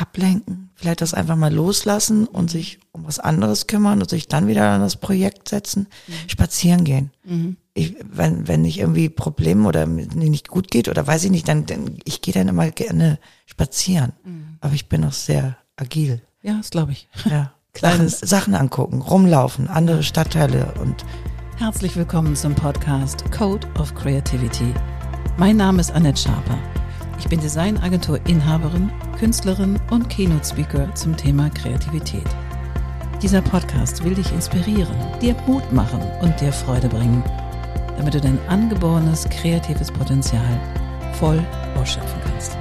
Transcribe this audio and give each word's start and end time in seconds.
ablenken, 0.00 0.70
vielleicht 0.74 1.00
das 1.00 1.12
einfach 1.12 1.36
mal 1.36 1.52
loslassen 1.52 2.26
und 2.26 2.50
sich 2.50 2.78
um 2.92 3.06
was 3.06 3.18
anderes 3.18 3.66
kümmern 3.66 4.00
und 4.00 4.08
sich 4.08 4.28
dann 4.28 4.46
wieder 4.46 4.70
an 4.70 4.80
das 4.80 4.96
Projekt 4.96 5.48
setzen, 5.48 5.88
mhm. 6.06 6.12
spazieren 6.28 6.84
gehen. 6.84 7.10
Mhm. 7.24 7.56
Ich, 7.74 7.96
wenn, 8.10 8.48
wenn 8.48 8.64
ich 8.64 8.78
irgendwie 8.78 9.08
Probleme 9.08 9.66
oder 9.68 9.86
nicht 9.86 10.48
gut 10.48 10.70
geht 10.70 10.88
oder 10.88 11.06
weiß 11.06 11.24
ich 11.24 11.30
nicht, 11.30 11.48
dann, 11.48 11.66
dann 11.66 11.98
ich 12.04 12.22
gehe 12.22 12.34
dann 12.34 12.48
immer 12.48 12.70
gerne 12.70 13.18
spazieren. 13.46 14.12
Mhm. 14.24 14.58
Aber 14.60 14.74
ich 14.74 14.88
bin 14.88 15.04
auch 15.04 15.12
sehr 15.12 15.56
agil. 15.76 16.22
Ja, 16.42 16.56
das 16.56 16.70
glaube 16.70 16.92
ich. 16.92 17.08
Ja. 17.24 17.52
Sachen, 17.78 18.08
Sachen 18.08 18.54
angucken, 18.54 19.02
rumlaufen, 19.02 19.68
andere 19.68 20.02
Stadtteile 20.02 20.74
und 20.80 21.04
Herzlich 21.58 21.96
willkommen 21.96 22.36
zum 22.36 22.54
Podcast 22.54 23.24
Code 23.32 23.66
of 23.78 23.92
Creativity. 23.94 24.72
Mein 25.36 25.56
Name 25.56 25.80
ist 25.80 25.90
Annette 25.90 26.20
Schaper. 26.20 26.56
Ich 27.18 27.28
bin 27.28 27.40
Designagentur-Inhaberin, 27.40 28.92
Künstlerin 29.18 29.78
und 29.90 30.08
Keynote-Speaker 30.08 30.94
zum 30.94 31.16
Thema 31.16 31.50
Kreativität. 31.50 32.26
Dieser 33.20 33.42
Podcast 33.42 34.04
will 34.04 34.14
dich 34.14 34.32
inspirieren, 34.32 34.94
dir 35.20 35.34
Mut 35.46 35.72
machen 35.72 36.00
und 36.22 36.40
dir 36.40 36.52
Freude 36.52 36.88
bringen, 36.88 37.24
damit 37.96 38.14
du 38.14 38.20
dein 38.20 38.38
angeborenes 38.48 39.28
kreatives 39.28 39.90
Potenzial 39.90 40.60
voll 41.18 41.44
ausschöpfen 41.76 42.20
kannst. 42.24 42.56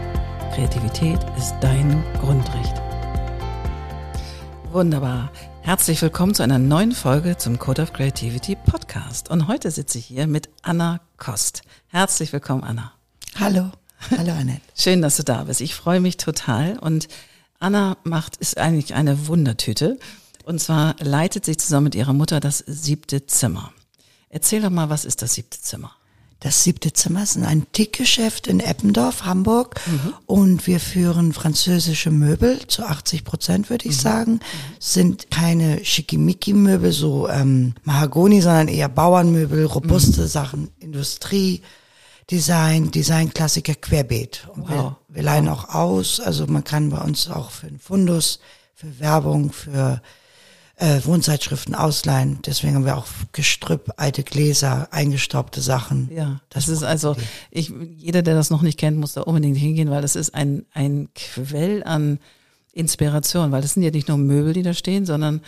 Kreativität 0.55 1.19
ist 1.37 1.53
dein 1.61 2.03
Grundrecht. 2.19 2.81
Wunderbar. 4.71 5.31
Herzlich 5.61 6.01
willkommen 6.01 6.33
zu 6.33 6.41
einer 6.41 6.59
neuen 6.59 6.93
Folge 6.93 7.37
zum 7.37 7.59
Code 7.59 7.83
of 7.83 7.93
Creativity 7.93 8.55
Podcast. 8.55 9.29
Und 9.29 9.47
heute 9.47 9.69
sitze 9.69 9.99
ich 9.99 10.05
hier 10.07 10.25
mit 10.25 10.49
Anna 10.63 11.01
Kost. 11.17 11.61
Herzlich 11.87 12.33
willkommen, 12.33 12.63
Anna. 12.63 12.93
Hallo. 13.39 13.71
Hallo 14.17 14.31
Annette. 14.31 14.61
Schön, 14.75 15.01
dass 15.01 15.17
du 15.17 15.23
da 15.23 15.43
bist. 15.43 15.61
Ich 15.61 15.75
freue 15.75 15.99
mich 15.99 16.17
total. 16.17 16.77
Und 16.79 17.07
Anna 17.59 17.97
macht, 18.03 18.37
ist 18.37 18.57
eigentlich 18.57 18.93
eine 18.93 19.27
Wundertüte. 19.27 19.99
Und 20.43 20.59
zwar 20.61 20.95
leitet 20.99 21.45
sie 21.45 21.57
zusammen 21.57 21.85
mit 21.85 21.95
ihrer 21.95 22.13
Mutter 22.13 22.39
das 22.39 22.59
siebte 22.67 23.25
Zimmer. 23.25 23.73
Erzähl 24.29 24.61
doch 24.61 24.69
mal, 24.69 24.89
was 24.89 25.05
ist 25.05 25.21
das 25.21 25.33
siebte 25.33 25.59
Zimmer? 25.59 25.91
Das 26.39 26.63
siebte 26.63 26.93
Zimmer 26.93 27.23
ist 27.23 27.35
ein 27.35 27.45
Antikgeschäft 27.45 28.45
in 28.45 28.59
Eppendorf, 28.59 29.25
Hamburg. 29.25 29.81
Mhm. 29.87 30.13
Und 30.27 30.67
wir 30.67 30.79
führen 30.79 31.33
französische 31.33 32.11
Möbel 32.11 32.59
zu 32.67 32.83
80 32.83 33.23
Prozent, 33.23 33.69
würde 33.71 33.89
ich 33.89 33.97
mhm. 33.97 34.01
sagen. 34.01 34.31
Mhm. 34.33 34.39
Sind 34.79 35.31
keine 35.31 35.83
Schickimicki-Möbel, 35.83 36.91
so 36.91 37.27
ähm, 37.27 37.73
Mahagoni, 37.83 38.41
sondern 38.41 38.67
eher 38.67 38.89
Bauernmöbel, 38.89 39.65
robuste 39.65 40.21
mhm. 40.21 40.27
Sachen, 40.27 40.69
Industrie. 40.79 41.63
Design, 42.29 42.91
Designklassiker 42.91 43.75
querbeet. 43.75 44.47
Und 44.53 44.63
wow. 44.63 44.69
wir, 44.69 44.97
wir 45.07 45.23
leihen 45.23 45.47
auch 45.47 45.69
aus. 45.69 46.19
Also 46.19 46.45
man 46.47 46.63
kann 46.63 46.89
bei 46.89 46.99
uns 46.99 47.29
auch 47.29 47.51
für 47.51 47.67
einen 47.67 47.79
Fundus, 47.79 48.39
für 48.73 48.99
Werbung, 48.99 49.51
für 49.51 50.01
äh, 50.75 51.01
Wohnzeitschriften 51.03 51.73
ausleihen. 51.73 52.39
Deswegen 52.45 52.75
haben 52.75 52.85
wir 52.85 52.97
auch 52.97 53.07
Gestrüpp, 53.31 53.93
alte 53.97 54.23
Gläser, 54.23 54.89
eingestaubte 54.91 55.61
Sachen. 55.61 56.09
Ja, 56.13 56.41
das, 56.49 56.65
das 56.65 56.75
ist 56.75 56.83
also, 56.83 57.15
ich, 57.49 57.71
jeder, 57.95 58.21
der 58.21 58.35
das 58.35 58.49
noch 58.49 58.61
nicht 58.61 58.77
kennt, 58.77 58.97
muss 58.97 59.13
da 59.13 59.21
unbedingt 59.21 59.57
hingehen, 59.57 59.89
weil 59.89 60.01
das 60.01 60.15
ist 60.15 60.35
ein, 60.35 60.65
ein 60.73 61.09
Quell 61.15 61.83
an 61.83 62.19
Inspiration, 62.73 63.51
weil 63.51 63.61
das 63.61 63.73
sind 63.73 63.83
ja 63.83 63.89
nicht 63.89 64.07
nur 64.07 64.17
Möbel, 64.17 64.53
die 64.53 64.61
da 64.61 64.73
stehen, 64.73 65.05
sondern 65.05 65.41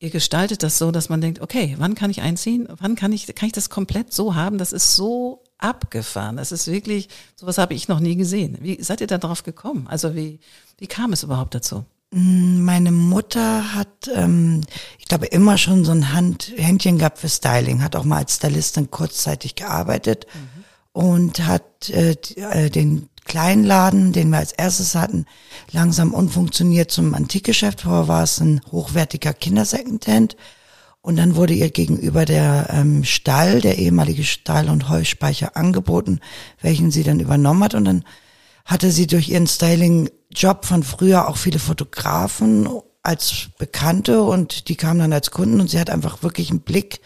ihr 0.00 0.10
gestaltet 0.10 0.62
das 0.62 0.76
so, 0.76 0.90
dass 0.90 1.08
man 1.08 1.20
denkt, 1.20 1.40
okay, 1.40 1.76
wann 1.78 1.94
kann 1.94 2.10
ich 2.10 2.20
einziehen? 2.20 2.68
Wann 2.78 2.96
kann 2.96 3.12
ich, 3.12 3.34
kann 3.34 3.46
ich 3.46 3.52
das 3.52 3.70
komplett 3.70 4.12
so 4.12 4.34
haben? 4.34 4.58
Das 4.58 4.72
ist 4.72 4.96
so 4.96 5.42
abgefahren. 5.60 6.36
Das 6.36 6.52
ist 6.52 6.66
wirklich, 6.66 7.08
sowas 7.36 7.58
habe 7.58 7.74
ich 7.74 7.88
noch 7.88 8.00
nie 8.00 8.16
gesehen. 8.16 8.58
Wie 8.60 8.82
seid 8.82 9.00
ihr 9.00 9.06
da 9.06 9.18
drauf 9.18 9.42
gekommen? 9.42 9.86
Also 9.88 10.14
wie, 10.14 10.40
wie 10.78 10.86
kam 10.86 11.12
es 11.12 11.22
überhaupt 11.22 11.54
dazu? 11.54 11.84
Mm, 12.12 12.64
meine 12.64 12.90
Mutter 12.90 13.74
hat, 13.74 14.10
ähm, 14.14 14.62
ich 14.98 15.06
glaube, 15.06 15.26
immer 15.26 15.58
schon 15.58 15.84
so 15.84 15.92
ein 15.92 16.12
Hand, 16.12 16.52
Händchen 16.56 16.98
gehabt 16.98 17.18
für 17.18 17.28
Styling, 17.28 17.82
hat 17.82 17.94
auch 17.94 18.04
mal 18.04 18.18
als 18.18 18.36
Stylistin 18.36 18.90
kurzzeitig 18.90 19.54
gearbeitet 19.54 20.26
mhm. 20.34 20.64
und 20.92 21.46
hat 21.46 21.90
äh, 21.90 22.16
äh 22.36 22.70
den 22.70 23.08
kleinen 23.24 23.62
Laden, 23.62 24.12
den 24.12 24.30
wir 24.30 24.38
als 24.38 24.50
erstes 24.50 24.96
hatten, 24.96 25.24
langsam 25.70 26.14
unfunktioniert 26.14 26.90
zum 26.90 27.14
Antikgeschäft. 27.14 27.82
Vorher 27.82 28.08
war 28.08 28.24
es 28.24 28.40
ein 28.40 28.60
hochwertiger 28.72 29.32
Kindersecondhand. 29.32 30.36
Und 31.02 31.16
dann 31.16 31.34
wurde 31.34 31.54
ihr 31.54 31.70
gegenüber 31.70 32.26
der 32.26 32.68
ähm, 32.70 33.04
Stall, 33.04 33.60
der 33.60 33.78
ehemalige 33.78 34.24
Stall- 34.24 34.68
und 34.68 34.88
Heuspeicher 34.90 35.56
angeboten, 35.56 36.20
welchen 36.60 36.90
sie 36.90 37.02
dann 37.02 37.20
übernommen 37.20 37.64
hat. 37.64 37.74
Und 37.74 37.86
dann 37.86 38.04
hatte 38.66 38.90
sie 38.90 39.06
durch 39.06 39.30
ihren 39.30 39.46
Styling-Job 39.46 40.66
von 40.66 40.82
früher 40.82 41.28
auch 41.28 41.38
viele 41.38 41.58
Fotografen 41.58 42.68
als 43.02 43.48
Bekannte 43.58 44.22
und 44.22 44.68
die 44.68 44.76
kamen 44.76 45.00
dann 45.00 45.12
als 45.12 45.30
Kunden 45.30 45.60
und 45.60 45.70
sie 45.70 45.80
hat 45.80 45.88
einfach 45.88 46.22
wirklich 46.22 46.50
einen 46.50 46.60
Blick 46.60 47.00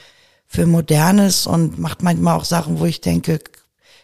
für 0.47 0.67
Modernes 0.67 1.47
und 1.47 1.79
macht 1.79 2.03
manchmal 2.03 2.37
auch 2.37 2.45
Sachen, 2.45 2.81
wo 2.81 2.85
ich 2.85 3.01
denke, 3.01 3.39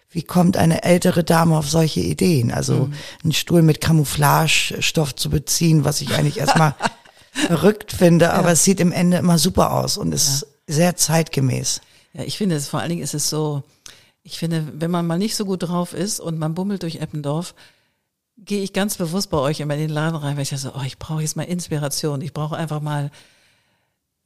wie 0.08 0.22
kommt 0.22 0.56
eine 0.56 0.82
ältere 0.82 1.22
Dame 1.22 1.56
auf 1.56 1.68
solche 1.68 2.00
Ideen? 2.00 2.52
Also 2.52 2.86
mhm. 2.86 2.94
einen 3.22 3.32
Stuhl 3.32 3.62
mit 3.62 3.80
Camouflage-Stoff 3.80 5.14
zu 5.14 5.30
beziehen, 5.30 5.84
was 5.84 6.00
ich 6.00 6.14
eigentlich 6.14 6.38
erstmal 6.38 6.74
verrückt 7.32 7.92
finde, 7.92 8.32
aber 8.32 8.48
ja. 8.48 8.52
es 8.52 8.64
sieht 8.64 8.80
im 8.80 8.92
Ende 8.92 9.18
immer 9.18 9.38
super 9.38 9.72
aus 9.72 9.96
und 9.96 10.12
ist 10.12 10.42
ja. 10.42 10.74
sehr 10.74 10.96
zeitgemäß. 10.96 11.80
Ja, 12.12 12.24
ich 12.24 12.38
finde 12.38 12.56
es, 12.56 12.68
vor 12.68 12.80
allen 12.80 12.90
Dingen 12.90 13.02
ist 13.02 13.14
es 13.14 13.30
so, 13.30 13.62
ich 14.22 14.38
finde, 14.38 14.66
wenn 14.74 14.90
man 14.90 15.06
mal 15.06 15.18
nicht 15.18 15.36
so 15.36 15.44
gut 15.44 15.62
drauf 15.62 15.94
ist 15.94 16.20
und 16.20 16.38
man 16.38 16.54
bummelt 16.54 16.82
durch 16.82 16.96
Eppendorf, 16.96 17.54
gehe 18.36 18.62
ich 18.62 18.72
ganz 18.72 18.96
bewusst 18.96 19.30
bei 19.30 19.38
euch 19.38 19.60
immer 19.60 19.74
in 19.74 19.80
den 19.80 19.90
Laden 19.90 20.16
rein, 20.16 20.36
weil 20.36 20.42
ich 20.42 20.50
so, 20.50 20.72
oh, 20.74 20.82
ich 20.84 20.98
brauche 20.98 21.22
jetzt 21.22 21.36
mal 21.36 21.44
Inspiration, 21.44 22.20
ich 22.22 22.32
brauche 22.32 22.56
einfach 22.56 22.80
mal 22.80 23.10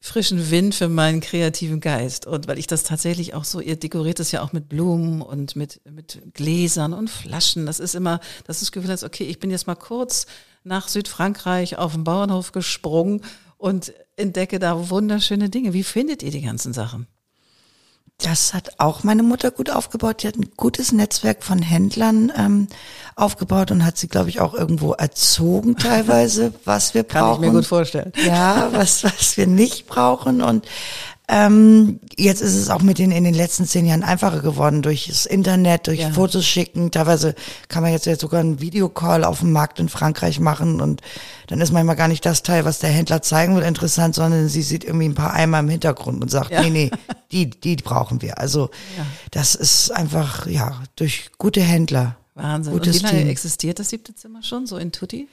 frischen 0.01 0.51
Wind 0.51 0.75
für 0.75 0.89
meinen 0.89 1.21
kreativen 1.21 1.81
Geist. 1.81 2.27
Und 2.27 2.47
weil 2.47 2.59
ich 2.59 2.67
das 2.67 2.83
tatsächlich 2.83 3.33
auch 3.33 3.45
so, 3.45 3.61
ihr 3.61 3.77
dekoriert 3.77 4.21
es 4.21 4.33
ja 4.33 4.43
auch 4.43 4.53
mit 4.53 4.69
Blumen 4.69 5.23
und 5.23 5.57
mit, 5.57 5.81
mit 5.91 6.21
Gläsern 6.35 6.93
und 6.93 7.09
Flaschen. 7.09 7.65
Das 7.65 7.81
ist 7.81 7.95
immer, 7.95 8.21
das 8.47 8.57
ist 8.57 8.63
das 8.63 8.73
Gefühl, 8.73 8.91
dass, 8.91 9.03
okay, 9.03 9.25
ich 9.25 9.41
bin 9.41 9.51
jetzt 9.51 9.67
mal 9.67 9.75
kurz 9.75 10.27
nach 10.65 10.89
Südfrankreich 10.89 11.79
auf 11.79 11.93
den 11.93 12.05
Bauernhof 12.05 12.53
gesprungen 12.53 13.21
und 13.59 13.93
entdecke 14.17 14.59
da 14.59 14.91
wunderschöne 14.91 15.51
Dinge. 15.51 15.73
Wie 15.73 15.85
findet 15.85 16.23
ihr 16.23 16.31
die 16.31 16.43
ganzen 16.43 16.73
Sachen? 16.73 17.07
Das 18.19 18.55
hat 18.55 18.79
auch 18.79 19.03
meine 19.03 19.25
Mutter 19.25 19.51
gut 19.51 19.71
aufgebaut. 19.71 20.23
Die 20.23 20.29
hat 20.29 20.37
ein 20.37 20.51
gutes 20.57 20.93
Netzwerk 20.93 21.43
von 21.43 21.61
Händlern 21.61 22.33
ähm, 22.37 22.69
aufgebaut 23.17 23.73
und 23.73 23.85
hat 23.85 23.99
sie, 23.99 24.07
glaube 24.07 24.29
ich, 24.29 24.41
auch 24.41 24.55
irgendwo 24.55 24.93
erzogen 24.93 25.77
teilweise, 25.79 26.55
was 26.65 26.95
wir 26.95 27.03
brauchen. 27.03 27.43
Kann 27.43 27.45
ich 27.45 27.51
mir 27.51 27.57
gut 27.59 27.67
vorstellen. 27.67 28.13
Ja, 28.25 28.69
was, 28.73 29.03
was 29.03 29.37
wir 29.37 29.49
nicht 29.49 29.87
brauchen. 29.87 30.43
Und 30.43 30.65
ähm, 31.27 32.01
jetzt 32.17 32.43
ist 32.43 32.55
es 32.55 32.69
auch 32.69 32.83
mit 32.83 32.99
den 32.99 33.11
in 33.11 33.25
den 33.25 33.33
letzten 33.33 33.65
zehn 33.65 33.87
Jahren 33.87 34.03
einfacher 34.03 34.41
geworden 34.41 34.83
durch 34.83 35.07
das 35.07 35.25
Internet, 35.25 35.87
durch 35.87 36.01
ja. 36.01 36.11
Fotos 36.11 36.45
schicken. 36.45 36.91
Teilweise 36.91 37.35
kann 37.69 37.83
man 37.83 37.93
jetzt, 37.93 38.05
jetzt 38.05 38.21
sogar 38.21 38.41
einen 38.41 38.61
Videocall 38.61 39.25
auf 39.25 39.41
dem 39.41 39.51
Markt 39.51 39.79
in 39.79 39.89
Frankreich 39.89 40.39
machen 40.39 40.83
und 40.83 41.01
dann 41.47 41.63
ist 41.63 41.73
manchmal 41.73 41.97
gar 41.97 42.09
nicht 42.09 42.27
das 42.27 42.43
Teil, 42.43 42.67
was 42.67 42.79
der 42.79 42.91
Händler 42.91 43.23
zeigen 43.23 43.57
will, 43.57 43.63
interessant, 43.63 44.15
sondern 44.15 44.49
sie 44.49 44.61
sieht 44.61 44.85
irgendwie 44.85 45.09
ein 45.09 45.15
paar 45.15 45.33
Eimer 45.33 45.61
im 45.61 45.69
Hintergrund 45.71 46.23
und 46.23 46.31
sagt, 46.31 46.51
ja. 46.51 46.63
nee, 46.63 46.71
nee, 46.71 46.91
die, 47.33 47.49
die 47.49 47.77
brauchen 47.77 48.21
wir. 48.21 48.39
Also 48.39 48.71
ja. 48.99 49.07
das 49.31 49.55
ist 49.55 49.93
einfach, 49.93 50.47
ja, 50.47 50.83
durch 50.97 51.31
gute 51.39 51.63
Händler. 51.63 52.17
Wahnsinn. 52.35 52.75
und 52.75 52.85
wie 52.85 52.99
lange 52.99 53.31
existiert 53.31 53.79
das 53.79 53.91
siebte 53.91 54.15
Zimmer 54.15 54.43
schon, 54.43 54.67
so 54.67 54.77
in 54.77 54.93
Tutti? 54.93 55.29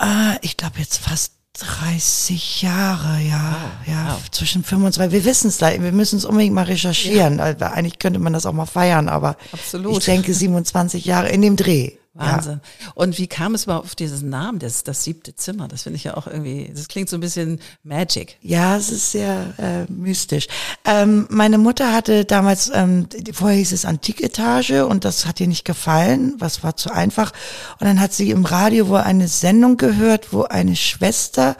Äh, 0.00 0.36
ich 0.40 0.56
glaube 0.56 0.78
jetzt 0.78 0.96
fast 0.96 1.34
30 1.58 2.62
Jahre, 2.62 3.20
ja, 3.20 3.56
wow, 3.60 3.86
ja, 3.86 4.12
wow. 4.12 4.30
zwischen 4.30 4.62
25. 4.64 5.12
Wir 5.12 5.24
wissen 5.24 5.48
es 5.48 5.58
da, 5.58 5.70
wir 5.70 5.92
müssen 5.92 6.16
es 6.16 6.24
unbedingt 6.24 6.54
mal 6.54 6.64
recherchieren. 6.64 7.38
Ja. 7.38 7.44
Also 7.44 7.64
eigentlich 7.64 7.98
könnte 7.98 8.20
man 8.20 8.32
das 8.32 8.46
auch 8.46 8.52
mal 8.52 8.66
feiern, 8.66 9.08
aber 9.08 9.36
Absolut. 9.52 9.98
ich 9.98 10.04
denke 10.04 10.32
27 10.32 11.04
Jahre 11.04 11.28
in 11.28 11.42
dem 11.42 11.56
Dreh. 11.56 11.99
Wahnsinn. 12.12 12.60
Ja. 12.80 12.92
Und 12.94 13.18
wie 13.18 13.28
kam 13.28 13.54
es 13.54 13.64
überhaupt 13.64 13.84
auf 13.84 13.94
diesen 13.94 14.30
Namen, 14.30 14.58
das, 14.58 14.82
das 14.82 15.04
siebte 15.04 15.36
Zimmer? 15.36 15.68
Das 15.68 15.84
finde 15.84 15.96
ich 15.96 16.04
ja 16.04 16.16
auch 16.16 16.26
irgendwie, 16.26 16.70
das 16.74 16.88
klingt 16.88 17.08
so 17.08 17.16
ein 17.16 17.20
bisschen 17.20 17.60
magic. 17.84 18.36
Ja, 18.42 18.76
es 18.76 18.90
ist 18.90 19.12
sehr 19.12 19.54
äh, 19.58 19.90
mystisch. 19.90 20.48
Ähm, 20.84 21.26
meine 21.30 21.58
Mutter 21.58 21.92
hatte 21.92 22.24
damals, 22.24 22.70
ähm, 22.74 23.06
vorher 23.32 23.58
hieß 23.58 23.70
es 23.72 23.84
Antiketage 23.84 24.86
und 24.86 25.04
das 25.04 25.24
hat 25.24 25.40
ihr 25.40 25.46
nicht 25.46 25.64
gefallen, 25.64 26.34
was 26.38 26.64
war 26.64 26.76
zu 26.76 26.90
einfach. 26.90 27.32
Und 27.78 27.86
dann 27.86 28.00
hat 28.00 28.12
sie 28.12 28.30
im 28.32 28.44
Radio 28.44 28.88
wohl 28.88 28.98
eine 28.98 29.28
Sendung 29.28 29.76
gehört, 29.76 30.32
wo 30.32 30.42
eine 30.42 30.74
Schwester 30.74 31.56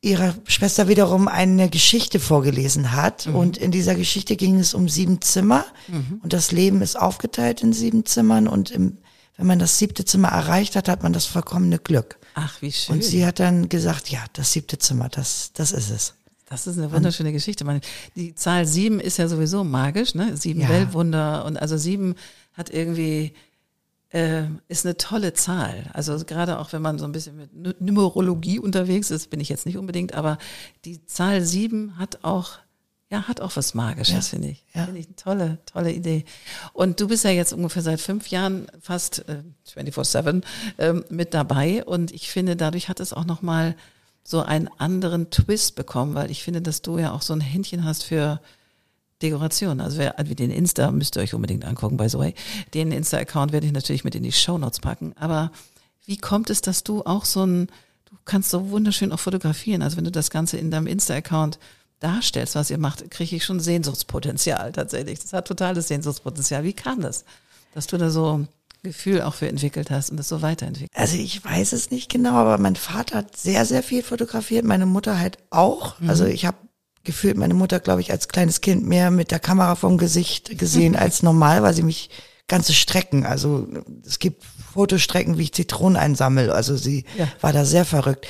ihrer 0.00 0.34
Schwester 0.44 0.86
wiederum 0.86 1.28
eine 1.28 1.70
Geschichte 1.70 2.20
vorgelesen 2.20 2.92
hat. 2.92 3.26
Mhm. 3.26 3.36
Und 3.36 3.56
in 3.56 3.70
dieser 3.70 3.94
Geschichte 3.94 4.36
ging 4.36 4.58
es 4.58 4.74
um 4.74 4.88
sieben 4.88 5.22
Zimmer. 5.22 5.64
Mhm. 5.88 6.20
Und 6.22 6.32
das 6.34 6.52
Leben 6.52 6.82
ist 6.82 6.98
aufgeteilt 7.00 7.62
in 7.62 7.72
sieben 7.72 8.04
Zimmern. 8.04 8.46
Und 8.46 8.70
im 8.70 8.98
wenn 9.36 9.46
man 9.46 9.58
das 9.58 9.78
siebte 9.78 10.04
Zimmer 10.04 10.28
erreicht 10.28 10.76
hat, 10.76 10.88
hat 10.88 11.02
man 11.02 11.12
das 11.12 11.26
vollkommene 11.26 11.78
Glück. 11.78 12.18
Ach, 12.34 12.62
wie 12.62 12.72
schön. 12.72 12.96
Und 12.96 13.04
sie 13.04 13.26
hat 13.26 13.40
dann 13.40 13.68
gesagt, 13.68 14.10
ja, 14.10 14.24
das 14.32 14.52
siebte 14.52 14.78
Zimmer, 14.78 15.08
das, 15.08 15.50
das 15.54 15.72
ist 15.72 15.90
es. 15.90 16.14
Das 16.46 16.66
ist 16.66 16.78
eine 16.78 16.92
wunderschöne 16.92 17.30
und, 17.30 17.34
Geschichte. 17.34 17.64
Man, 17.64 17.80
die 18.16 18.34
Zahl 18.34 18.66
sieben 18.66 19.00
ist 19.00 19.16
ja 19.16 19.28
sowieso 19.28 19.64
magisch, 19.64 20.14
ne? 20.14 20.36
Sieben 20.36 20.60
ja. 20.60 20.68
Weltwunder 20.68 21.44
und 21.46 21.56
also 21.56 21.76
sieben 21.76 22.14
hat 22.52 22.70
irgendwie 22.70 23.32
äh, 24.10 24.44
ist 24.68 24.86
eine 24.86 24.96
tolle 24.96 25.32
Zahl. 25.32 25.90
Also 25.92 26.16
gerade 26.24 26.58
auch 26.58 26.72
wenn 26.72 26.82
man 26.82 26.98
so 26.98 27.04
ein 27.04 27.12
bisschen 27.12 27.36
mit 27.36 27.80
Numerologie 27.80 28.60
unterwegs 28.60 29.10
ist, 29.10 29.30
bin 29.30 29.40
ich 29.40 29.48
jetzt 29.48 29.66
nicht 29.66 29.78
unbedingt, 29.78 30.14
aber 30.14 30.38
die 30.84 31.04
Zahl 31.06 31.42
sieben 31.42 31.98
hat 31.98 32.22
auch 32.22 32.58
ja, 33.14 33.28
hat 33.28 33.40
auch 33.40 33.54
was 33.54 33.74
Magisches, 33.74 34.12
ja, 34.12 34.20
finde 34.22 34.48
ich. 34.48 34.64
Ja. 34.74 34.86
Finde 34.86 35.00
ich 35.00 35.06
eine 35.06 35.16
tolle, 35.16 35.58
tolle 35.66 35.92
Idee. 35.92 36.24
Und 36.72 37.00
du 37.00 37.06
bist 37.06 37.22
ja 37.24 37.30
jetzt 37.30 37.52
ungefähr 37.52 37.82
seit 37.82 38.00
fünf 38.00 38.26
Jahren 38.28 38.66
fast 38.80 39.24
äh, 39.28 39.42
24-7 39.72 40.42
ähm, 40.78 41.04
mit 41.10 41.32
dabei. 41.32 41.84
Und 41.84 42.12
ich 42.12 42.30
finde, 42.30 42.56
dadurch 42.56 42.88
hat 42.88 42.98
es 42.98 43.12
auch 43.12 43.24
nochmal 43.24 43.76
so 44.24 44.42
einen 44.42 44.68
anderen 44.78 45.30
Twist 45.30 45.76
bekommen, 45.76 46.14
weil 46.14 46.30
ich 46.30 46.42
finde, 46.42 46.60
dass 46.60 46.82
du 46.82 46.98
ja 46.98 47.12
auch 47.12 47.22
so 47.22 47.32
ein 47.34 47.40
Händchen 47.40 47.84
hast 47.84 48.02
für 48.02 48.40
Dekoration. 49.22 49.80
Also 49.80 49.98
wer 49.98 50.18
also 50.18 50.34
den 50.34 50.50
Insta 50.50 50.90
müsst 50.90 51.16
ihr 51.16 51.22
euch 51.22 51.34
unbedingt 51.34 51.64
angucken, 51.64 51.96
by 51.96 52.08
the 52.08 52.18
way. 52.18 52.34
Den 52.72 52.90
Insta-Account 52.90 53.52
werde 53.52 53.66
ich 53.66 53.72
natürlich 53.72 54.02
mit 54.02 54.16
in 54.16 54.24
die 54.24 54.32
Show 54.32 54.58
Notes 54.58 54.80
packen. 54.80 55.14
Aber 55.16 55.52
wie 56.04 56.16
kommt 56.16 56.50
es, 56.50 56.62
dass 56.62 56.82
du 56.82 57.04
auch 57.04 57.24
so 57.24 57.46
ein, 57.46 57.68
du 58.06 58.16
kannst 58.24 58.50
so 58.50 58.70
wunderschön 58.70 59.12
auch 59.12 59.20
fotografieren. 59.20 59.82
Also 59.82 59.98
wenn 59.98 60.04
du 60.04 60.10
das 60.10 60.30
Ganze 60.30 60.56
in 60.56 60.72
deinem 60.72 60.88
Insta-Account 60.88 61.60
darstellst, 62.00 62.54
was 62.54 62.70
ihr 62.70 62.78
macht, 62.78 63.10
kriege 63.10 63.36
ich 63.36 63.44
schon 63.44 63.60
Sehnsuchtspotenzial 63.60 64.72
tatsächlich. 64.72 65.20
Das 65.20 65.32
hat 65.32 65.48
totales 65.48 65.88
Sehnsuchtspotenzial. 65.88 66.64
Wie 66.64 66.72
kam 66.72 67.00
das, 67.00 67.24
dass 67.74 67.86
du 67.86 67.96
da 67.96 68.10
so 68.10 68.46
Gefühl 68.82 69.22
auch 69.22 69.34
für 69.34 69.48
entwickelt 69.48 69.90
hast 69.90 70.10
und 70.10 70.18
das 70.18 70.28
so 70.28 70.42
weiterentwickelt? 70.42 70.90
Also 70.94 71.16
ich 71.16 71.44
weiß 71.44 71.72
es 71.72 71.90
nicht 71.90 72.10
genau, 72.10 72.34
aber 72.34 72.58
mein 72.58 72.76
Vater 72.76 73.18
hat 73.18 73.36
sehr, 73.36 73.64
sehr 73.64 73.82
viel 73.82 74.02
fotografiert, 74.02 74.64
meine 74.64 74.86
Mutter 74.86 75.18
halt 75.18 75.38
auch. 75.50 75.98
Mhm. 76.00 76.10
Also 76.10 76.26
ich 76.26 76.44
habe 76.46 76.58
gefühlt 77.02 77.36
meine 77.36 77.54
Mutter, 77.54 77.80
glaube 77.80 78.00
ich, 78.00 78.10
als 78.10 78.28
kleines 78.28 78.60
Kind 78.60 78.86
mehr 78.86 79.10
mit 79.10 79.30
der 79.30 79.40
Kamera 79.40 79.74
vom 79.74 79.98
Gesicht 79.98 80.58
gesehen 80.58 80.96
als 80.96 81.22
normal, 81.22 81.62
weil 81.62 81.74
sie 81.74 81.82
mich 81.82 82.10
ganze 82.46 82.74
Strecken, 82.74 83.24
also 83.24 83.66
es 84.04 84.18
gibt 84.18 84.44
Fotostrecken, 84.74 85.38
wie 85.38 85.44
ich 85.44 85.54
Zitronen 85.54 85.96
einsammle. 85.96 86.52
Also 86.52 86.76
sie 86.76 87.04
ja. 87.16 87.28
war 87.40 87.52
da 87.52 87.64
sehr 87.64 87.84
verrückt. 87.84 88.26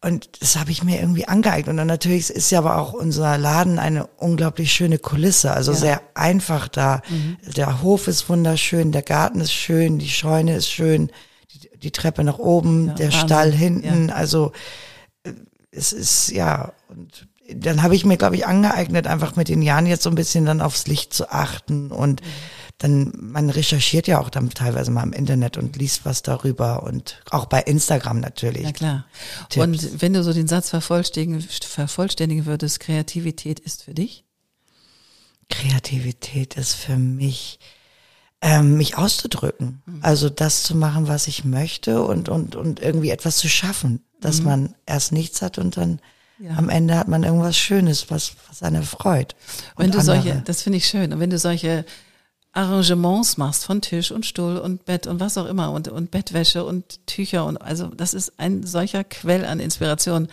Und 0.00 0.42
das 0.42 0.56
habe 0.56 0.70
ich 0.70 0.84
mir 0.84 1.00
irgendwie 1.00 1.26
angeeignet. 1.26 1.70
Und 1.70 1.76
dann 1.76 1.88
natürlich 1.88 2.30
ist 2.30 2.50
ja 2.50 2.60
aber 2.60 2.78
auch 2.78 2.92
unser 2.92 3.36
Laden 3.36 3.80
eine 3.80 4.06
unglaublich 4.06 4.72
schöne 4.72 4.98
Kulisse, 4.98 5.52
also 5.52 5.72
ja. 5.72 5.78
sehr 5.78 6.00
einfach 6.14 6.68
da. 6.68 7.02
Mhm. 7.08 7.36
Der 7.56 7.82
Hof 7.82 8.06
ist 8.06 8.28
wunderschön, 8.28 8.92
der 8.92 9.02
Garten 9.02 9.40
ist 9.40 9.52
schön, 9.52 9.98
die 9.98 10.08
Scheune 10.08 10.54
ist 10.54 10.70
schön, 10.70 11.10
die, 11.50 11.78
die 11.78 11.90
Treppe 11.90 12.22
nach 12.22 12.38
oben, 12.38 12.88
ja, 12.88 12.94
der 12.94 13.12
Wahnsinn. 13.12 13.26
Stall 13.26 13.52
hinten. 13.52 14.08
Ja. 14.08 14.14
Also 14.14 14.52
äh, 15.24 15.32
es 15.72 15.92
ist 15.92 16.30
ja 16.30 16.72
und 16.88 17.26
dann 17.52 17.82
habe 17.82 17.96
ich 17.96 18.04
mir, 18.04 18.18
glaube 18.18 18.36
ich, 18.36 18.46
angeeignet, 18.46 19.06
einfach 19.06 19.34
mit 19.34 19.48
den 19.48 19.62
Jahren 19.62 19.86
jetzt 19.86 20.02
so 20.02 20.10
ein 20.10 20.14
bisschen 20.14 20.44
dann 20.44 20.60
aufs 20.60 20.86
Licht 20.86 21.14
zu 21.14 21.30
achten 21.30 21.90
und 21.90 22.20
mhm 22.20 22.26
dann 22.78 23.12
man 23.16 23.50
recherchiert 23.50 24.06
ja 24.06 24.20
auch 24.20 24.30
dann 24.30 24.50
teilweise 24.50 24.92
mal 24.92 25.02
im 25.02 25.12
Internet 25.12 25.56
und 25.56 25.76
liest 25.76 26.04
was 26.04 26.22
darüber 26.22 26.84
und 26.84 27.20
auch 27.30 27.46
bei 27.46 27.60
Instagram 27.60 28.20
natürlich. 28.20 28.62
Na 28.62 28.72
klar. 28.72 29.06
Tipps. 29.48 29.64
Und 29.64 30.00
wenn 30.00 30.12
du 30.12 30.22
so 30.22 30.32
den 30.32 30.46
Satz 30.46 30.70
vervollständigen, 30.70 31.42
vervollständigen 31.42 32.46
würdest, 32.46 32.78
Kreativität 32.78 33.58
ist 33.58 33.82
für 33.82 33.94
dich? 33.94 34.24
Kreativität 35.50 36.56
ist 36.56 36.74
für 36.74 36.96
mich 36.96 37.58
ähm, 38.40 38.76
mich 38.76 38.96
auszudrücken, 38.96 39.82
mhm. 39.84 39.98
also 40.02 40.30
das 40.30 40.62
zu 40.62 40.76
machen, 40.76 41.08
was 41.08 41.26
ich 41.26 41.44
möchte 41.44 42.02
und 42.02 42.28
und 42.28 42.54
und 42.54 42.80
irgendwie 42.80 43.10
etwas 43.10 43.38
zu 43.38 43.48
schaffen, 43.48 44.04
dass 44.20 44.38
mhm. 44.38 44.44
man 44.44 44.74
erst 44.86 45.10
nichts 45.10 45.42
hat 45.42 45.58
und 45.58 45.76
dann 45.76 45.98
ja. 46.38 46.50
am 46.56 46.68
Ende 46.68 46.96
hat 46.96 47.08
man 47.08 47.24
irgendwas 47.24 47.56
Schönes, 47.56 48.08
was 48.12 48.34
was 48.48 48.62
einen 48.62 48.84
freut. 48.84 49.34
Wenn 49.76 49.90
du 49.90 49.98
andere. 49.98 50.22
solche, 50.22 50.42
das 50.44 50.62
finde 50.62 50.76
ich 50.76 50.86
schön, 50.86 51.12
und 51.12 51.18
wenn 51.18 51.30
du 51.30 51.38
solche 51.38 51.84
Arrangements 52.58 53.36
machst 53.36 53.64
von 53.64 53.80
Tisch 53.80 54.10
und 54.10 54.26
Stuhl 54.26 54.56
und 54.56 54.84
Bett 54.84 55.06
und 55.06 55.20
was 55.20 55.38
auch 55.38 55.46
immer 55.46 55.70
und, 55.70 55.86
und 55.86 56.10
Bettwäsche 56.10 56.64
und 56.64 57.06
Tücher 57.06 57.46
und 57.46 57.56
also 57.56 57.86
das 57.86 58.14
ist 58.14 58.32
ein 58.38 58.66
solcher 58.66 59.04
Quell 59.04 59.44
an 59.44 59.60
Inspiration. 59.60 60.26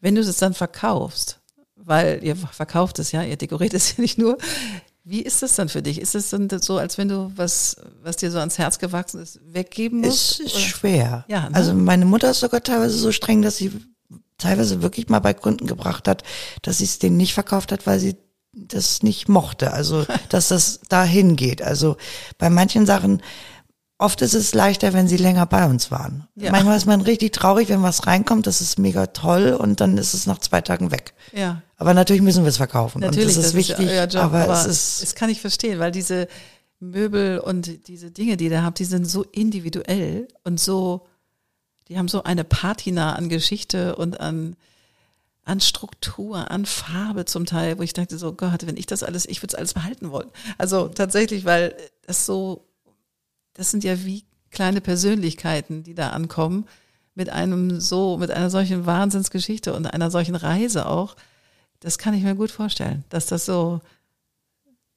Wenn 0.00 0.14
du 0.14 0.22
es 0.22 0.36
dann 0.38 0.54
verkaufst, 0.54 1.38
weil 1.76 2.24
ihr 2.24 2.34
verkauft 2.34 2.98
es 2.98 3.12
ja, 3.12 3.22
ihr 3.22 3.36
dekoriert 3.36 3.74
es 3.74 3.90
ja 3.96 4.00
nicht 4.00 4.16
nur. 4.16 4.38
Wie 5.04 5.20
ist 5.20 5.42
das 5.42 5.54
dann 5.56 5.68
für 5.68 5.82
dich? 5.82 6.00
Ist 6.00 6.14
es 6.14 6.30
dann 6.30 6.48
so, 6.60 6.78
als 6.78 6.96
wenn 6.96 7.08
du 7.08 7.30
was, 7.36 7.76
was 8.02 8.16
dir 8.16 8.30
so 8.30 8.38
ans 8.38 8.56
Herz 8.58 8.78
gewachsen 8.78 9.20
ist, 9.20 9.40
weggeben 9.44 10.00
musst? 10.00 10.40
Es 10.40 10.46
ist 10.46 10.54
oder? 10.54 10.64
schwer. 10.64 11.24
Ja, 11.28 11.48
ne? 11.48 11.54
Also 11.54 11.74
meine 11.74 12.06
Mutter 12.06 12.30
ist 12.30 12.40
sogar 12.40 12.62
teilweise 12.62 12.96
so 12.96 13.12
streng, 13.12 13.42
dass 13.42 13.58
sie 13.58 13.72
teilweise 14.38 14.80
wirklich 14.82 15.08
mal 15.08 15.20
bei 15.20 15.34
Kunden 15.34 15.66
gebracht 15.66 16.08
hat, 16.08 16.22
dass 16.62 16.78
sie 16.78 16.84
es 16.84 16.98
denen 16.98 17.18
nicht 17.18 17.34
verkauft 17.34 17.72
hat, 17.72 17.86
weil 17.86 17.98
sie 17.98 18.16
das 18.52 19.02
nicht 19.02 19.28
mochte, 19.28 19.72
also 19.72 20.04
dass 20.28 20.48
das 20.48 20.80
dahin 20.88 21.36
geht. 21.36 21.62
Also 21.62 21.96
bei 22.38 22.50
manchen 22.50 22.86
Sachen, 22.86 23.22
oft 23.98 24.22
ist 24.22 24.34
es 24.34 24.54
leichter, 24.54 24.92
wenn 24.92 25.08
sie 25.08 25.16
länger 25.16 25.46
bei 25.46 25.66
uns 25.66 25.90
waren. 25.90 26.26
Ja. 26.34 26.50
Manchmal 26.50 26.76
ist 26.76 26.86
man 26.86 27.00
richtig 27.00 27.32
traurig, 27.32 27.68
wenn 27.68 27.82
was 27.82 28.06
reinkommt, 28.06 28.46
das 28.46 28.60
ist 28.60 28.78
mega 28.78 29.08
toll 29.08 29.52
und 29.52 29.80
dann 29.80 29.98
ist 29.98 30.14
es 30.14 30.26
nach 30.26 30.38
zwei 30.38 30.60
Tagen 30.60 30.90
weg. 30.90 31.14
Ja. 31.32 31.62
Aber 31.76 31.94
natürlich 31.94 32.22
müssen 32.22 32.44
wir 32.44 32.48
es 32.48 32.56
verkaufen. 32.56 33.00
Natürlich, 33.00 33.28
und 33.28 33.36
das 33.36 33.36
ist 33.36 33.46
das 33.46 33.54
wichtig. 33.54 33.86
Ist 33.86 34.14
Job, 34.14 34.24
aber, 34.24 34.42
aber 34.44 34.54
es 34.54 34.66
ist. 34.66 35.02
Das 35.02 35.14
kann 35.14 35.30
ich 35.30 35.40
verstehen, 35.40 35.78
weil 35.78 35.92
diese 35.92 36.28
Möbel 36.80 37.38
und 37.38 37.88
diese 37.88 38.10
Dinge, 38.10 38.36
die 38.36 38.46
ihr 38.46 38.64
habt, 38.64 38.78
die 38.78 38.84
sind 38.84 39.04
so 39.04 39.22
individuell 39.22 40.28
und 40.44 40.58
so, 40.58 41.06
die 41.88 41.98
haben 41.98 42.08
so 42.08 42.22
eine 42.22 42.44
Patina 42.44 43.14
an 43.14 43.28
Geschichte 43.28 43.96
und 43.96 44.18
an 44.18 44.56
an 45.50 45.60
Struktur, 45.60 46.48
an 46.48 46.64
Farbe 46.64 47.24
zum 47.24 47.44
Teil, 47.44 47.76
wo 47.76 47.82
ich 47.82 47.92
dachte, 47.92 48.16
so 48.18 48.32
Gott, 48.32 48.66
wenn 48.66 48.76
ich 48.76 48.86
das 48.86 49.02
alles, 49.02 49.26
ich 49.26 49.42
würde 49.42 49.54
es 49.54 49.58
alles 49.58 49.74
behalten 49.74 50.12
wollen. 50.12 50.30
Also 50.58 50.86
tatsächlich, 50.86 51.44
weil 51.44 51.74
das 52.06 52.24
so, 52.24 52.68
das 53.54 53.72
sind 53.72 53.82
ja 53.82 54.04
wie 54.04 54.24
kleine 54.52 54.80
Persönlichkeiten, 54.80 55.82
die 55.82 55.94
da 55.94 56.10
ankommen, 56.10 56.68
mit 57.16 57.30
einem 57.30 57.80
so, 57.80 58.16
mit 58.16 58.30
einer 58.30 58.48
solchen 58.48 58.86
Wahnsinnsgeschichte 58.86 59.74
und 59.74 59.88
einer 59.88 60.12
solchen 60.12 60.36
Reise 60.36 60.86
auch. 60.86 61.16
Das 61.80 61.98
kann 61.98 62.14
ich 62.14 62.22
mir 62.22 62.36
gut 62.36 62.52
vorstellen, 62.52 63.04
dass 63.08 63.26
das 63.26 63.44
so 63.44 63.80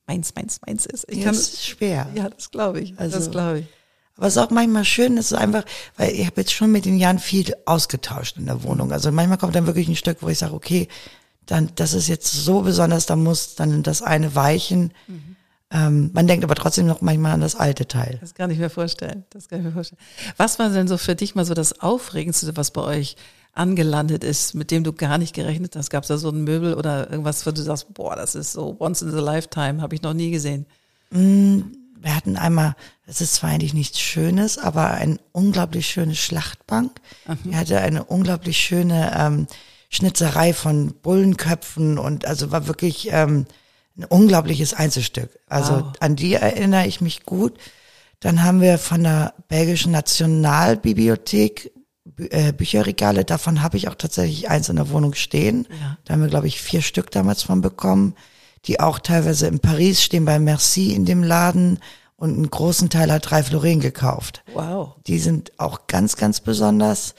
meins, 0.06 0.36
meins, 0.36 0.62
meins 0.68 0.86
ist. 0.86 1.10
Ich 1.10 1.18
ja, 1.18 1.24
kann, 1.26 1.34
das 1.34 1.48
ist 1.48 1.66
schwer. 1.66 2.08
Ja, 2.14 2.30
das 2.30 2.52
glaube 2.52 2.80
ich. 2.80 2.98
Also, 3.00 3.18
das 3.18 3.32
glaube 3.32 3.62
ich. 3.62 3.66
Aber 4.16 4.28
es 4.28 4.36
ist 4.36 4.42
auch 4.42 4.52
manchmal 4.52 4.86
schön, 4.86 5.18
es 5.18 5.32
ist 5.32 5.38
einfach, 5.38 5.64
weil 5.98 6.12
ich 6.14 6.26
habe 6.26 6.42
jetzt 6.42 6.54
schon 6.54 6.72
mit 6.72 6.86
den 6.86 6.98
Jahren 6.98 7.20
viel 7.20 7.56
ausgetauscht 7.66 8.38
in 8.38 8.46
der 8.46 8.64
Wohnung. 8.64 8.92
Also 8.92 9.12
manchmal 9.12 9.38
kommt 9.38 9.56
dann 9.56 9.66
wirklich 9.66 9.88
ein 9.88 9.96
Stück, 9.96 10.18
wo 10.22 10.30
ich 10.30 10.38
sage, 10.38 10.54
okay, 10.54 10.88
dann 11.46 11.72
das 11.76 11.94
ist 11.94 12.08
jetzt 12.08 12.32
so 12.32 12.62
besonders, 12.62 13.06
da 13.06 13.16
muss 13.16 13.56
dann 13.56 13.84
das 13.84 14.02
eine 14.02 14.36
weichen. 14.36 14.94
Mhm. 15.08 15.36
Ähm, 15.72 16.12
man 16.14 16.28
denkt 16.28 16.44
aber 16.44 16.54
trotzdem 16.54 16.86
noch 16.86 17.02
manchmal 17.02 17.32
an 17.32 17.42
das 17.42 17.56
alte 17.56 17.88
Teil. 17.88 18.20
Das 18.22 18.36
kann 18.36 18.52
ich 18.52 18.60
mir 18.60 18.70
vorstellen. 18.70 19.26
Das 19.32 19.50
kann 19.50 19.60
ich 19.60 19.66
mir 19.66 19.72
vorstellen. 19.72 20.00
Was 20.38 20.60
war 20.60 20.70
denn 20.70 20.88
so 20.88 20.98
für 20.98 21.16
dich 21.16 21.34
mal 21.34 21.46
so 21.46 21.56
das 21.56 21.82
Aufregendste, 21.82 22.56
was 22.56 22.70
bei 22.70 22.82
euch 22.82 23.16
angelandet 23.54 24.24
ist, 24.24 24.54
mit 24.54 24.70
dem 24.70 24.84
du 24.84 24.94
gar 24.94 25.18
nicht 25.18 25.34
gerechnet 25.34 25.76
hast? 25.76 25.90
Gab 25.90 26.04
es 26.04 26.10
da 26.10 26.20
so 26.20 26.30
ein 26.30 26.44
Möbel 26.44 26.76
oder 26.76 27.10
irgendwas, 27.10 27.46
wo 27.48 27.52
du 27.52 27.64
sagst, 27.64 27.92
boah, 27.96 28.16
das 28.16 28.36
ist 28.36 28.54
so 28.54 28.78
once 28.80 29.02
in 29.02 29.10
a 29.10 29.20
lifetime, 29.20 29.82
habe 29.82 29.96
ich 29.96 30.04
noch 30.04 30.14
nie 30.14 30.30
gesehen? 30.30 30.68
Mm 31.10 31.62
wir 32.04 32.16
hatten 32.16 32.38
einmal, 32.38 32.76
es 33.06 33.22
ist 33.22 33.36
zwar 33.36 33.50
eigentlich 33.50 33.74
nichts 33.74 34.00
Schönes, 34.00 34.58
aber 34.58 34.92
eine 34.92 35.18
unglaublich 35.32 35.88
schöne 35.88 36.16
Schlachtbank. 36.16 36.92
Mhm. 37.28 37.38
Die 37.46 37.56
hatte 37.56 37.80
eine 37.80 38.04
unglaublich 38.04 38.58
schöne 38.58 39.14
ähm, 39.18 39.48
Schnitzerei 39.90 40.54
von 40.54 40.94
Bullenköpfen 41.02 41.98
und 41.98 42.26
also 42.26 42.52
war 42.52 42.68
wirklich 42.68 43.10
ähm, 43.12 43.46
ein 43.98 44.06
unglaubliches 44.06 44.74
Einzelstück. 44.74 45.40
Also 45.48 45.76
wow. 45.76 45.94
an 46.00 46.16
die 46.16 46.34
erinnere 46.34 46.88
ich 46.88 47.00
mich 47.00 47.24
gut. 47.24 47.58
Dann 48.20 48.44
haben 48.44 48.60
wir 48.60 48.78
von 48.78 49.04
der 49.04 49.34
belgischen 49.48 49.92
Nationalbibliothek 49.92 51.72
Bü 52.06 52.28
äh, 52.30 52.52
Bücherregale, 52.52 53.24
davon 53.24 53.64
habe 53.64 53.78
ich 53.78 53.88
auch 53.88 53.96
tatsächlich 53.96 54.50
eins 54.50 54.70
in 54.70 54.76
der 54.76 54.90
Wohnung 54.90 55.14
stehen. 55.14 55.68
Ja. 55.70 55.98
Da 56.04 56.14
haben 56.14 56.22
wir, 56.22 56.30
glaube 56.30 56.48
ich, 56.48 56.62
vier 56.62 56.82
Stück 56.82 57.12
damals 57.12 57.44
von 57.44 57.62
bekommen 57.62 58.16
die 58.66 58.80
auch 58.80 59.00
teilweise 59.00 59.48
in 59.48 59.60
Paris 59.60 60.02
stehen 60.02 60.26
bei 60.26 60.40
Merci 60.40 60.94
in 60.94 61.06
dem 61.06 61.24
Laden 61.24 61.80
und 62.16 62.36
einen 62.36 62.50
großen 62.50 62.90
Teil 62.90 63.12
hat 63.12 63.32
Ralph 63.32 63.52
Lauren 63.52 63.80
gekauft. 63.80 64.44
Wow. 64.54 64.96
Die 65.08 65.20
sind 65.20 65.52
auch 65.60 65.88
ganz, 65.88 66.16
ganz 66.16 66.40
besonders. 66.40 67.16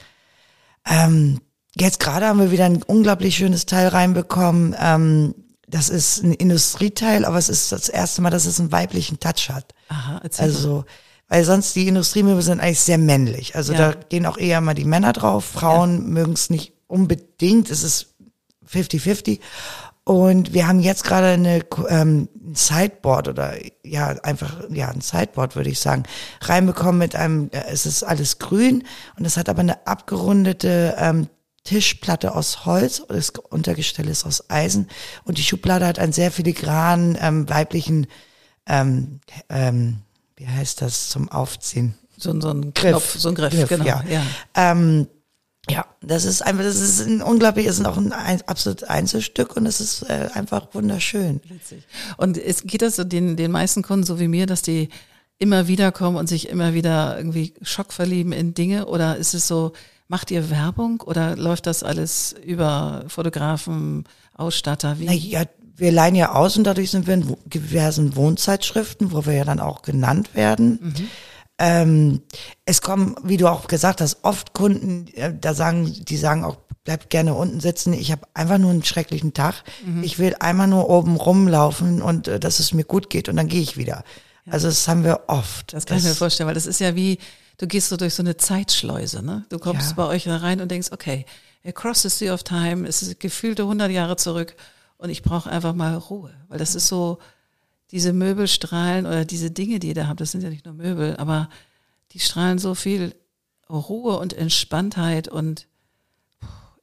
Ähm, 0.87 1.41
jetzt 1.75 1.99
gerade 1.99 2.25
haben 2.25 2.39
wir 2.39 2.51
wieder 2.51 2.65
ein 2.65 2.81
unglaublich 2.83 3.35
schönes 3.35 3.65
Teil 3.65 3.89
reinbekommen. 3.89 4.75
Ähm, 4.79 5.35
das 5.67 5.89
ist 5.89 6.23
ein 6.23 6.33
Industrieteil, 6.33 7.25
aber 7.25 7.37
es 7.37 7.49
ist 7.49 7.71
das 7.71 7.89
erste 7.89 8.21
Mal, 8.21 8.29
dass 8.29 8.45
es 8.45 8.59
einen 8.59 8.71
weiblichen 8.71 9.19
Touch 9.19 9.49
hat. 9.49 9.73
Aha, 9.89 10.21
also, 10.37 10.85
weil 11.27 11.43
sonst 11.43 11.75
die 11.75 11.87
Industriemöbel 11.87 12.41
sind 12.41 12.59
eigentlich 12.59 12.81
sehr 12.81 12.97
männlich. 12.97 13.55
Also 13.55 13.73
ja. 13.73 13.91
da 13.91 13.99
gehen 14.09 14.25
auch 14.25 14.37
eher 14.37 14.61
mal 14.61 14.73
die 14.73 14.85
Männer 14.85 15.13
drauf. 15.13 15.45
Frauen 15.45 15.95
ja. 15.95 16.01
mögen 16.01 16.33
es 16.33 16.49
nicht 16.49 16.73
unbedingt. 16.87 17.69
Es 17.69 17.83
ist 17.83 18.13
50-50. 18.71 19.39
Und 20.05 20.53
wir 20.53 20.67
haben 20.67 20.79
jetzt 20.79 21.03
gerade 21.03 21.27
eine 21.27 21.65
ähm, 21.89 22.29
Sideboard 22.53 23.27
oder 23.27 23.55
ja 23.83 24.09
einfach 24.23 24.69
ja 24.69 24.89
ein 24.89 25.01
Sideboard 25.01 25.55
würde 25.55 25.69
ich 25.69 25.79
sagen 25.79 26.03
reinbekommen 26.41 26.99
mit 26.99 27.15
einem. 27.15 27.49
Äh, 27.51 27.63
es 27.69 27.85
ist 27.85 28.03
alles 28.03 28.39
grün 28.39 28.83
und 29.17 29.25
es 29.25 29.35
hat 29.35 29.49
aber 29.49 29.61
eine 29.61 29.85
abgerundete 29.87 30.95
ähm, 30.97 31.27
Tischplatte 31.63 32.35
aus 32.35 32.65
Holz. 32.65 33.03
Das 33.09 33.31
Untergestell 33.49 34.07
ist 34.07 34.25
aus 34.25 34.49
Eisen 34.49 34.87
und 35.23 35.39
die 35.39 35.43
Schublade 35.43 35.87
hat 35.87 35.97
einen 35.99 36.13
sehr 36.13 36.31
filigranen 36.31 37.17
ähm, 37.19 37.49
weiblichen 37.49 38.05
ähm, 38.67 39.19
ähm, 39.49 40.01
wie 40.37 40.47
heißt 40.47 40.81
das, 40.81 41.09
zum 41.09 41.29
Aufziehen. 41.29 41.95
So, 42.17 42.39
so 42.39 42.49
ein 42.49 42.73
Griff. 42.73 42.91
Knopf, 42.91 43.15
so 43.17 43.29
ein 43.29 43.35
Griff, 43.35 43.53
Griff, 43.53 43.69
genau. 43.69 43.85
ja. 43.85 44.03
ja. 44.09 44.21
Ähm, 44.55 45.07
ja, 45.69 45.85
das 46.01 46.25
ist 46.25 46.41
einfach, 46.41 46.63
das 46.63 46.79
ist 46.79 47.07
ein 47.07 47.21
unglaublich, 47.21 47.65
ist 47.65 47.83
auch 47.85 47.97
ein, 47.97 48.11
ein 48.13 48.41
absolutes 48.43 48.87
Einzelstück 48.87 49.55
und 49.55 49.65
es 49.65 49.81
ist 49.81 50.03
äh, 50.03 50.29
einfach 50.33 50.67
wunderschön. 50.73 51.41
Witzig. 51.47 51.83
Und 52.17 52.37
es 52.37 52.63
geht 52.63 52.81
das 52.81 52.95
so 52.95 53.03
den, 53.03 53.35
den 53.35 53.51
meisten 53.51 53.81
Kunden 53.81 54.05
so 54.05 54.19
wie 54.19 54.27
mir, 54.27 54.45
dass 54.45 54.61
die 54.61 54.89
immer 55.37 55.67
wieder 55.67 55.91
kommen 55.91 56.17
und 56.17 56.27
sich 56.27 56.49
immer 56.49 56.73
wieder 56.73 57.17
irgendwie 57.17 57.53
Schock 57.61 57.93
verlieben 57.93 58.31
in 58.31 58.53
Dinge? 58.53 58.85
Oder 58.85 59.17
ist 59.17 59.33
es 59.33 59.47
so, 59.47 59.73
macht 60.07 60.31
ihr 60.31 60.49
Werbung 60.49 61.01
oder 61.01 61.35
läuft 61.35 61.67
das 61.67 61.83
alles 61.83 62.35
über 62.43 63.05
Fotografen, 63.07 64.05
Ausstatter? 64.33 64.99
Wie? 64.99 65.05
Na 65.05 65.13
ja, 65.13 65.43
wir 65.77 65.91
leihen 65.91 66.15
ja 66.15 66.33
aus 66.33 66.57
und 66.57 66.63
dadurch 66.63 66.91
sind 66.91 67.07
wir 67.07 67.15
in 67.15 67.35
diversen 67.45 68.15
Wohnzeitschriften, 68.15 69.11
wo 69.11 69.25
wir 69.25 69.33
ja 69.33 69.43
dann 69.43 69.59
auch 69.59 69.81
genannt 69.81 70.33
werden. 70.33 70.93
Ähm, 71.57 72.21
es 72.65 72.81
kommen, 72.81 73.15
wie 73.23 73.37
du 73.37 73.47
auch 73.47 73.67
gesagt 73.67 74.01
hast, 74.01 74.19
oft 74.23 74.53
Kunden, 74.53 75.07
äh, 75.13 75.33
da 75.39 75.53
sagen, 75.53 75.93
die 76.05 76.17
sagen 76.17 76.43
auch, 76.43 76.57
bleib 76.83 77.09
gerne 77.09 77.33
unten 77.33 77.61
sitzen. 77.61 77.93
Ich 77.93 78.11
habe 78.11 78.27
einfach 78.33 78.57
nur 78.57 78.71
einen 78.71 78.83
schrecklichen 78.83 79.33
Tag. 79.33 79.63
Ich 80.03 80.19
will 80.19 80.35
einmal 80.39 80.67
nur 80.67 80.89
oben 80.89 81.15
rumlaufen 81.15 82.01
und 82.01 82.27
äh, 82.27 82.39
dass 82.39 82.59
es 82.59 82.73
mir 82.73 82.83
gut 82.83 83.09
geht 83.09 83.29
und 83.29 83.37
dann 83.37 83.47
gehe 83.47 83.61
ich 83.61 83.77
wieder. 83.77 84.03
Also 84.47 84.67
das 84.67 84.87
haben 84.87 85.03
wir 85.03 85.21
oft. 85.27 85.73
Das 85.73 85.85
kann 85.87 85.97
ich 85.97 86.03
mir 86.03 86.13
vorstellen, 86.13 86.45
weil 86.47 86.53
das 86.53 86.67
ist 86.67 86.79
ja 86.79 86.93
wie, 86.95 87.17
du 87.57 87.65
gehst 87.65 87.89
so 87.89 87.97
durch 87.97 88.13
so 88.13 88.21
eine 88.21 88.37
Zeitschleuse, 88.37 89.23
ne? 89.23 89.45
Du 89.49 89.57
kommst 89.57 89.89
Ja. 89.91 89.95
bei 89.95 90.05
euch 90.05 90.25
da 90.25 90.37
rein 90.37 90.61
und 90.61 90.69
denkst, 90.69 90.89
okay, 90.91 91.25
across 91.65 92.03
the 92.03 92.09
sea 92.09 92.31
of 92.33 92.43
time, 92.43 92.87
es 92.87 93.01
ist 93.01 93.19
gefühlte 93.19 93.63
100 93.63 93.89
Jahre 93.89 94.17
zurück 94.17 94.55
und 94.99 95.09
ich 95.09 95.23
brauche 95.23 95.49
einfach 95.49 95.73
mal 95.73 95.95
Ruhe, 95.95 96.31
weil 96.49 96.59
das 96.59 96.75
ist 96.75 96.87
so, 96.87 97.17
diese 97.91 98.13
Möbel 98.13 98.47
strahlen 98.47 99.05
oder 99.05 99.25
diese 99.25 99.51
Dinge, 99.51 99.79
die 99.79 99.89
ihr 99.89 99.93
da 99.93 100.07
habt, 100.07 100.21
das 100.21 100.31
sind 100.31 100.41
ja 100.41 100.49
nicht 100.49 100.65
nur 100.65 100.73
Möbel, 100.73 101.17
aber 101.17 101.49
die 102.11 102.19
strahlen 102.19 102.59
so 102.59 102.75
viel 102.75 103.15
Ruhe 103.69 104.17
und 104.17 104.33
Entspanntheit 104.33 105.27
und 105.27 105.67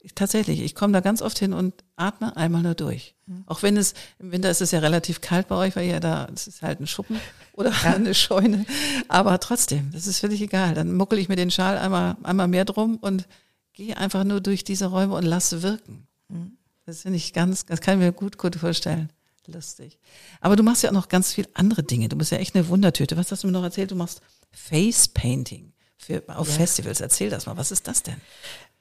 ich, 0.01 0.13
tatsächlich, 0.15 0.61
ich 0.61 0.75
komme 0.75 0.91
da 0.91 0.99
ganz 0.99 1.21
oft 1.21 1.39
hin 1.39 1.53
und 1.53 1.73
atme 1.95 2.35
einmal 2.35 2.61
nur 2.61 2.75
durch. 2.75 3.15
Auch 3.45 3.63
wenn 3.63 3.77
es, 3.77 3.93
im 4.19 4.33
Winter 4.33 4.49
ist 4.49 4.61
es 4.61 4.71
ja 4.71 4.79
relativ 4.79 5.21
kalt 5.21 5.47
bei 5.47 5.55
euch, 5.55 5.77
weil 5.77 5.87
ihr 5.87 6.01
da, 6.01 6.27
es 6.33 6.45
ist 6.47 6.61
halt 6.61 6.81
ein 6.81 6.87
Schuppen 6.87 7.21
oder 7.53 7.71
eine 7.85 8.13
Scheune. 8.13 8.65
Aber 9.07 9.39
trotzdem, 9.39 9.91
das 9.93 10.05
ist 10.05 10.19
völlig 10.19 10.41
egal. 10.41 10.73
Dann 10.73 10.93
muckel 10.93 11.19
ich 11.19 11.29
mir 11.29 11.37
den 11.37 11.51
Schal 11.51 11.77
einmal, 11.77 12.17
einmal 12.23 12.49
mehr 12.49 12.65
drum 12.65 12.97
und 12.97 13.27
gehe 13.71 13.95
einfach 13.95 14.25
nur 14.25 14.41
durch 14.41 14.65
diese 14.65 14.87
Räume 14.87 15.15
und 15.15 15.23
lasse 15.23 15.63
wirken. 15.63 16.05
Das 16.85 17.03
finde 17.03 17.17
ich 17.17 17.31
ganz, 17.31 17.65
das 17.65 17.79
kann 17.79 17.97
ich 17.97 18.05
mir 18.05 18.11
gut, 18.11 18.37
gut 18.37 18.57
vorstellen. 18.57 19.09
Lustig. 19.47 19.99
Aber 20.39 20.55
du 20.55 20.63
machst 20.63 20.83
ja 20.83 20.89
auch 20.89 20.93
noch 20.93 21.09
ganz 21.09 21.33
viel 21.33 21.47
andere 21.53 21.83
Dinge. 21.83 22.07
Du 22.07 22.15
bist 22.15 22.31
ja 22.31 22.37
echt 22.37 22.55
eine 22.55 22.67
Wundertüte. 22.69 23.17
Was 23.17 23.31
hast 23.31 23.43
du 23.43 23.47
mir 23.47 23.53
noch 23.53 23.63
erzählt? 23.63 23.91
Du 23.91 23.95
machst 23.95 24.21
Face 24.51 25.07
Painting 25.07 25.73
für, 25.97 26.23
auf 26.27 26.47
Festivals. 26.47 27.01
Erzähl 27.01 27.29
das 27.29 27.45
mal. 27.45 27.57
Was 27.57 27.71
ist 27.71 27.87
das 27.87 28.03
denn? 28.03 28.21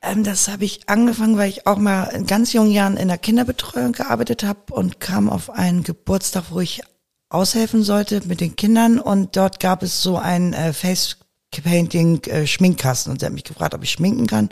Ähm, 0.02 0.24
das 0.24 0.48
habe 0.48 0.64
ich 0.64 0.88
angefangen, 0.88 1.36
weil 1.36 1.48
ich 1.48 1.66
auch 1.66 1.78
mal 1.78 2.04
in 2.06 2.26
ganz 2.26 2.52
jungen 2.52 2.70
Jahren 2.70 2.96
in 2.96 3.08
der 3.08 3.18
Kinderbetreuung 3.18 3.92
gearbeitet 3.92 4.44
habe 4.44 4.72
und 4.72 5.00
kam 5.00 5.28
auf 5.28 5.50
einen 5.50 5.82
Geburtstag, 5.82 6.44
wo 6.50 6.60
ich 6.60 6.82
aushelfen 7.28 7.82
sollte 7.82 8.20
mit 8.26 8.40
den 8.40 8.56
Kindern 8.56 8.98
und 9.00 9.36
dort 9.36 9.58
gab 9.58 9.82
es 9.82 10.02
so 10.02 10.18
ein 10.18 10.52
äh, 10.52 10.72
Face 10.72 11.16
Painting 11.50 12.22
äh, 12.24 12.46
Schminkkasten 12.46 13.12
und 13.12 13.20
sie 13.20 13.26
hat 13.26 13.32
mich 13.32 13.44
gefragt, 13.44 13.74
ob 13.74 13.82
ich 13.82 13.90
schminken 13.90 14.26
kann. 14.26 14.50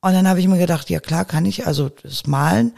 Und 0.00 0.12
dann 0.12 0.28
habe 0.28 0.40
ich 0.40 0.48
mir 0.48 0.58
gedacht, 0.58 0.90
ja 0.90 0.98
klar, 0.98 1.24
kann 1.24 1.44
ich, 1.44 1.66
also 1.66 1.88
das 1.88 2.26
Malen. 2.26 2.72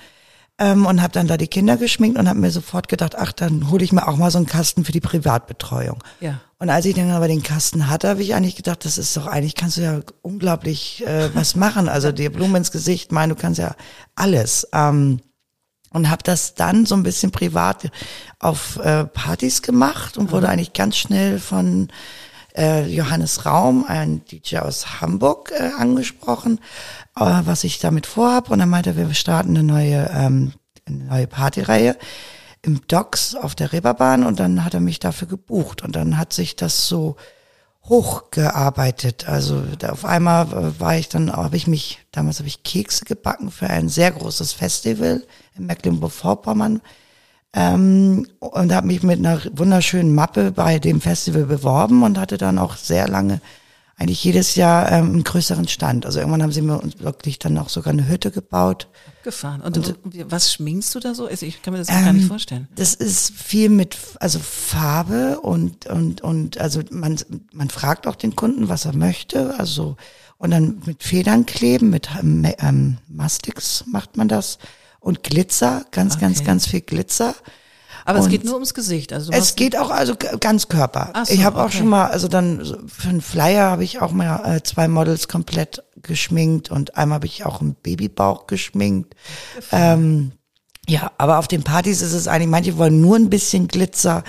Ähm, 0.58 0.86
und 0.86 1.02
habe 1.02 1.12
dann 1.12 1.26
da 1.26 1.36
die 1.36 1.48
Kinder 1.48 1.76
geschminkt 1.76 2.18
und 2.18 2.28
habe 2.28 2.38
mir 2.38 2.50
sofort 2.50 2.88
gedacht, 2.88 3.16
ach, 3.16 3.32
dann 3.32 3.70
hole 3.70 3.82
ich 3.82 3.92
mir 3.92 4.06
auch 4.06 4.16
mal 4.16 4.30
so 4.30 4.38
einen 4.38 4.46
Kasten 4.46 4.84
für 4.84 4.92
die 4.92 5.00
Privatbetreuung. 5.00 6.04
Ja. 6.20 6.40
Und 6.58 6.70
als 6.70 6.84
ich 6.84 6.94
dann 6.94 7.10
aber 7.10 7.26
den 7.26 7.42
Kasten 7.42 7.88
hatte, 7.88 8.08
habe 8.08 8.22
ich 8.22 8.34
eigentlich 8.34 8.56
gedacht, 8.56 8.84
das 8.84 8.98
ist 8.98 9.16
doch 9.16 9.26
eigentlich, 9.26 9.54
kannst 9.54 9.78
du 9.78 9.80
ja 9.80 10.00
unglaublich 10.20 11.04
äh, 11.06 11.34
was 11.34 11.56
machen. 11.56 11.88
Also 11.88 12.12
dir 12.12 12.30
Blumen 12.30 12.56
ins 12.56 12.70
Gesicht, 12.70 13.12
mein, 13.12 13.30
du 13.30 13.34
kannst 13.34 13.58
ja 13.58 13.74
alles. 14.14 14.68
Ähm, 14.72 15.20
und 15.90 16.10
habe 16.10 16.22
das 16.22 16.54
dann 16.54 16.86
so 16.86 16.94
ein 16.94 17.02
bisschen 17.02 17.32
privat 17.32 17.90
auf 18.38 18.76
äh, 18.76 19.04
Partys 19.04 19.62
gemacht 19.62 20.16
und 20.16 20.32
wurde 20.32 20.48
eigentlich 20.48 20.72
ganz 20.72 20.96
schnell 20.96 21.38
von 21.38 21.88
äh, 22.56 22.86
Johannes 22.86 23.46
Raum, 23.46 23.84
ein 23.86 24.24
DJ 24.24 24.58
aus 24.58 25.00
Hamburg, 25.00 25.52
äh, 25.52 25.70
angesprochen, 25.78 26.60
was 27.14 27.64
ich 27.64 27.78
damit 27.78 28.06
vorhab. 28.06 28.50
Und 28.50 28.60
er 28.60 28.66
meinte, 28.66 28.96
wir 28.96 29.12
starten 29.14 29.50
eine 29.50 29.62
neue, 29.62 30.10
ähm, 30.14 30.52
eine 30.86 31.04
neue 31.04 31.26
Partyreihe 31.26 31.96
im 32.62 32.80
Docks 32.86 33.34
auf 33.34 33.54
der 33.54 33.72
Reeperbahn 33.72 34.24
und 34.24 34.38
dann 34.38 34.64
hat 34.64 34.74
er 34.74 34.80
mich 34.80 35.00
dafür 35.00 35.26
gebucht 35.26 35.82
und 35.82 35.96
dann 35.96 36.16
hat 36.16 36.32
sich 36.32 36.54
das 36.54 36.86
so 36.86 37.16
hochgearbeitet. 37.84 39.28
Also 39.28 39.64
auf 39.88 40.04
einmal 40.04 40.46
äh, 40.46 40.80
war 40.80 40.96
ich 40.96 41.08
dann, 41.08 41.32
habe 41.32 41.56
ich 41.56 41.66
mich, 41.66 41.98
damals 42.12 42.38
habe 42.38 42.46
ich 42.46 42.62
Kekse 42.62 43.04
gebacken 43.04 43.50
für 43.50 43.68
ein 43.68 43.88
sehr 43.88 44.12
großes 44.12 44.52
Festival 44.52 45.26
in 45.56 45.66
Mecklenburg-Vorpommern 45.66 46.80
ähm, 47.52 48.28
und 48.38 48.72
habe 48.72 48.86
mich 48.86 49.02
mit 49.02 49.18
einer 49.18 49.42
wunderschönen 49.52 50.14
Mappe 50.14 50.52
bei 50.52 50.78
dem 50.78 51.00
Festival 51.00 51.44
beworben 51.44 52.04
und 52.04 52.18
hatte 52.18 52.38
dann 52.38 52.58
auch 52.58 52.76
sehr 52.76 53.08
lange 53.08 53.40
eigentlich 54.02 54.24
jedes 54.24 54.56
Jahr 54.56 54.90
ähm, 54.90 55.06
einen 55.06 55.24
größeren 55.24 55.68
Stand. 55.68 56.04
Also 56.04 56.18
irgendwann 56.18 56.42
haben 56.42 56.52
sie 56.52 56.62
mir 56.62 56.78
uns 56.80 56.98
wirklich 56.98 57.38
dann 57.38 57.56
auch 57.56 57.68
sogar 57.68 57.92
eine 57.92 58.08
Hütte 58.08 58.30
gebaut. 58.30 58.88
Gefahren. 59.22 59.60
Und, 59.60 59.76
du, 59.76 59.94
was 60.26 60.52
schminkst 60.52 60.94
du 60.94 61.00
da 61.00 61.14
so? 61.14 61.26
Also 61.26 61.46
ich 61.46 61.62
kann 61.62 61.72
mir 61.72 61.78
das 61.78 61.88
gar 61.88 62.12
nicht 62.12 62.26
vorstellen. 62.26 62.68
Das 62.74 62.94
ist 62.94 63.32
viel 63.32 63.68
mit, 63.68 63.96
also 64.18 64.40
Farbe 64.40 65.40
und, 65.40 65.86
und, 65.86 66.20
und, 66.20 66.58
also 66.58 66.80
man, 66.90 67.18
man 67.52 67.70
fragt 67.70 68.06
auch 68.06 68.16
den 68.16 68.34
Kunden, 68.34 68.68
was 68.68 68.84
er 68.84 68.94
möchte, 68.94 69.58
also, 69.58 69.96
und 70.38 70.50
dann 70.50 70.82
mit 70.84 71.04
Federn 71.04 71.46
kleben, 71.46 71.90
mit 71.90 72.08
ähm, 72.20 72.44
ähm, 72.58 72.98
Mastix 73.08 73.84
macht 73.86 74.16
man 74.16 74.26
das 74.26 74.58
und 74.98 75.22
Glitzer, 75.22 75.84
ganz, 75.92 76.18
ganz, 76.18 76.38
Okay. 76.38 76.46
ganz 76.46 76.66
viel 76.66 76.80
Glitzer. 76.80 77.34
Aber 78.04 78.18
es 78.18 78.26
Und 78.26 78.30
geht 78.30 78.44
nur 78.44 78.54
ums 78.54 78.74
Gesicht. 78.74 79.12
Also 79.12 79.32
Es 79.32 79.54
geht 79.56 79.76
auch 79.76 79.90
also 79.90 80.14
ganz 80.40 80.68
Körper. 80.68 81.12
So, 81.24 81.32
ich 81.32 81.44
habe 81.44 81.60
auch 81.60 81.66
okay. 81.66 81.78
schon 81.78 81.88
mal, 81.88 82.06
also 82.06 82.28
dann 82.28 82.64
für 82.86 83.08
einen 83.08 83.20
Flyer 83.20 83.70
habe 83.70 83.84
ich 83.84 84.00
auch 84.00 84.12
mal 84.12 84.56
äh, 84.56 84.62
zwei 84.62 84.88
Models 84.88 85.28
komplett 85.28 85.82
geschminkt 86.02 86.70
und 86.70 86.96
einmal 86.96 87.16
habe 87.16 87.26
ich 87.26 87.44
auch 87.44 87.60
einen 87.60 87.74
Babybauch 87.74 88.46
geschminkt. 88.46 89.14
Ähm, 89.70 90.32
ja, 90.88 91.12
aber 91.18 91.38
auf 91.38 91.48
den 91.48 91.62
Partys 91.62 92.02
ist 92.02 92.12
es 92.12 92.26
eigentlich, 92.26 92.48
manche 92.48 92.76
wollen 92.76 93.00
nur 93.00 93.16
ein 93.16 93.30
bisschen 93.30 93.68
Glitzer. 93.68 94.24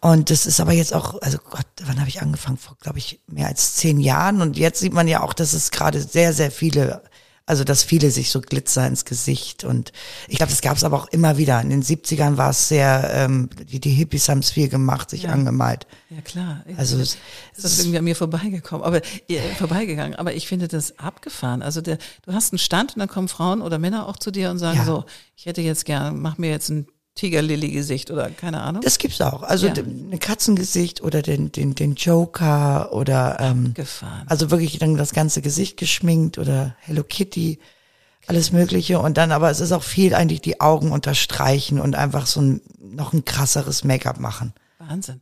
Und 0.00 0.28
das 0.28 0.44
ist 0.44 0.60
aber 0.60 0.72
jetzt 0.72 0.92
auch, 0.92 1.22
also 1.22 1.38
Gott, 1.38 1.66
wann 1.86 1.98
habe 1.98 2.10
ich 2.10 2.20
angefangen? 2.20 2.58
Vor, 2.58 2.76
glaube 2.78 2.98
ich, 2.98 3.20
mehr 3.26 3.46
als 3.46 3.76
zehn 3.76 4.00
Jahren. 4.00 4.42
Und 4.42 4.58
jetzt 4.58 4.80
sieht 4.80 4.92
man 4.92 5.08
ja 5.08 5.22
auch, 5.22 5.32
dass 5.32 5.54
es 5.54 5.70
gerade 5.70 6.02
sehr, 6.02 6.34
sehr 6.34 6.50
viele, 6.50 7.02
also 7.46 7.62
dass 7.64 7.82
viele 7.82 8.10
sich 8.10 8.30
so 8.30 8.40
Glitzer 8.40 8.86
ins 8.86 9.04
Gesicht 9.04 9.64
und 9.64 9.92
ich 10.28 10.38
glaube, 10.38 10.50
das 10.50 10.62
gab 10.62 10.76
es 10.78 10.84
aber 10.84 10.96
auch 10.96 11.08
immer 11.08 11.36
wieder. 11.36 11.60
In 11.60 11.68
den 11.70 11.82
70ern 11.82 12.36
war 12.38 12.50
es 12.50 12.68
sehr, 12.68 13.10
ähm, 13.12 13.50
die, 13.70 13.80
die 13.80 13.90
Hippies 13.90 14.28
haben 14.30 14.38
es 14.38 14.50
viel 14.50 14.68
gemacht, 14.68 15.10
sich 15.10 15.24
Ja. 15.24 15.30
angemalt. 15.30 15.86
Ja 16.08 16.20
klar. 16.22 16.64
Also 16.78 16.96
das, 16.98 17.08
es- 17.54 17.62
das 17.62 17.72
ist 17.72 17.78
irgendwie 17.80 17.98
an 17.98 18.04
mir 18.04 18.16
vorbeigekommen, 18.16 18.84
aber 18.86 19.02
äh, 19.28 19.40
vorbeigegangen. 19.58 20.14
Aber 20.14 20.32
ich 20.34 20.48
finde 20.48 20.68
das 20.68 20.98
abgefahren. 20.98 21.60
Also 21.62 21.80
der, 21.82 21.98
du 22.24 22.32
hast 22.32 22.52
einen 22.52 22.58
Stand 22.58 22.94
und 22.94 23.00
dann 23.00 23.08
kommen 23.08 23.28
Frauen 23.28 23.60
oder 23.60 23.78
Männer 23.78 24.08
auch 24.08 24.16
zu 24.16 24.30
dir 24.30 24.50
und 24.50 24.58
sagen 24.58 24.78
Ja. 24.78 24.84
so, 24.84 25.04
ich 25.36 25.44
hätte 25.46 25.60
jetzt 25.60 25.84
gern, 25.84 26.20
mach 26.22 26.38
mir 26.38 26.50
jetzt 26.50 26.70
ein 26.70 26.86
Tigerlilly-Gesicht 27.14 28.10
oder 28.10 28.28
keine 28.30 28.60
Ahnung. 28.62 28.82
Das 28.82 28.98
gibt's 28.98 29.20
auch. 29.20 29.42
Also 29.42 29.68
Ja. 29.68 29.74
ein 29.74 30.18
Katzengesicht 30.18 31.00
oder 31.02 31.22
den, 31.22 31.52
den, 31.52 31.74
den 31.74 31.94
Joker 31.94 32.92
oder 32.92 33.38
ähm, 33.40 33.72
Gefahren. 33.74 34.26
also 34.26 34.50
wirklich 34.50 34.78
dann 34.78 34.96
das 34.96 35.12
ganze 35.12 35.40
Gesicht 35.42 35.76
geschminkt 35.76 36.38
oder 36.38 36.74
Hello 36.80 37.04
Kitty, 37.04 37.58
alles 38.26 38.52
Mögliche. 38.52 38.98
Und 38.98 39.16
dann 39.16 39.30
aber 39.32 39.50
es 39.50 39.60
ist 39.60 39.72
auch 39.72 39.82
viel 39.84 40.14
eigentlich 40.14 40.40
die 40.40 40.60
Augen 40.60 40.90
unterstreichen 40.92 41.78
und 41.80 41.94
einfach 41.94 42.26
so 42.26 42.40
ein 42.40 42.60
noch 42.80 43.12
ein 43.12 43.24
krasseres 43.24 43.84
Make-up 43.84 44.18
machen. 44.18 44.52
Wahnsinn. 44.78 45.20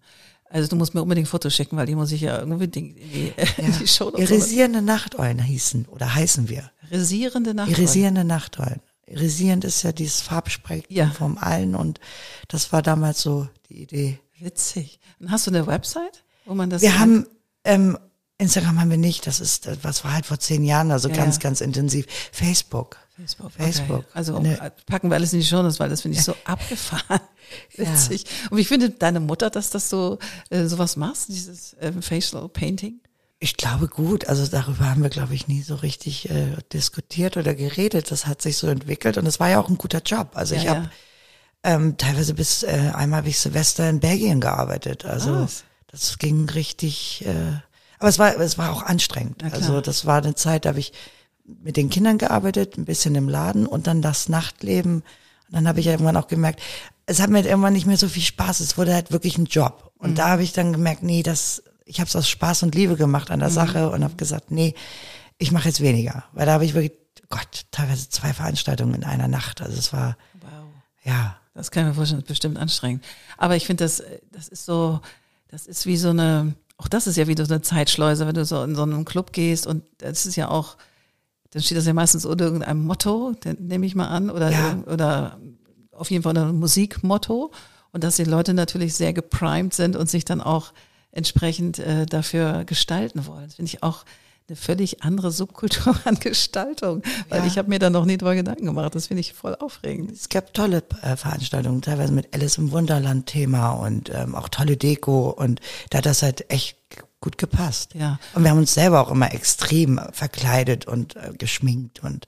Also 0.51 0.69
du 0.69 0.77
musst 0.77 0.95
mir 0.95 1.03
unbedingt 1.03 1.29
Fotos 1.29 1.55
schicken, 1.55 1.77
weil 1.79 1.87
die 1.87 1.95
muss 1.95 2.13
ich 2.13 2.21
ja 2.23 2.39
irgendwie 2.39 2.65
in 2.65 2.71
die, 2.73 3.33
in 3.57 3.79
die 3.81 3.89
Show 3.89 4.13
Irisierende 4.17 4.83
Nachteulen 4.83 5.39
hießen 5.41 5.87
oder 5.87 6.15
heißen 6.15 6.49
wir. 6.51 6.71
Irisierende 6.91 7.55
Nacht. 7.55 7.71
Irisierende 7.71 8.25
Nachteulen. 8.25 8.81
Irisierend 9.13 9.65
ist 9.65 9.83
ja 9.83 9.93
dieses 9.93 10.21
Farbspektrum 10.23 10.97
Ja. 10.97 11.11
vom 11.11 11.39
Allen 11.39 11.75
und 11.75 12.01
das 12.49 12.73
war 12.73 12.83
damals 12.83 13.21
so 13.23 13.49
die 13.69 13.83
Idee. 13.83 14.19
Witzig. 14.39 14.99
Und 15.21 15.31
hast 15.31 15.47
du 15.47 15.51
eine 15.51 15.67
Website, 15.67 16.25
wo 16.47 16.55
man 16.55 16.71
das 16.71 16.83
Wir 16.83 16.99
haben 16.99 17.27
ähm, 17.65 17.97
Instagram 18.39 18.81
haben 18.81 18.91
wir 18.91 18.97
nicht, 18.97 19.27
das 19.29 19.39
ist, 19.41 19.67
äh, 19.69 19.77
was 19.83 20.03
war 20.05 20.15
halt 20.15 20.27
vor 20.27 20.39
zehn 20.41 20.65
Jahren, 20.65 20.91
also 20.91 21.09
Ja, 21.09 21.15
ganz, 21.17 21.37
ja. 21.37 21.43
ganz 21.43 21.61
intensiv. 21.61 22.07
Facebook. 22.33 22.97
Facebook. 23.15 23.53
Facebook. 23.53 23.99
Okay. 23.99 24.07
Also 24.15 24.39
Ne. 24.41 24.73
packen 24.87 25.11
wir 25.11 25.15
alles 25.17 25.33
in 25.33 25.39
die 25.41 25.47
Show 25.47 25.63
Notes, 25.63 25.79
weil 25.79 25.91
das 25.91 26.01
finde 26.01 26.19
ich 26.19 26.25
so 26.25 26.35
abgefahren. 26.45 27.21
Witzig. 27.77 28.25
Und 28.51 28.57
wie 28.57 28.65
findet 28.65 29.01
deine 29.03 29.21
Mutter, 29.21 29.51
dass 29.51 29.71
das 29.71 29.89
so 29.91 30.19
äh, 30.51 30.65
sowas 30.67 30.97
machst, 30.97 31.29
dieses 31.29 31.77
ähm, 31.81 32.03
Facial 32.03 32.49
Painting? 32.49 33.01
Ich 33.43 33.57
glaube 33.57 33.89
gut, 33.89 34.29
also 34.29 34.47
darüber 34.47 34.89
haben 34.89 35.03
wir, 35.03 35.11
glaube 35.11 35.35
ich, 35.35 35.49
nie 35.49 35.63
so 35.63 35.75
richtig 35.75 36.31
äh, 36.31 36.57
diskutiert 36.73 37.37
oder 37.37 37.55
geredet. 37.57 38.13
Das 38.13 38.27
hat 38.27 38.41
sich 38.41 38.57
so 38.57 38.69
entwickelt 38.69 39.19
und 39.19 39.27
es 39.27 39.41
war 39.41 39.49
ja 39.51 39.59
auch 39.61 39.69
ein 39.69 39.79
guter 39.79 40.01
Job. 40.01 40.31
Also 40.35 40.55
ich 40.55 40.63
Ja, 40.65 40.71
habe 40.77 40.91
ja. 41.65 41.75
ähm, 41.75 41.97
teilweise 41.97 42.35
bis 42.35 42.63
äh, 42.63 42.93
einmal 42.95 43.19
habe 43.19 43.29
ich 43.31 43.41
Silvester 43.41 43.89
in 43.91 43.99
Belgien 43.99 44.41
gearbeitet. 44.41 45.05
Also 45.05 45.43
Was? 45.43 45.65
das 45.89 46.19
ging 46.19 46.49
richtig, 46.51 47.25
äh, 47.27 47.33
aber 47.99 48.09
es 48.11 48.19
war, 48.21 48.39
es 48.39 48.59
war 48.59 48.71
auch 48.73 48.85
anstrengend. 48.85 49.43
Also 49.53 49.81
das 49.81 50.07
war 50.07 50.19
eine 50.23 50.37
Zeit, 50.37 50.65
da 50.65 50.71
habe 50.71 50.79
ich 50.81 50.93
mit 51.45 51.77
den 51.77 51.91
Kindern 51.91 52.19
gearbeitet, 52.19 52.79
ein 52.79 52.85
bisschen 52.85 53.17
im 53.17 53.29
Laden 53.29 53.67
und 53.67 53.89
dann 53.89 54.03
das 54.03 54.29
Nachtleben. 54.29 54.97
Und 55.03 55.05
dann 55.51 55.67
habe 55.67 55.81
ich 55.81 55.89
irgendwann 55.89 56.17
auch 56.17 56.29
gemerkt, 56.29 56.61
es 57.07 57.21
hat 57.21 57.29
mir 57.31 57.45
irgendwann 57.45 57.73
nicht 57.73 57.87
mehr 57.87 57.97
so 57.97 58.09
viel 58.09 58.23
Spaß. 58.23 58.61
Es 58.61 58.79
wurde 58.79 58.95
halt 58.95 59.11
wirklich 59.11 59.37
ein 59.37 59.47
Job. 59.47 59.93
Und 59.99 60.13
Mhm. 60.13 60.15
da 60.15 60.29
habe 60.29 60.45
ich 60.45 60.53
dann 60.53 60.73
gemerkt, 60.73 61.03
nee, 61.03 61.25
das, 61.25 61.63
ich 61.93 62.01
habe 62.01 62.09
es 62.09 62.17
aus 62.17 62.29
Spaß 62.29 62.63
und 62.65 62.75
Liebe 62.75 62.97
gemacht 62.97 63.31
an 63.31 63.41
der 63.41 63.51
Mhm. 63.51 63.55
Sache 63.55 63.91
und 63.91 64.03
habe 64.03 64.15
gesagt, 64.17 64.51
nee, 64.51 64.75
ich 65.39 65.53
mache 65.53 65.69
jetzt 65.69 65.81
weniger. 65.81 66.25
Weil 66.33 66.47
da 66.47 66.53
habe 66.53 66.65
ich 66.65 66.75
wirklich, 66.75 66.93
Gott, 67.29 67.63
teilweise 67.71 68.09
zwei 68.09 68.33
Veranstaltungen 68.33 68.95
in 68.95 69.05
einer 69.05 69.29
Nacht. 69.29 69.61
Also 69.63 69.77
es 69.79 69.93
war, 69.93 70.17
Wow. 70.41 70.51
ja, 71.05 71.37
Das 71.55 71.71
kann 71.71 71.83
ich 71.85 71.89
mir 71.91 71.95
vorstellen, 71.95 72.21
das 72.21 72.25
ist 72.25 72.29
bestimmt 72.29 72.57
anstrengend. 72.59 73.05
Aber 73.37 73.57
ich 73.57 73.67
finde, 73.67 73.85
das, 73.85 74.01
äh, 74.01 74.21
das 74.31 74.49
ist 74.49 74.65
so, 74.65 75.01
das 75.49 75.67
ist 75.67 75.85
wie 75.85 75.99
so 75.99 76.09
eine, 76.11 76.55
auch 76.79 76.89
das 76.89 77.07
ist 77.07 77.17
ja 77.17 77.27
wie 77.29 77.37
so 77.37 77.45
eine 77.45 77.61
Zeitschleuse, 77.61 78.27
wenn 78.27 78.35
du 78.35 78.45
so 78.47 78.63
in 78.65 78.75
so 78.75 78.83
einen 78.85 79.05
Club 79.05 79.33
gehst 79.33 79.67
und 79.67 79.85
das 79.99 80.25
ist 80.25 80.37
ja 80.37 80.49
auch, 80.49 80.77
dann 81.51 81.63
steht 81.63 81.77
das 81.77 81.85
ja 81.87 81.93
meistens 81.93 82.25
unter 82.25 82.47
irgendeinem 82.47 82.85
Motto, 82.87 83.35
nehme 83.59 83.85
ich 83.85 83.95
mal 83.95 84.09
an, 84.09 84.31
oder, 84.31 84.51
Ja. 84.51 84.79
oder 84.87 85.39
auf 85.93 86.11
jeden 86.11 86.23
Fall 86.23 86.37
ein 86.39 86.59
Musikmotto. 86.59 87.53
Und 87.95 88.03
dass 88.03 88.17
die 88.17 88.25
Leute 88.25 88.55
natürlich 88.55 88.95
sehr 88.95 89.13
geprimed 89.13 89.75
sind 89.75 89.95
und 89.97 90.09
sich 90.09 90.25
dann 90.25 90.41
auch 90.41 90.73
entsprechend 91.13 91.79
äh, 91.79 92.07
dafür 92.07 92.65
gestalten 92.65 93.27
wollen. 93.27 93.45
Das 93.45 93.55
finde 93.55 93.69
ich 93.71 93.83
auch 93.83 94.05
eine 94.49 94.57
völlig 94.57 95.03
andere 95.05 95.31
Subkultur 95.31 95.95
an 96.05 96.17
Gestaltung. 96.17 97.03
Weil 97.29 97.41
Ja. 97.41 97.47
ich 97.47 97.59
habe 97.59 97.69
mir 97.69 97.79
da 97.79 97.91
noch 97.91 98.05
nie 98.05 98.17
drüber 98.19 98.35
Gedanken 98.35 98.67
gemacht. 98.67 98.95
Das 98.95 99.07
finde 99.07 99.21
ich 99.21 99.33
voll 99.35 99.55
aufregend. 99.55 100.11
es 100.11 100.29
gab 100.29 100.53
tolle 100.53 100.83
äh, 101.03 101.17
Veranstaltungen, 101.17 101.81
teilweise 101.81 102.13
mit 102.13 102.35
Alice 102.35 102.59
im 102.59 102.73
Wunderland 102.73 103.27
Thema 103.27 103.71
und 103.71 104.11
ähm, 104.13 104.35
auch 104.35 104.49
tolle 104.49 104.77
Deko 104.77 105.31
und 105.31 105.61
da 105.91 105.99
hat 105.99 106.07
das 106.07 106.23
halt 106.23 106.51
echt 106.51 106.77
gut 107.21 107.39
gepasst. 107.39 107.95
Ja. 107.95 108.19
Und 108.35 108.43
wir 108.43 108.51
haben 108.51 108.59
uns 108.59 108.75
selber 108.75 109.01
auch 109.01 109.11
immer 109.11 109.33
extrem 109.33 110.01
verkleidet 110.13 110.87
und 110.87 111.15
äh, 111.17 111.33
geschminkt 111.39 112.03
und 112.03 112.27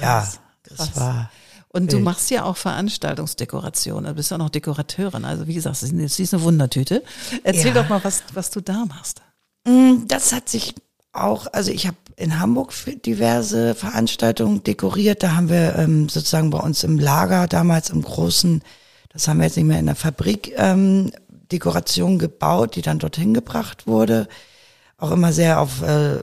ja, 0.00 0.26
das 0.64 0.76
krass. 0.78 0.96
war 0.96 1.30
Und 1.76 1.92
du 1.92 1.98
machst 2.00 2.30
ja 2.30 2.44
auch 2.44 2.56
Veranstaltungsdekoration. 2.56 4.04
Du 4.04 4.14
bist 4.14 4.30
ja 4.30 4.36
auch 4.36 4.40
noch 4.40 4.50
Dekorateurin. 4.50 5.24
Also 5.24 5.46
wie 5.46 5.54
gesagt, 5.54 5.76
sie 5.76 6.22
ist 6.22 6.34
eine 6.34 6.42
Wundertüte. 6.42 7.02
Erzähl 7.44 7.74
Ja. 7.74 7.82
doch 7.82 7.88
mal, 7.88 8.02
was, 8.02 8.22
was 8.34 8.50
du 8.50 8.60
da 8.60 8.84
machst. 8.86 9.20
Mm, 9.66 10.06
Das 10.06 10.32
hat 10.32 10.48
sich 10.48 10.74
auch, 11.12 11.46
also 11.52 11.70
ich 11.70 11.86
habe 11.86 11.96
in 12.16 12.38
Hamburg 12.40 12.72
diverse 13.04 13.74
Veranstaltungen 13.74 14.62
dekoriert. 14.64 15.22
Da 15.22 15.36
haben 15.36 15.48
wir 15.50 15.76
ähm, 15.76 16.08
sozusagen 16.08 16.50
bei 16.50 16.58
uns 16.58 16.82
im 16.84 16.98
Lager 16.98 17.46
damals 17.46 17.90
im 17.90 18.02
großen, 18.02 18.62
das 19.10 19.28
haben 19.28 19.38
wir 19.38 19.44
jetzt 19.46 19.56
nicht 19.56 19.66
mehr 19.66 19.78
in 19.78 19.86
der 19.86 19.96
Fabrik, 19.96 20.54
ähm, 20.56 21.10
Dekoration 21.52 22.18
gebaut, 22.18 22.74
die 22.76 22.82
dann 22.82 22.98
dorthin 22.98 23.32
gebracht 23.34 23.86
wurde. 23.86 24.28
Auch 24.98 25.10
immer 25.10 25.32
sehr 25.32 25.60
auf 25.60 25.82
äh, 25.82 26.18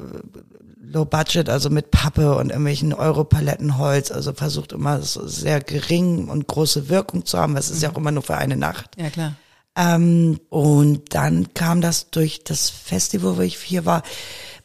Low 0.86 1.06
Budget, 1.06 1.50
also 1.50 1.70
mit 1.70 1.92
Pappe 1.92 2.36
und 2.36 2.50
irgendwelchen 2.50 2.94
Europaletten-Holz. 2.94 4.12
Also 4.12 4.34
versucht 4.34 4.74
immer 4.74 5.02
so 5.02 5.26
sehr 5.28 5.62
gering 5.62 6.28
und 6.28 6.48
große 6.48 6.90
Wirkung 6.90 7.26
zu 7.26 7.38
haben. 7.38 7.56
Das 7.56 7.70
ist 7.70 7.82
ja 7.82 7.92
auch 7.92 7.98
immer 7.98 8.12
nur 8.12 8.24
für 8.24 8.38
eine 8.38 8.58
Nacht. 8.58 8.92
Ja, 8.98 9.10
klar. 9.10 9.36
Ähm, 9.76 10.40
und 10.50 11.16
dann 11.16 11.54
kam 11.54 11.82
das 11.82 12.12
durch 12.12 12.44
das 12.44 12.70
Festival, 12.70 13.38
wo 13.38 13.42
ich 13.42 13.58
hier 13.58 13.86
war, 13.86 14.04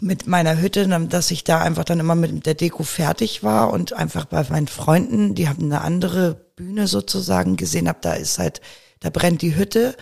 mit 0.01 0.27
meiner 0.27 0.61
Hütte, 0.61 0.87
dass 1.09 1.31
ich 1.31 1.45
da 1.45 1.61
einfach 1.61 1.85
dann 1.85 2.01
immer 2.01 2.15
mit 2.15 2.47
der 2.47 2.55
Deko 2.55 2.83
fertig 2.83 3.43
war 3.43 3.73
und 3.73 3.95
einfach 3.95 4.27
bei 4.27 4.45
meinen 4.51 4.69
Freunden, 4.69 5.35
die 5.35 5.49
haben 5.49 5.65
eine 5.65 5.81
andere 5.81 6.35
Bühne 6.57 6.87
sozusagen 6.89 7.57
gesehen 7.57 7.89
habe, 7.89 7.99
da 8.03 8.15
ist 8.15 8.39
halt, 8.39 8.61
da 9.01 9.11
brennt 9.11 9.43
die 9.43 9.57
Hütte. 9.57 9.97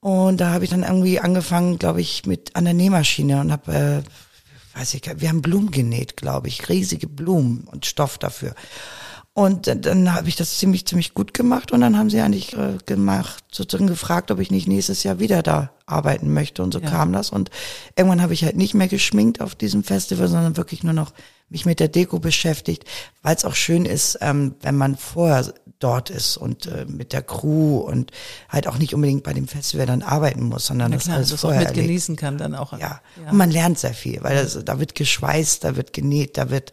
Und 0.00 0.40
da 0.40 0.50
habe 0.50 0.64
ich 0.64 0.70
dann 0.70 0.82
irgendwie 0.82 1.20
angefangen, 1.20 1.78
glaube 1.78 2.00
ich, 2.00 2.26
mit 2.26 2.56
an 2.56 2.64
der 2.64 2.74
Nähmaschine 2.74 3.40
und 3.40 3.52
habe, 3.52 3.72
äh, 3.72 4.02
weiß 4.74 4.94
ich, 4.94 5.02
gar- 5.02 5.20
wir 5.20 5.28
haben 5.28 5.42
Blumen 5.42 5.70
genäht, 5.70 6.16
glaube 6.16 6.48
ich, 6.48 6.68
riesige 6.68 7.06
Blumen 7.08 7.64
und 7.70 7.86
Stoff 7.86 8.18
dafür. 8.18 8.54
Und 9.34 9.66
dann, 9.66 9.80
dann 9.80 10.12
habe 10.14 10.28
ich 10.28 10.36
das 10.36 10.58
ziemlich, 10.58 10.84
ziemlich 10.86 11.14
gut 11.14 11.32
gemacht 11.32 11.72
und 11.72 11.80
dann 11.80 11.96
haben 11.96 12.10
sie 12.10 12.20
eigentlich 12.20 12.52
äh, 12.52 12.76
gemacht, 12.84 13.42
sozusagen 13.50 13.86
gefragt, 13.86 14.30
ob 14.30 14.38
ich 14.40 14.50
nicht 14.50 14.68
nächstes 14.68 15.04
Jahr 15.04 15.20
wieder 15.20 15.42
da 15.42 15.70
arbeiten 15.86 16.32
möchte 16.34 16.62
und 16.62 16.72
so 16.74 16.80
Ja. 16.80 16.90
kam 16.90 17.12
das 17.14 17.30
und 17.30 17.50
irgendwann 17.96 18.20
habe 18.20 18.34
ich 18.34 18.44
halt 18.44 18.56
nicht 18.56 18.74
mehr 18.74 18.88
geschminkt 18.88 19.40
auf 19.40 19.54
diesem 19.54 19.84
Festival, 19.84 20.28
sondern 20.28 20.58
wirklich 20.58 20.82
nur 20.82 20.92
noch 20.92 21.12
mich 21.52 21.66
mit 21.66 21.78
der 21.78 21.88
Deko 21.88 22.18
beschäftigt, 22.18 22.84
weil 23.22 23.36
es 23.36 23.44
auch 23.44 23.54
schön 23.54 23.84
ist, 23.84 24.18
ähm, 24.20 24.56
wenn 24.62 24.76
man 24.76 24.96
vorher 24.96 25.52
dort 25.78 26.10
ist 26.10 26.36
und 26.36 26.66
äh, 26.66 26.86
mit 26.86 27.12
der 27.12 27.22
Crew 27.22 27.78
und 27.78 28.10
halt 28.48 28.66
auch 28.66 28.78
nicht 28.78 28.94
unbedingt 28.94 29.22
bei 29.22 29.32
dem 29.32 29.48
Festival 29.48 29.86
dann 29.86 30.02
arbeiten 30.02 30.44
muss, 30.44 30.66
sondern 30.66 30.92
das 30.92 31.04
klar, 31.04 31.16
alles 31.16 31.30
das 31.30 31.44
auch 31.44 31.48
vorher 31.48 31.66
mit 31.66 31.74
genießen 31.74 32.16
kann 32.16 32.38
dann 32.38 32.54
auch. 32.54 32.72
Ja. 32.72 33.00
ja. 33.22 33.30
Und 33.30 33.36
man 33.36 33.50
lernt 33.50 33.78
sehr 33.78 33.94
viel, 33.94 34.22
weil 34.22 34.36
das, 34.36 34.58
da 34.64 34.78
wird 34.78 34.94
geschweißt, 34.94 35.64
da 35.64 35.76
wird 35.76 35.92
genäht, 35.92 36.36
da 36.36 36.50
wird 36.50 36.72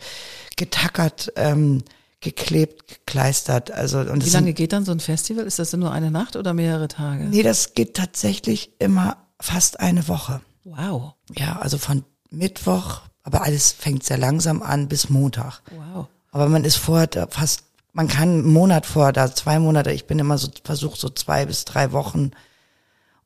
getackert, 0.56 1.34
ähm, 1.36 1.84
geklebt, 2.22 2.88
gekleistert. 2.88 3.72
Also 3.72 4.00
und 4.00 4.26
Wie 4.26 4.30
lange 4.30 4.48
sind, 4.48 4.56
geht 4.56 4.74
dann 4.74 4.86
so 4.86 4.92
ein 4.92 5.00
Festival? 5.00 5.46
Ist 5.46 5.60
das 5.60 5.74
nur 5.74 5.92
eine 5.92 6.12
Nacht 6.12 6.36
oder 6.36 6.54
mehrere 6.54 6.88
Tage? 6.88 7.26
nee, 7.26 7.44
das 7.44 7.74
geht 7.74 7.96
tatsächlich 7.96 8.72
immer 8.80 9.18
fast 9.40 9.80
eine 9.80 10.08
Woche. 10.08 10.42
Wow. 10.64 11.14
Ja, 11.36 11.60
also 11.60 11.78
von 11.78 12.04
Mittwoch, 12.30 13.02
aber 13.30 13.44
alles 13.44 13.72
fängt 13.72 14.04
sehr 14.04 14.18
langsam 14.18 14.64
an 14.64 14.88
bis 14.88 15.12
Montag. 15.12 15.62
Wow. 15.70 16.08
Aber 16.32 16.50
man 16.50 16.64
ist 16.64 16.78
vorher 16.78 17.28
fast, 17.30 17.62
man 17.94 18.08
kann 18.08 18.30
einen 18.30 18.52
Monat 18.52 18.88
vor, 18.88 19.14
da 19.14 19.34
zwei 19.34 19.60
Monate, 19.60 19.92
ich 19.92 20.08
bin 20.08 20.18
immer 20.18 20.40
so, 20.40 20.48
versucht 20.64 21.00
so 21.00 21.10
zwei 21.10 21.46
bis 21.46 21.64
drei 21.64 21.92
Wochen 21.92 22.32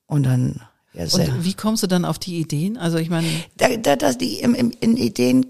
und 0.06 0.24
dann, 0.24 0.62
ja, 0.94 1.08
sehr. 1.08 1.30
Und 1.30 1.46
wie 1.46 1.54
kommst 1.54 1.84
du 1.84 1.88
dann 1.88 2.04
auf 2.04 2.20
die 2.20 2.38
Ideen? 2.38 2.78
Also 2.78 2.98
ich 2.98 3.10
meine, 3.10 3.28
Da, 3.56 3.78
da, 3.78 3.96
da, 3.96 4.12
die, 4.12 4.42
im, 4.42 4.54
im, 4.54 4.72
in 4.82 4.98
Ideen 4.98 5.46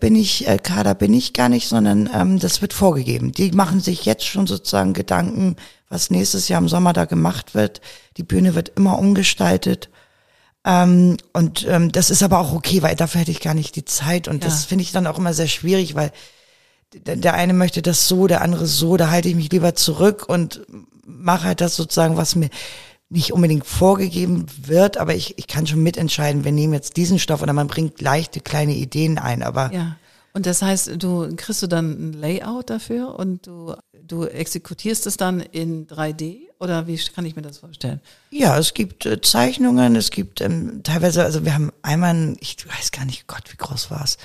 bin 0.00 0.16
ich, 0.16 0.48
äh, 0.48 0.56
Kader 0.56 0.94
bin 0.94 1.12
ich 1.12 1.34
gar 1.34 1.50
nicht, 1.50 1.68
sondern 1.68 2.08
ähm, 2.12 2.38
das 2.38 2.62
wird 2.62 2.72
vorgegeben. 2.72 3.32
Die 3.32 3.50
machen 3.52 3.80
sich 3.80 4.06
jetzt 4.06 4.24
schon 4.24 4.46
sozusagen 4.46 4.94
Gedanken, 4.94 5.56
was 5.90 6.08
nächstes 6.08 6.48
Jahr 6.48 6.62
im 6.62 6.68
Sommer 6.68 6.94
da 6.94 7.04
gemacht 7.04 7.54
wird. 7.54 7.82
Die 8.16 8.22
Bühne 8.22 8.54
wird 8.54 8.72
immer 8.74 8.98
umgestaltet. 8.98 9.90
Ähm, 10.68 11.16
und 11.32 11.66
ähm, 11.66 11.90
das 11.90 12.10
ist 12.10 12.22
aber 12.22 12.38
auch 12.38 12.52
okay, 12.52 12.82
weil 12.82 12.94
dafür 12.94 13.22
hätte 13.22 13.30
ich 13.30 13.40
gar 13.40 13.54
nicht 13.54 13.74
die 13.74 13.86
Zeit. 13.86 14.28
Und 14.28 14.44
Ja. 14.44 14.50
das 14.50 14.66
finde 14.66 14.82
ich 14.82 14.92
dann 14.92 15.06
auch 15.06 15.18
immer 15.18 15.32
sehr 15.32 15.48
schwierig, 15.48 15.94
weil 15.94 16.12
der, 16.92 17.34
eine 17.34 17.54
möchte 17.54 17.80
das 17.80 18.06
so, 18.06 18.26
der 18.26 18.42
andere 18.42 18.66
so, 18.66 18.98
da 18.98 19.10
halte 19.10 19.28
ich 19.28 19.34
mich 19.34 19.50
lieber 19.50 19.74
zurück 19.74 20.28
und 20.28 20.60
mache 21.06 21.44
halt 21.44 21.62
das 21.62 21.74
sozusagen, 21.74 22.18
was 22.18 22.34
mir 22.34 22.50
nicht 23.08 23.32
unbedingt 23.32 23.66
vorgegeben 23.66 24.44
wird, 24.62 24.98
aber 24.98 25.14
ich, 25.14 25.38
ich 25.38 25.46
kann 25.46 25.66
schon 25.66 25.82
mitentscheiden, 25.82 26.44
wir 26.44 26.52
nehmen 26.52 26.74
jetzt 26.74 26.98
diesen 26.98 27.18
Stoff 27.18 27.40
oder 27.40 27.54
man 27.54 27.66
bringt 27.66 28.02
leichte 28.02 28.40
kleine 28.40 28.74
Ideen 28.74 29.18
ein, 29.18 29.42
aber 29.42 29.72
ja. 29.72 29.96
Und 30.34 30.46
das 30.46 30.62
heißt, 30.62 31.02
du 31.02 31.34
kriegst 31.36 31.62
du 31.62 31.66
dann 31.66 31.90
ein 31.90 32.12
Layout 32.12 32.70
dafür 32.70 33.18
und 33.18 33.46
du, 33.46 33.74
du 34.02 34.24
exekutierst 34.24 35.06
es 35.06 35.16
dann 35.16 35.40
in 35.40 35.86
3D 35.86 36.48
oder 36.60 36.86
wie 36.86 36.96
kann 37.14 37.24
ich 37.24 37.36
mir 37.36 37.42
das 37.42 37.58
vorstellen? 37.58 38.00
ja, 38.30 38.58
es 38.58 38.74
gibt 38.74 39.06
äh, 39.06 39.20
Zeichnungen, 39.20 39.96
es 39.96 40.10
gibt 40.10 40.40
ähm, 40.40 40.82
teilweise, 40.82 41.24
also 41.24 41.44
wir 41.44 41.54
haben 41.54 41.72
einmal, 41.82 42.14
ein, 42.14 42.36
ich 42.40 42.56
weiß 42.68 42.90
gar 42.90 43.04
nicht, 43.04 43.26
Gott, 43.26 43.44
wie 43.50 43.56
groß 43.56 43.90
war 43.90 44.04
es, 44.04 44.18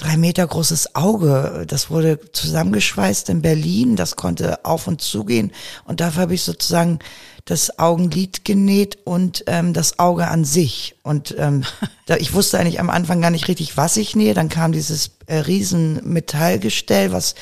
drei 0.00 0.16
Meter 0.16 0.46
großes 0.46 0.94
Auge, 0.96 1.64
das 1.68 1.90
wurde 1.90 2.18
zusammengeschweißt 2.32 3.28
in 3.28 3.42
Berlin, 3.42 3.96
das 3.96 4.16
konnte 4.16 4.64
auf 4.64 4.86
und 4.86 5.02
zugehen. 5.02 5.52
Und 5.84 6.00
dafür 6.00 6.22
habe 6.22 6.34
ich 6.34 6.42
sozusagen 6.42 7.00
das 7.44 7.78
Augenlid 7.78 8.44
genäht 8.44 8.98
und 9.04 9.44
ähm, 9.46 9.74
das 9.74 9.98
Auge 9.98 10.28
an 10.28 10.44
sich. 10.44 10.94
Und 11.02 11.34
ähm, 11.38 11.64
da, 12.06 12.16
ich 12.16 12.32
wusste 12.32 12.58
eigentlich 12.58 12.80
am 12.80 12.90
Anfang 12.90 13.20
gar 13.20 13.30
nicht 13.30 13.48
richtig, 13.48 13.76
was 13.76 13.96
ich 13.98 14.16
nähe. 14.16 14.34
Dann 14.34 14.48
kam 14.48 14.72
dieses 14.72 15.10
äh, 15.26 15.36
riesen 15.36 16.00
Metallgestell, 16.10 17.12
was 17.12 17.34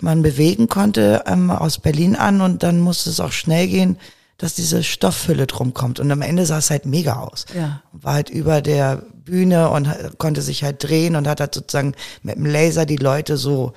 man 0.00 0.22
bewegen 0.22 0.68
konnte, 0.68 1.24
ähm, 1.26 1.50
aus 1.50 1.78
Berlin 1.78 2.14
an. 2.14 2.40
Und 2.40 2.62
dann 2.62 2.80
musste 2.80 3.10
es 3.10 3.20
auch 3.20 3.32
schnell 3.32 3.66
gehen, 3.66 3.98
dass 4.38 4.54
diese 4.54 4.82
Stoffhülle 4.82 5.46
drum 5.46 5.74
kommt. 5.74 6.00
Und 6.00 6.10
am 6.10 6.22
Ende 6.22 6.44
sah 6.46 6.58
es 6.58 6.70
halt 6.70 6.86
mega 6.86 7.16
aus. 7.20 7.46
Ja. 7.54 7.82
War 7.92 8.14
halt 8.14 8.30
über 8.30 8.60
der 8.62 8.96
Bühne 9.14 9.70
und 9.70 9.88
konnte 10.18 10.42
sich 10.42 10.64
halt 10.64 10.82
drehen 10.82 11.16
und 11.16 11.26
hat 11.28 11.40
halt 11.40 11.54
sozusagen 11.54 11.94
mit 12.22 12.36
dem 12.36 12.46
Laser 12.46 12.84
die 12.86 12.96
Leute 12.96 13.36
so, 13.36 13.72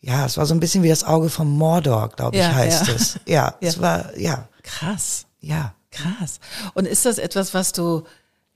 ja, 0.00 0.26
es 0.26 0.36
war 0.36 0.46
so 0.46 0.54
ein 0.54 0.60
bisschen 0.60 0.82
wie 0.82 0.88
das 0.88 1.04
Auge 1.04 1.30
vom 1.30 1.56
Mordor, 1.56 2.08
glaube 2.10 2.36
ich, 2.36 2.42
Ja, 2.42 2.52
heißt 2.54 2.88
ja. 2.88 2.94
es. 2.94 3.18
Ja, 3.26 3.54
es 3.60 3.76
Ja. 3.76 3.80
war, 3.82 4.18
ja, 4.18 4.48
Krass. 4.62 5.26
ja. 5.40 5.74
Krass. 5.90 6.40
Und 6.74 6.86
ist 6.88 7.06
das 7.06 7.18
etwas, 7.18 7.54
was 7.54 7.70
du 7.72 8.02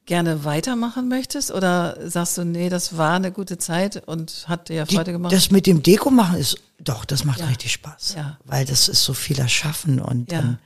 gerne 0.06 0.44
weitermachen 0.44 1.08
möchtest 1.08 1.52
oder 1.52 1.96
sagst 2.08 2.36
du, 2.36 2.44
nee, 2.44 2.68
das 2.68 2.96
war 2.96 3.14
eine 3.14 3.30
gute 3.30 3.58
Zeit 3.58 4.02
und 4.08 4.46
hat 4.48 4.70
dir 4.70 4.84
Die, 4.86 4.96
Freude 4.96 5.12
gemacht? 5.12 5.32
das 5.32 5.50
mit 5.52 5.66
dem 5.66 5.82
Deko 5.82 6.10
machen 6.10 6.36
ist, 6.38 6.56
doch, 6.80 7.04
das 7.04 7.24
macht 7.24 7.40
Ja. 7.40 7.46
richtig 7.46 7.72
Spaß. 7.72 8.14
Ja. 8.16 8.38
Weil 8.44 8.64
das 8.64 8.88
ist 8.88 9.04
so 9.04 9.12
viel 9.14 9.38
erschaffen 9.38 10.00
und 10.00 10.32
Ja. 10.32 10.40
ähm, 10.40 10.58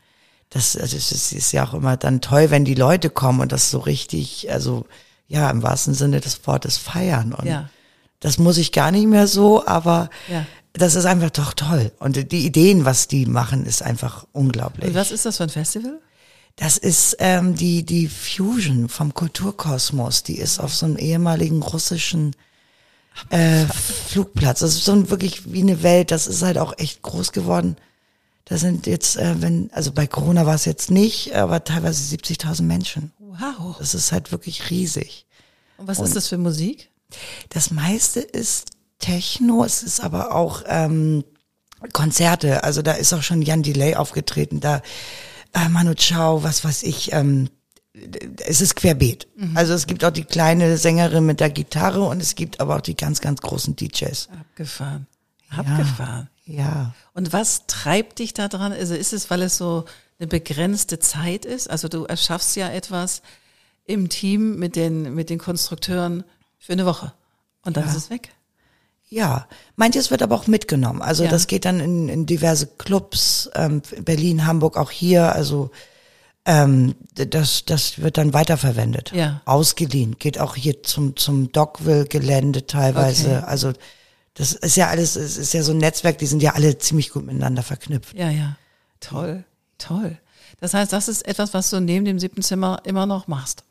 das, 0.52 0.76
also 0.76 0.96
ist, 0.96 1.32
ist 1.32 1.52
ja 1.52 1.66
auch 1.66 1.74
immer 1.74 1.96
dann 1.96 2.20
toll, 2.20 2.50
wenn 2.50 2.64
die 2.64 2.74
Leute 2.74 3.10
kommen 3.10 3.40
und 3.40 3.52
das 3.52 3.70
so 3.70 3.78
richtig, 3.78 4.50
also 4.52 4.84
ja, 5.28 5.48
im 5.50 5.62
wahrsten 5.62 5.94
Sinne 5.94 6.20
des 6.20 6.46
Wortes 6.46 6.76
feiern. 6.76 7.32
Und 7.32 7.46
Ja. 7.46 7.70
das 8.20 8.38
muss 8.38 8.58
ich 8.58 8.70
gar 8.72 8.90
nicht 8.90 9.06
mehr 9.06 9.26
so, 9.26 9.66
aber 9.66 10.10
Ja. 10.28 10.44
das 10.74 10.94
ist 10.94 11.06
einfach 11.06 11.30
doch 11.30 11.54
toll. 11.54 11.90
Und 11.98 12.32
die 12.32 12.44
Ideen, 12.46 12.84
was 12.84 13.08
die 13.08 13.24
machen, 13.26 13.64
ist 13.64 13.82
einfach 13.82 14.26
unglaublich. 14.32 14.88
Und 14.88 14.94
was 14.94 15.10
ist 15.10 15.24
das 15.24 15.38
für 15.38 15.44
ein 15.44 15.48
Festival? 15.48 15.98
Das 16.56 16.76
ist 16.76 17.16
ähm, 17.18 17.54
die, 17.54 17.82
die 17.82 18.08
Fusion 18.08 18.90
vom 18.90 19.14
Kulturkosmos. 19.14 20.22
Die 20.22 20.36
ist 20.36 20.58
auf 20.60 20.74
so 20.74 20.84
einem 20.84 20.98
ehemaligen 20.98 21.62
russischen 21.62 22.36
äh, 23.30 23.64
Flugplatz. 24.08 24.60
Das 24.60 24.74
ist 24.74 24.84
so 24.84 24.92
ein, 24.92 25.08
wirklich 25.08 25.50
wie 25.52 25.62
eine 25.62 25.82
Welt. 25.82 26.10
Das 26.10 26.26
ist 26.26 26.42
halt 26.42 26.58
auch 26.58 26.74
echt 26.76 27.00
groß 27.00 27.32
geworden. 27.32 27.76
Da 28.52 28.58
sind 28.58 28.86
jetzt, 28.86 29.16
äh, 29.16 29.40
wenn, 29.40 29.70
also 29.72 29.92
bei 29.92 30.06
Corona 30.06 30.44
war 30.44 30.56
es 30.56 30.66
jetzt 30.66 30.90
nicht, 30.90 31.34
aber 31.34 31.64
teilweise 31.64 32.02
70.000 32.14 32.64
Menschen. 32.64 33.10
Wow. 33.18 33.76
Das 33.78 33.94
ist 33.94 34.12
halt 34.12 34.30
wirklich 34.30 34.68
riesig. 34.68 35.24
Und 35.78 35.86
was 35.88 35.98
ist 35.98 36.14
das 36.14 36.28
für 36.28 36.36
Musik? 36.36 36.90
Das 37.48 37.70
meiste 37.70 38.20
ist 38.20 38.72
Techno, 38.98 39.64
es 39.64 39.82
ist 39.82 40.00
aber 40.00 40.34
auch 40.34 40.64
ähm, 40.66 41.24
Konzerte. 41.94 42.62
Also 42.62 42.82
da 42.82 42.92
ist 42.92 43.14
auch 43.14 43.22
schon 43.22 43.40
Jan 43.40 43.62
Delay 43.62 43.94
aufgetreten, 43.94 44.60
da 44.60 44.82
äh, 45.54 45.70
Manu 45.70 45.94
Chao, 45.94 46.42
was 46.42 46.62
weiß 46.62 46.82
ich, 46.82 47.14
ähm, 47.14 47.48
es 48.44 48.60
ist 48.60 48.76
querbeet. 48.76 49.28
Also 49.54 49.72
es 49.72 49.86
gibt 49.86 50.04
auch 50.04 50.10
die 50.10 50.24
kleine 50.24 50.76
Sängerin 50.76 51.24
mit 51.24 51.40
der 51.40 51.48
Gitarre 51.48 52.02
und 52.02 52.20
es 52.20 52.34
gibt 52.34 52.60
aber 52.60 52.76
auch 52.76 52.82
die 52.82 52.96
ganz, 52.96 53.22
ganz 53.22 53.40
großen 53.40 53.76
DJs. 53.76 54.28
Abgefahren. 54.38 55.06
Abgefahren. 55.48 56.28
Ja. 56.44 56.92
Und 57.14 57.32
was 57.32 57.66
treibt 57.66 58.18
dich 58.18 58.32
da 58.34 58.48
dran? 58.48 58.72
Also 58.72 58.94
ist 58.94 59.12
es, 59.12 59.30
weil 59.30 59.42
es 59.42 59.56
so 59.56 59.84
eine 60.18 60.28
begrenzte 60.28 60.98
Zeit 60.98 61.44
ist? 61.44 61.68
Also 61.68 61.88
du 61.88 62.04
erschaffst 62.04 62.56
ja 62.56 62.68
etwas 62.70 63.22
im 63.84 64.08
Team 64.08 64.56
mit 64.58 64.76
den, 64.76 65.14
mit 65.14 65.28
den 65.30 65.38
Konstrukteuren 65.38 66.24
für 66.58 66.72
eine 66.72 66.86
Woche. 66.86 67.12
Und 67.64 67.76
dann 67.76 67.84
Ja. 67.84 67.90
ist 67.90 67.96
es 67.96 68.10
weg. 68.10 68.30
Ja, 69.08 69.46
manches 69.76 70.10
wird 70.10 70.22
aber 70.22 70.36
auch 70.36 70.46
mitgenommen. 70.46 71.02
Also 71.02 71.24
Ja. 71.24 71.30
das 71.30 71.46
geht 71.46 71.66
dann 71.66 71.80
in, 71.80 72.08
in 72.08 72.24
diverse 72.24 72.66
Clubs, 72.66 73.50
ähm, 73.54 73.82
Berlin, 74.00 74.46
Hamburg, 74.46 74.78
auch 74.78 74.90
hier. 74.90 75.34
Also 75.34 75.70
ähm, 76.46 76.94
das, 77.14 77.66
das 77.66 78.00
wird 78.00 78.16
dann 78.16 78.32
weiterverwendet. 78.32 79.12
Ja. 79.14 79.42
Ausgeliehen. 79.44 80.16
Geht 80.18 80.38
auch 80.40 80.56
hier 80.56 80.82
zum, 80.82 81.14
zum 81.16 81.52
Dockville-Gelände 81.52 82.66
teilweise. 82.66 83.36
Okay. 83.36 83.44
Also 83.46 83.72
das 84.34 84.52
ist 84.52 84.76
ja 84.76 84.88
alles, 84.88 85.16
es 85.16 85.36
ist 85.36 85.52
ja 85.52 85.62
so 85.62 85.72
ein 85.72 85.78
Netzwerk, 85.78 86.18
die 86.18 86.26
sind 86.26 86.42
ja 86.42 86.52
alle 86.54 86.78
ziemlich 86.78 87.10
gut 87.10 87.24
miteinander 87.26 87.62
verknüpft. 87.62 88.16
Ja, 88.16 88.30
ja. 88.30 88.56
Toll. 89.00 89.44
Toll. 89.78 90.18
Das 90.60 90.74
heißt, 90.74 90.92
das 90.92 91.08
ist 91.08 91.26
etwas, 91.26 91.54
was 91.54 91.70
du 91.70 91.80
neben 91.80 92.04
dem 92.04 92.18
siebten 92.18 92.42
Zimmer 92.42 92.80
immer 92.84 93.04
noch 93.06 93.26
machst. 93.26 93.64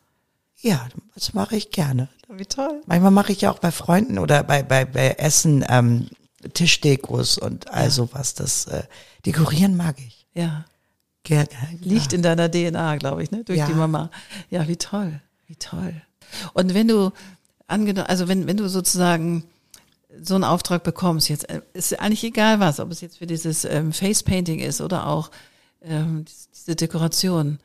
Ja, 0.60 0.88
das 1.16 1.34
mache 1.34 1.56
ich 1.56 1.72
gerne. 1.72 2.10
Wie 2.30 2.46
toll. 2.46 2.82
Manchmal 2.86 3.12
mache 3.12 3.32
ich 3.32 3.42
ja 3.42 3.52
auch 3.52 3.60
bei 3.60 3.72
Freunden 3.72 4.20
oder 4.20 4.44
bei, 4.44 4.62
bei, 4.62 4.86
bei 4.86 5.12
Essen 5.12 5.66
ähm, 5.70 6.10
Tischdekos 6.54 7.38
und 7.38 7.72
all 7.72 7.90
sowas. 7.90 8.34
Das 8.36 8.66
äh, 8.66 8.84
Dekorieren 9.26 9.76
mag 9.76 9.98
ich. 10.00 10.28
Ja. 10.34 10.66
Gerne. 11.24 11.48
Liegt 11.82 12.14
in 12.14 12.22
deiner 12.24 12.50
DNA, 12.50 12.98
glaube 12.98 13.24
ich, 13.24 13.32
ne? 13.32 13.44
Durch 13.44 13.60
Ja. 13.60 13.68
die 13.68 13.74
Mama. 13.74 14.10
Ja, 14.50 14.68
wie 14.68 14.78
toll. 14.78 15.22
Wie 15.48 15.56
toll. 15.56 15.94
Und 16.54 16.74
wenn 16.74 16.88
du 16.88 17.12
angenommen, 17.68 18.08
also 18.08 18.28
wenn, 18.28 18.48
wenn 18.48 18.58
du 18.58 18.68
sozusagen 18.70 19.44
so 20.22 20.36
einen 20.36 20.44
Auftrag 20.44 20.84
bekommst, 20.84 21.30
jetzt 21.30 21.50
äh, 21.50 21.62
ist 21.74 22.00
eigentlich 22.00 22.24
egal 22.24 22.60
was, 22.60 22.80
ob 22.80 22.92
es 22.92 23.02
jetzt 23.02 23.18
für 23.18 23.28
dieses 23.28 23.66
ähm, 23.66 23.94
Face 23.94 24.24
Painting 24.24 24.60
ist 24.60 24.82
oder 24.82 25.08
auch 25.08 25.32
ähm, 25.82 26.26
diese 26.54 26.76
Dekoration. 26.76 27.60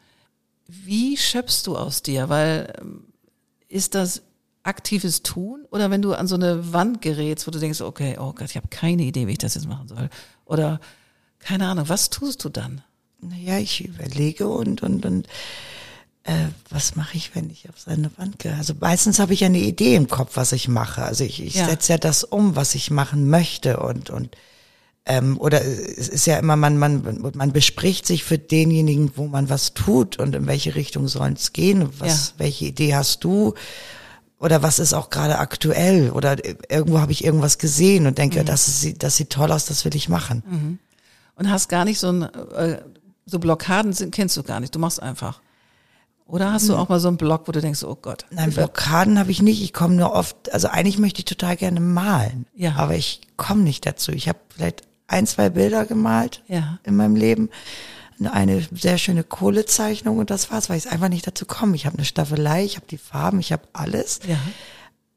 Wie 0.66 1.16
schöpfst 1.16 1.62
du 1.66 1.76
aus 1.76 2.02
dir? 2.02 2.28
Weil 2.28 2.72
ähm, 2.80 3.04
ist 3.68 3.94
das 3.94 4.22
aktives 4.62 5.22
Tun 5.22 5.64
oder 5.70 5.90
wenn 5.90 6.02
du 6.02 6.14
an 6.14 6.26
so 6.26 6.34
eine 6.34 6.72
Wand 6.72 7.00
gerätst, 7.00 7.46
wo 7.46 7.50
du 7.50 7.58
denkst, 7.58 7.80
okay, 7.80 8.16
oh 8.18 8.32
Gott, 8.32 8.50
ich 8.50 8.56
habe 8.56 8.68
keine 8.68 9.02
Idee, 9.02 9.26
wie 9.26 9.32
ich 9.32 9.38
das 9.38 9.54
jetzt 9.54 9.68
machen 9.68 9.88
soll. 9.88 10.10
Oder 10.44 10.80
keine 11.38 11.68
Ahnung, 11.68 11.88
was 11.88 12.10
tust 12.10 12.44
du 12.44 12.48
dann? 12.48 12.82
Naja, 13.20 13.58
ich 13.58 13.84
überlege 13.84 14.48
und, 14.48 14.82
und, 14.82 15.06
und 15.06 15.28
äh, 16.26 16.48
was 16.70 16.96
mache 16.96 17.16
ich, 17.16 17.34
wenn 17.34 17.50
ich 17.50 17.68
auf 17.68 17.78
seine 17.78 18.10
Wand 18.18 18.38
gehe? 18.40 18.54
Also 18.56 18.74
meistens 18.80 19.18
habe 19.18 19.32
ich 19.32 19.40
ja 19.40 19.46
eine 19.46 19.58
Idee 19.58 19.94
im 19.94 20.08
Kopf, 20.08 20.32
was 20.34 20.52
ich 20.52 20.66
mache. 20.68 21.02
Also 21.04 21.22
ich, 21.24 21.42
ich 21.42 21.54
Ja. 21.54 21.66
setze 21.66 21.92
ja 21.92 21.98
das 21.98 22.24
um, 22.24 22.56
was 22.56 22.74
ich 22.74 22.90
machen 22.90 23.28
möchte 23.30 23.78
und, 23.78 24.10
und 24.10 24.36
ähm, 25.08 25.38
oder 25.38 25.64
es 25.64 26.08
ist 26.08 26.26
ja 26.26 26.36
immer, 26.38 26.56
man, 26.56 26.78
man, 26.78 27.30
man 27.34 27.52
bespricht 27.52 28.06
sich 28.08 28.24
für 28.24 28.38
denjenigen, 28.38 29.12
wo 29.14 29.28
man 29.28 29.48
was 29.48 29.72
tut 29.72 30.18
und 30.18 30.34
in 30.34 30.48
welche 30.48 30.74
Richtung 30.74 31.06
soll 31.06 31.32
es 31.34 31.52
gehen, 31.52 31.88
was, 32.00 32.28
Ja. 32.30 32.34
welche 32.38 32.64
Idee 32.64 32.96
hast 32.96 33.22
du? 33.22 33.54
Oder 34.40 34.62
was 34.64 34.80
ist 34.80 34.92
auch 34.94 35.08
gerade 35.10 35.38
aktuell? 35.38 36.10
Oder 36.10 36.36
irgendwo 36.68 36.98
habe 36.98 37.12
ich 37.12 37.24
irgendwas 37.24 37.58
gesehen 37.58 38.06
und 38.08 38.18
denke, 38.18 38.44
das, 38.44 38.66
ist, 38.84 39.02
das 39.02 39.16
sieht 39.16 39.30
toll 39.30 39.50
aus, 39.52 39.64
das 39.66 39.84
will 39.84 39.94
ich 39.94 40.08
machen. 40.08 40.78
Und 41.36 41.50
hast 41.50 41.68
gar 41.68 41.84
nicht 41.84 41.98
so 42.00 42.10
ein, 42.10 42.22
äh, 42.22 42.82
so 43.26 43.38
Blockaden 43.38 43.92
sind, 43.92 44.12
kennst 44.14 44.36
du 44.36 44.42
gar 44.42 44.58
nicht. 44.60 44.74
Du 44.74 44.78
machst 44.80 45.00
einfach. 45.00 45.40
Oder 46.28 46.52
hast 46.52 46.68
du 46.68 46.74
auch 46.74 46.88
mal 46.88 46.98
so 46.98 47.06
einen 47.08 47.16
Block, 47.18 47.46
wo 47.46 47.52
du 47.52 47.60
denkst, 47.60 47.84
oh 47.84 47.94
Gott. 48.00 48.26
Nein, 48.30 48.50
Blockaden 48.50 49.18
habe 49.18 49.30
ich 49.30 49.42
nicht. 49.42 49.62
Ich 49.62 49.72
komme 49.72 49.94
nur 49.94 50.12
oft, 50.12 50.52
also 50.52 50.66
eigentlich 50.68 50.98
möchte 50.98 51.20
ich 51.20 51.24
total 51.24 51.56
gerne 51.56 51.78
malen. 51.80 52.46
Ja. 52.56 52.74
Aber 52.76 52.96
ich 52.96 53.20
komme 53.36 53.62
nicht 53.62 53.86
dazu. 53.86 54.10
Ich 54.10 54.28
habe 54.28 54.38
vielleicht 54.48 54.82
ein, 55.06 55.26
zwei 55.26 55.50
Bilder 55.50 55.84
gemalt 55.86 56.42
Ja. 56.48 56.78
in 56.82 56.96
meinem 56.96 57.14
Leben. 57.14 57.48
Eine 58.32 58.66
sehr 58.72 58.98
schöne 58.98 59.22
Kohlezeichnung 59.24 60.18
und 60.18 60.30
das 60.30 60.50
war's, 60.50 60.68
weil 60.68 60.78
ich 60.78 60.90
einfach 60.90 61.10
nicht 61.10 61.26
dazu 61.26 61.46
komme. 61.46 61.76
Ich 61.76 61.86
habe 61.86 61.96
eine 61.98 62.04
Staffelei, 62.06 62.64
ich 62.64 62.76
habe 62.76 62.86
die 62.90 62.98
Farben, 62.98 63.38
ich 63.38 63.52
habe 63.52 63.62
alles. 63.72 64.20
Ja. 64.26 64.38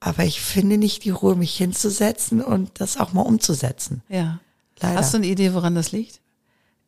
Aber 0.01 0.25
ich 0.25 0.41
finde 0.41 0.77
nicht 0.77 1.05
die 1.05 1.09
Ruhe, 1.09 1.35
mich 1.35 1.55
hinzusetzen 1.57 2.41
und 2.41 2.69
das 2.79 2.97
auch 2.97 3.13
mal 3.13 3.21
umzusetzen. 3.21 4.03
Ja. 4.09 4.39
Leider. 4.81 4.97
Hast 4.99 5.13
du 5.13 5.17
eine 5.17 5.27
Idee, 5.27 5.53
woran 5.53 5.75
das 5.75 5.91
liegt? 5.91 6.19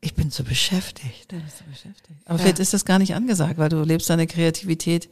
Ich 0.01 0.15
bin 0.15 0.31
so 0.31 0.43
beschäftigt. 0.43 1.31
Du 1.31 1.39
bist 1.39 1.59
so 1.59 1.63
beschäftigt. 1.65 2.19
Aber 2.25 2.39
vielleicht 2.39 2.59
ist 2.59 2.73
das 2.73 2.85
gar 2.85 2.97
nicht 2.97 3.13
angesagt, 3.13 3.59
weil 3.59 3.69
du 3.69 3.83
lebst 3.83 4.09
deine 4.09 4.25
Kreativität 4.25 5.09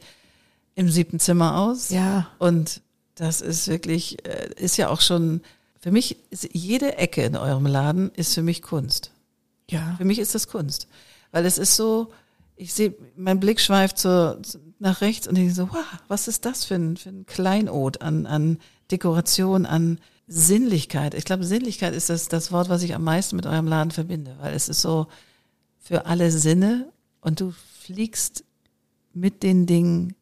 im 0.74 0.90
siebten 0.90 1.20
Zimmer 1.20 1.58
aus. 1.58 1.90
Ja. 1.90 2.28
Und 2.38 2.82
das 3.14 3.40
ist 3.40 3.68
wirklich, 3.68 4.26
äh, 4.26 4.50
ist 4.56 4.76
ja 4.76 4.88
auch 4.88 5.00
schon, 5.00 5.42
für 5.78 5.92
mich 5.92 6.16
ist 6.30 6.48
jede 6.52 6.96
Ecke 6.96 7.22
in 7.22 7.36
eurem 7.36 7.66
Laden 7.66 8.10
ist 8.14 8.34
für 8.34 8.42
mich 8.42 8.62
Kunst. 8.62 9.12
Ja. 9.70 9.94
Für 9.96 10.04
mich 10.04 10.18
ist 10.18 10.34
das 10.34 10.48
Kunst. 10.48 10.88
Weil 11.30 11.46
es 11.46 11.56
ist 11.56 11.76
so, 11.76 12.12
ich 12.56 12.74
sehe, 12.74 12.94
mein 13.16 13.38
Blick 13.38 13.60
schweift 13.60 13.98
so 13.98 14.36
nach 14.80 15.02
rechts 15.02 15.28
und 15.28 15.36
ich 15.36 15.42
denke 15.42 15.54
so, 15.54 15.68
wow, 15.70 15.84
was 16.08 16.26
ist 16.26 16.44
das 16.44 16.64
für 16.64 16.74
ein, 16.74 16.96
für 16.96 17.10
ein 17.10 17.26
Kleinod 17.26 18.02
an, 18.02 18.26
an 18.26 18.58
Dekoration, 18.90 19.66
an 19.66 20.00
Sinnlichkeit. 20.32 21.14
Ich 21.14 21.24
glaube, 21.24 21.44
Sinnlichkeit 21.44 21.92
ist 21.92 22.08
das, 22.08 22.28
das 22.28 22.52
Wort, 22.52 22.68
was 22.68 22.84
ich 22.84 22.94
am 22.94 23.02
meisten 23.02 23.34
mit 23.34 23.46
eurem 23.46 23.66
Laden 23.66 23.90
verbinde, 23.90 24.36
weil 24.38 24.54
es 24.54 24.68
ist 24.68 24.80
so 24.80 25.08
für 25.80 26.06
alle 26.06 26.30
Sinne 26.30 26.92
und 27.20 27.40
du 27.40 27.52
fliegst 27.80 28.44
mit 29.12 29.42
den 29.42 29.66
Dingen 29.66 30.14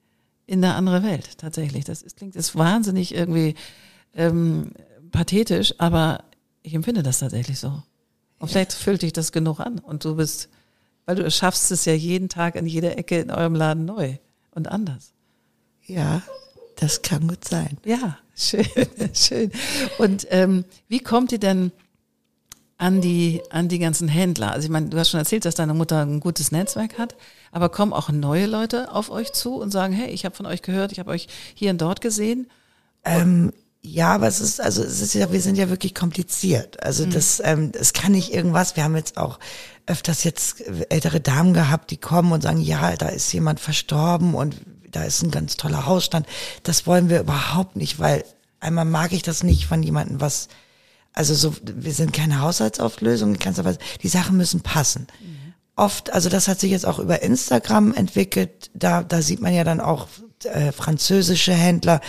in 0.46 0.64
eine 0.64 0.76
andere 0.76 1.02
Welt, 1.02 1.36
tatsächlich. 1.36 1.84
Das 1.84 2.00
ist, 2.00 2.16
klingt 2.16 2.36
jetzt 2.36 2.56
wahnsinnig 2.56 3.14
irgendwie 3.14 3.54
ähm, 4.14 4.70
pathetisch, 5.12 5.74
aber 5.76 6.24
ich 6.62 6.72
empfinde 6.72 7.02
das 7.02 7.18
tatsächlich 7.18 7.58
so. 7.58 7.82
Und 8.38 8.48
vielleicht 8.48 8.72
füllt 8.72 9.02
dich 9.02 9.12
das 9.12 9.30
genug 9.30 9.60
an 9.60 9.78
und 9.78 10.06
du 10.06 10.16
bist, 10.16 10.48
weil 11.04 11.16
du 11.16 11.30
schaffst 11.30 11.70
es 11.70 11.84
ja 11.84 11.92
jeden 11.92 12.30
Tag 12.30 12.56
an 12.56 12.64
jeder 12.64 12.96
Ecke 12.96 13.20
in 13.20 13.30
eurem 13.30 13.54
Laden 13.54 13.84
neu 13.84 14.16
und 14.52 14.68
anders. 14.68 15.12
Ja, 15.84 16.22
das 16.76 17.02
kann 17.02 17.28
gut 17.28 17.46
sein. 17.46 17.76
Ja, 17.84 18.16
schön, 18.38 18.66
schön. 19.14 19.52
Und 19.98 20.26
ähm, 20.30 20.64
wie 20.88 21.00
kommt 21.00 21.32
ihr 21.32 21.40
denn 21.40 21.72
an 22.78 23.00
die, 23.00 23.42
an 23.50 23.68
die 23.68 23.78
ganzen 23.78 24.08
Händler? 24.08 24.52
Also 24.52 24.66
ich 24.66 24.70
meine, 24.70 24.88
du 24.88 24.98
hast 24.98 25.10
schon 25.10 25.20
erzählt, 25.20 25.44
dass 25.44 25.56
deine 25.56 25.74
Mutter 25.74 26.02
ein 26.02 26.20
gutes 26.20 26.52
Netzwerk 26.52 26.98
hat, 26.98 27.16
aber 27.50 27.68
kommen 27.68 27.92
auch 27.92 28.08
neue 28.10 28.46
Leute 28.46 28.92
auf 28.92 29.10
euch 29.10 29.32
zu 29.32 29.56
und 29.56 29.70
sagen, 29.70 29.92
hey, 29.92 30.10
ich 30.10 30.24
habe 30.24 30.36
von 30.36 30.46
euch 30.46 30.62
gehört, 30.62 30.92
ich 30.92 30.98
habe 30.98 31.10
euch 31.10 31.28
hier 31.54 31.70
und 31.70 31.80
dort 31.80 32.00
gesehen. 32.00 32.48
Ähm, 33.04 33.52
ja, 33.80 34.14
aber 34.14 34.26
es 34.26 34.40
ist, 34.40 34.60
also 34.60 34.82
es 34.82 35.00
ist 35.00 35.14
ja, 35.14 35.32
wir 35.32 35.40
sind 35.40 35.56
ja 35.56 35.70
wirklich 35.70 35.94
kompliziert. 35.94 36.82
Also 36.82 37.06
das, 37.06 37.40
ähm, 37.44 37.72
es 37.78 37.92
kann 37.92 38.12
nicht 38.12 38.34
irgendwas. 38.34 38.76
Wir 38.76 38.84
haben 38.84 38.96
jetzt 38.96 39.16
auch 39.16 39.38
öfters 39.86 40.24
jetzt 40.24 40.62
ältere 40.90 41.20
Damen 41.20 41.54
gehabt, 41.54 41.90
die 41.90 41.96
kommen 41.96 42.32
und 42.32 42.42
sagen, 42.42 42.60
ja, 42.60 42.96
da 42.96 43.08
ist 43.08 43.32
jemand 43.32 43.60
verstorben 43.60 44.34
und 44.34 44.56
da 44.90 45.04
ist 45.04 45.22
ein 45.22 45.30
ganz 45.30 45.56
toller 45.56 45.86
Hausstand. 45.86 46.26
Das 46.62 46.86
wollen 46.86 47.08
wir 47.08 47.20
überhaupt 47.20 47.76
nicht, 47.76 47.98
weil 47.98 48.24
einmal 48.60 48.84
mag 48.84 49.12
ich 49.12 49.22
das 49.22 49.42
nicht 49.42 49.66
von 49.66 49.82
jemandem, 49.82 50.20
was, 50.20 50.48
also 51.12 51.34
so, 51.34 51.54
wir 51.62 51.92
sind 51.92 52.12
keine 52.12 52.40
Haushaltsauflösung, 52.40 53.38
kannst 53.38 53.58
aber, 53.58 53.76
die 54.02 54.08
Sachen 54.08 54.36
müssen 54.36 54.60
passen. 54.60 55.06
Oft, 55.76 56.12
also 56.12 56.28
das 56.28 56.48
hat 56.48 56.58
sich 56.58 56.72
jetzt 56.72 56.86
auch 56.86 56.98
über 56.98 57.22
Instagram 57.22 57.94
entwickelt, 57.94 58.70
da, 58.74 59.02
da 59.02 59.22
sieht 59.22 59.40
man 59.40 59.54
ja 59.54 59.62
dann 59.62 59.80
auch 59.80 60.08
äh, 60.44 60.72
französische 60.72 61.52
Händler 61.52 62.00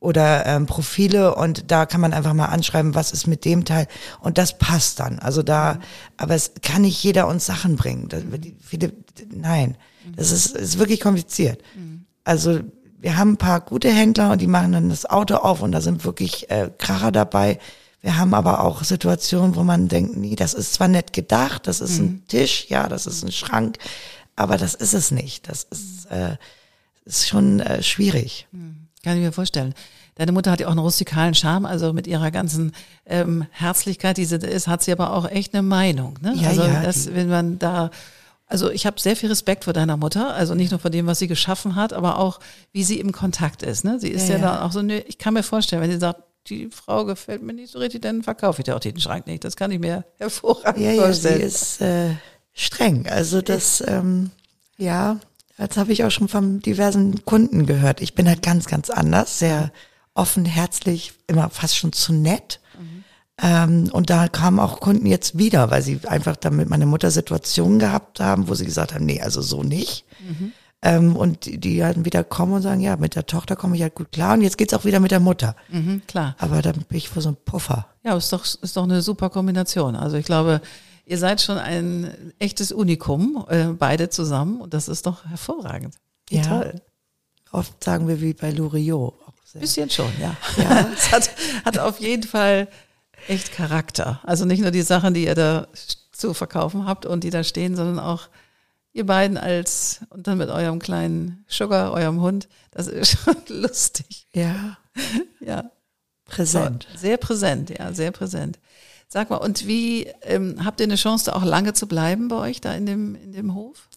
oder 0.00 0.44
ähm, 0.46 0.66
Profile 0.66 1.34
und 1.34 1.70
da 1.70 1.86
kann 1.86 2.00
man 2.00 2.12
einfach 2.12 2.34
mal 2.34 2.46
anschreiben, 2.46 2.94
was 2.94 3.12
ist 3.12 3.26
mit 3.26 3.44
dem 3.44 3.64
Teil 3.64 3.86
und 4.20 4.36
das 4.36 4.58
passt 4.58 5.00
dann. 5.00 5.18
Also 5.18 5.42
da, 5.42 5.78
aber 6.16 6.34
es 6.34 6.52
kann 6.60 6.82
nicht 6.82 7.02
jeder 7.02 7.26
uns 7.26 7.46
Sachen 7.46 7.76
bringen. 7.76 8.08
Da, 8.08 8.18
die, 8.18 8.56
viele, 8.60 8.92
nein, 9.32 9.76
das 10.16 10.30
ist, 10.30 10.54
ist 10.56 10.78
wirklich 10.78 11.00
kompliziert. 11.00 11.62
Also 12.24 12.60
wir 12.98 13.16
haben 13.16 13.32
ein 13.32 13.36
paar 13.36 13.60
gute 13.60 13.90
Händler 13.90 14.32
und 14.32 14.40
die 14.40 14.46
machen 14.46 14.72
dann 14.72 14.88
das 14.88 15.04
Auto 15.06 15.36
auf 15.36 15.62
und 15.62 15.72
da 15.72 15.80
sind 15.80 16.04
wirklich 16.04 16.50
äh, 16.50 16.70
Kracher 16.78 17.12
dabei. 17.12 17.58
Wir 18.00 18.18
haben 18.18 18.34
aber 18.34 18.64
auch 18.64 18.82
Situationen, 18.84 19.56
wo 19.56 19.62
man 19.62 19.88
denkt, 19.88 20.16
nee, 20.16 20.36
das 20.36 20.54
ist 20.54 20.74
zwar 20.74 20.88
nett 20.88 21.12
gedacht, 21.12 21.66
das 21.66 21.80
ist 21.80 21.98
ein 21.98 22.22
Tisch, 22.28 22.66
ja, 22.68 22.88
das 22.88 23.06
ist 23.06 23.22
ein 23.24 23.32
Schrank, 23.32 23.78
aber 24.36 24.58
das 24.58 24.74
ist 24.74 24.92
es 24.92 25.10
nicht. 25.10 25.48
Das 25.48 25.64
ist, 25.64 26.10
äh, 26.10 26.36
ist 27.04 27.28
schon 27.28 27.60
äh, 27.60 27.82
schwierig. 27.82 28.46
Kann 29.02 29.16
ich 29.16 29.22
mir 29.22 29.32
vorstellen. 29.32 29.74
Deine 30.16 30.32
Mutter 30.32 30.50
hat 30.50 30.60
ja 30.60 30.66
auch 30.66 30.72
einen 30.72 30.80
rustikalen 30.80 31.34
Charme, 31.34 31.66
also 31.66 31.92
mit 31.92 32.06
ihrer 32.06 32.30
ganzen 32.30 32.72
ähm, 33.04 33.46
Herzlichkeit, 33.50 34.16
die 34.16 34.24
sie 34.24 34.36
ist, 34.36 34.68
hat 34.68 34.82
sie 34.82 34.92
aber 34.92 35.12
auch 35.12 35.28
echt 35.28 35.54
eine 35.54 35.62
Meinung. 35.62 36.18
Ne? 36.20 36.34
Ja, 36.36 36.50
also 36.50 36.62
ja, 36.62 36.82
das, 36.82 37.12
wenn 37.14 37.28
man 37.28 37.58
da, 37.58 37.90
also 38.46 38.70
ich 38.70 38.86
habe 38.86 39.00
sehr 39.00 39.16
viel 39.16 39.28
Respekt 39.30 39.64
vor 39.64 39.72
deiner 39.72 39.96
Mutter, 39.96 40.34
also 40.34 40.54
nicht 40.54 40.70
nur 40.70 40.80
vor 40.80 40.90
dem, 40.90 41.06
was 41.06 41.18
sie 41.18 41.28
geschaffen 41.28 41.74
hat, 41.76 41.92
aber 41.92 42.18
auch 42.18 42.40
wie 42.72 42.84
sie 42.84 43.00
im 43.00 43.12
Kontakt 43.12 43.62
ist. 43.62 43.84
Ne? 43.84 43.98
Sie 43.98 44.08
ist 44.10 44.28
ja, 44.28 44.36
Ja, 44.36 44.40
ja. 44.40 44.46
da 44.58 44.64
auch 44.66 44.72
so, 44.72 44.82
ne, 44.82 45.00
ich 45.00 45.18
kann 45.18 45.34
mir 45.34 45.42
vorstellen, 45.42 45.80
wenn 45.82 45.90
sie 45.90 45.98
sagt, 45.98 46.22
die 46.48 46.68
Frau 46.70 47.06
gefällt 47.06 47.42
mir 47.42 47.54
nicht 47.54 47.72
so 47.72 47.78
richtig, 47.78 48.02
dann 48.02 48.22
verkaufe 48.22 48.60
ich 48.60 48.64
dir 48.64 48.76
auch 48.76 48.80
den 48.80 49.00
Schrank 49.00 49.26
nicht. 49.26 49.44
Das 49.44 49.56
kann 49.56 49.70
ich 49.70 49.78
mir 49.80 50.04
hervorragend 50.18 50.82
Ja, 50.84 50.90
ja, 50.90 50.94
sie 50.94 50.98
vorstellen. 51.22 51.40
ist 51.40 51.80
äh, 51.80 52.10
streng. 52.52 53.06
Also 53.08 53.40
das, 53.40 53.82
ähm, 53.86 54.30
ja, 54.76 55.18
das 55.56 55.76
habe 55.78 55.92
ich 55.92 56.04
auch 56.04 56.10
schon 56.10 56.28
von 56.28 56.60
diversen 56.60 57.24
Kunden 57.24 57.64
gehört. 57.64 58.02
Ich 58.02 58.14
bin 58.14 58.28
halt 58.28 58.42
ganz, 58.42 58.66
ganz 58.66 58.90
anders, 58.90 59.38
sehr 59.38 59.72
offen, 60.12 60.44
herzlich, 60.44 61.14
immer 61.28 61.48
fast 61.48 61.76
schon 61.78 61.92
zu 61.94 62.12
nett. 62.12 62.60
Ähm, 63.42 63.88
und 63.92 64.10
da 64.10 64.28
kamen 64.28 64.60
auch 64.60 64.78
Kunden 64.80 65.06
jetzt 65.06 65.36
wieder, 65.38 65.70
weil 65.70 65.82
sie 65.82 66.00
einfach 66.06 66.36
damit 66.36 66.68
meine 66.70 66.86
Mutter 66.86 67.10
Situationen 67.10 67.78
gehabt 67.80 68.20
haben, 68.20 68.48
wo 68.48 68.54
sie 68.54 68.64
gesagt 68.64 68.94
haben, 68.94 69.04
nee, 69.06 69.20
also 69.20 69.42
so 69.42 69.62
nicht. 69.64 70.04
Ähm, 70.82 71.16
und 71.16 71.46
die, 71.46 71.58
die 71.58 71.82
halt 71.84 72.04
wieder 72.04 72.22
kommen 72.24 72.52
und 72.52 72.62
sagen, 72.62 72.80
ja, 72.80 72.96
mit 72.96 73.16
der 73.16 73.26
Tochter 73.26 73.56
komme 73.56 73.74
ich 73.74 73.82
halt 73.82 73.94
gut 73.94 74.12
klar 74.12 74.34
und 74.34 74.42
jetzt 74.42 74.58
geht's 74.58 74.74
auch 74.74 74.84
wieder 74.84 75.00
mit 75.00 75.10
der 75.10 75.20
Mutter. 75.20 75.56
mhm, 75.70 76.02
klar. 76.06 76.36
Aber 76.38 76.62
dann 76.62 76.74
bin 76.88 76.98
ich 76.98 77.08
vor 77.08 77.22
so 77.22 77.30
einem 77.30 77.36
Puffer. 77.44 77.86
Ja, 78.04 78.16
ist 78.16 78.32
doch, 78.32 78.44
ist 78.44 78.76
doch 78.76 78.84
eine 78.84 79.02
super 79.02 79.30
Kombination. 79.30 79.96
Also 79.96 80.16
ich 80.16 80.26
glaube, 80.26 80.60
ihr 81.06 81.18
seid 81.18 81.40
schon 81.40 81.58
ein 81.58 82.32
echtes 82.38 82.70
Unikum, 82.70 83.44
äh, 83.48 83.64
beide 83.68 84.10
zusammen, 84.10 84.60
und 84.60 84.74
das 84.74 84.88
ist 84.88 85.06
doch 85.06 85.24
hervorragend. 85.26 85.94
Wie 86.28 86.36
Ja. 86.36 86.42
toll. 86.42 86.80
Oft 87.50 87.82
sagen 87.82 88.06
wir 88.06 88.20
wie 88.20 88.34
bei 88.34 88.50
Loriot. 88.50 89.14
Sehr. 89.44 89.60
Bisschen 89.60 89.88
schon, 89.90 90.10
ja. 90.20 90.36
Ja. 90.62 90.86
es 90.96 91.12
hat, 91.12 91.30
hat 91.64 91.78
auf 91.78 91.98
jeden 92.00 92.24
Fall 92.24 92.68
echt 93.28 93.52
Charakter. 93.52 94.20
Also 94.24 94.44
nicht 94.44 94.60
nur 94.60 94.70
die 94.70 94.82
Sachen, 94.82 95.14
die 95.14 95.24
ihr 95.24 95.34
da 95.34 95.68
zu 96.12 96.34
verkaufen 96.34 96.86
habt 96.86 97.06
und 97.06 97.24
die 97.24 97.30
da 97.30 97.44
stehen, 97.44 97.76
sondern 97.76 97.98
auch 97.98 98.28
ihr 98.92 99.06
beiden 99.06 99.36
als, 99.36 100.00
und 100.10 100.26
dann 100.26 100.38
mit 100.38 100.48
eurem 100.48 100.78
kleinen 100.78 101.44
Sugar, 101.48 101.92
eurem 101.92 102.20
Hund. 102.20 102.48
Das 102.70 102.86
ist 102.86 103.18
schon 103.24 103.36
lustig. 103.48 104.26
Ja, 104.32 104.78
Ja. 105.40 105.70
präsent. 106.24 106.86
Sehr 106.96 107.16
präsent, 107.16 107.70
ja, 107.70 107.92
sehr 107.92 108.12
präsent. 108.12 108.58
Sag 109.08 109.30
mal, 109.30 109.36
und 109.36 109.66
wie 109.66 110.04
ähm, 110.22 110.64
habt 110.64 110.80
ihr 110.80 110.84
eine 110.84 110.96
Chance, 110.96 111.26
da 111.26 111.32
auch 111.34 111.44
lange 111.44 111.72
zu 111.72 111.86
bleiben 111.86 112.28
bei 112.28 112.36
euch 112.36 112.60
da 112.60 112.72
in 112.72 112.86
dem, 112.86 113.14
in 113.14 113.32
dem 113.32 113.54
Hof? 113.54 113.88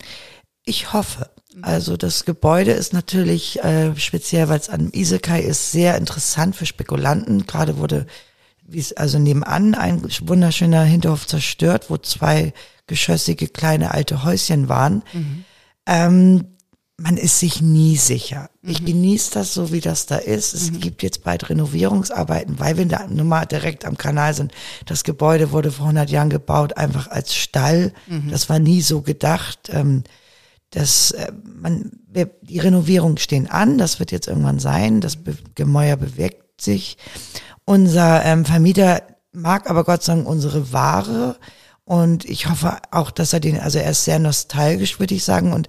Ich 0.64 0.94
hoffe. 0.94 1.30
Also 1.62 1.98
das 1.98 2.26
Gebäude 2.26 2.72
ist 2.72 2.94
natürlich 2.94 3.64
äh, 3.64 3.96
speziell, 3.96 4.50
weil 4.50 4.60
es 4.60 4.70
an 4.70 4.92
Isekai 4.92 5.42
ist, 5.42 5.72
sehr 5.72 5.98
interessant 5.98 6.56
für 6.56 6.66
Spekulanten. 6.68 7.48
Gerade 7.48 7.78
wurde, 7.78 8.06
wie 8.68 8.80
es 8.80 8.94
also 8.94 9.18
nebenan 9.18 9.76
ein 9.76 10.04
wunderschöner 10.22 10.84
Hinterhof 10.84 11.26
zerstört, 11.26 11.90
wo 11.90 11.98
zwei 11.98 12.54
geschossige 12.86 13.48
kleine 13.48 13.92
alte 13.92 14.24
Häuschen 14.24 14.70
waren. 14.70 15.04
Ähm, 15.86 16.46
man 17.00 17.18
ist 17.18 17.40
sich 17.40 17.62
nie 17.62 17.96
sicher. 17.96 18.50
Ich 18.64 18.84
genieße 18.84 19.32
das 19.32 19.54
so, 19.54 19.72
wie 19.72 19.82
das 19.82 20.08
da 20.08 20.18
ist. 20.18 20.54
Es 20.56 20.72
gibt 20.80 21.04
jetzt 21.04 21.24
bald 21.24 21.48
Renovierungsarbeiten, 21.48 22.60
weil 22.60 22.76
wir 22.78 22.86
da 22.86 23.06
nun 23.08 23.28
mal 23.28 23.46
direkt 23.46 23.86
am 23.86 23.98
Kanal 23.98 24.34
sind. 24.34 24.52
Das 24.88 25.04
Gebäude 25.04 25.52
wurde 25.52 25.72
vor 25.72 25.86
100 25.86 26.10
Jahren 26.10 26.32
gebaut, 26.32 26.76
einfach 26.76 27.08
als 27.08 27.36
Stall. 27.36 27.94
Das 28.32 28.50
war 28.50 28.58
nie 28.58 28.82
so 28.82 29.02
gedacht. 29.02 29.70
Ähm, 29.72 30.04
das, 30.72 31.12
äh, 31.12 31.32
man, 31.62 31.92
wir, 32.08 32.32
die 32.42 32.60
Renovierungen 32.60 33.18
stehen 33.18 33.48
an. 33.48 33.78
Das 33.78 34.00
wird 34.00 34.12
jetzt 34.12 34.28
irgendwann 34.28 34.60
sein. 34.60 35.00
Das 35.00 35.18
Be 35.18 35.38
Gemäuer 35.54 35.98
bewegt 35.98 36.62
sich. 36.62 36.98
Unser 37.68 38.24
ähm, 38.24 38.46
Vermieter 38.46 39.02
mag 39.34 39.70
aber 39.70 39.84
Gott 39.84 40.02
sei 40.02 40.16
Dank 40.16 40.26
unsere 40.26 40.72
Ware. 40.72 41.36
Und 41.84 42.24
ich 42.24 42.50
hoffe 42.50 42.78
auch, 42.92 43.12
dass 43.12 43.34
er 43.34 43.42
den, 43.42 43.60
also 43.60 43.78
er 43.78 43.92
ist 43.92 44.06
sehr 44.06 44.20
nostalgisch, 44.20 45.00
würde 45.02 45.16
ich 45.16 45.26
sagen, 45.26 45.52
und 45.52 45.68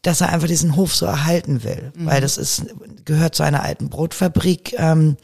dass 0.00 0.22
er 0.22 0.30
einfach 0.32 0.48
diesen 0.48 0.74
Hof 0.74 0.94
so 0.94 1.04
erhalten 1.06 1.62
will, 1.62 1.92
weil 1.96 2.20
das 2.22 2.36
ist, 2.38 2.66
gehört 3.04 3.34
zu 3.34 3.42
einer 3.42 3.62
alten 3.62 3.88
Brotfabrik, 3.90 4.74
ähm, 4.78 5.16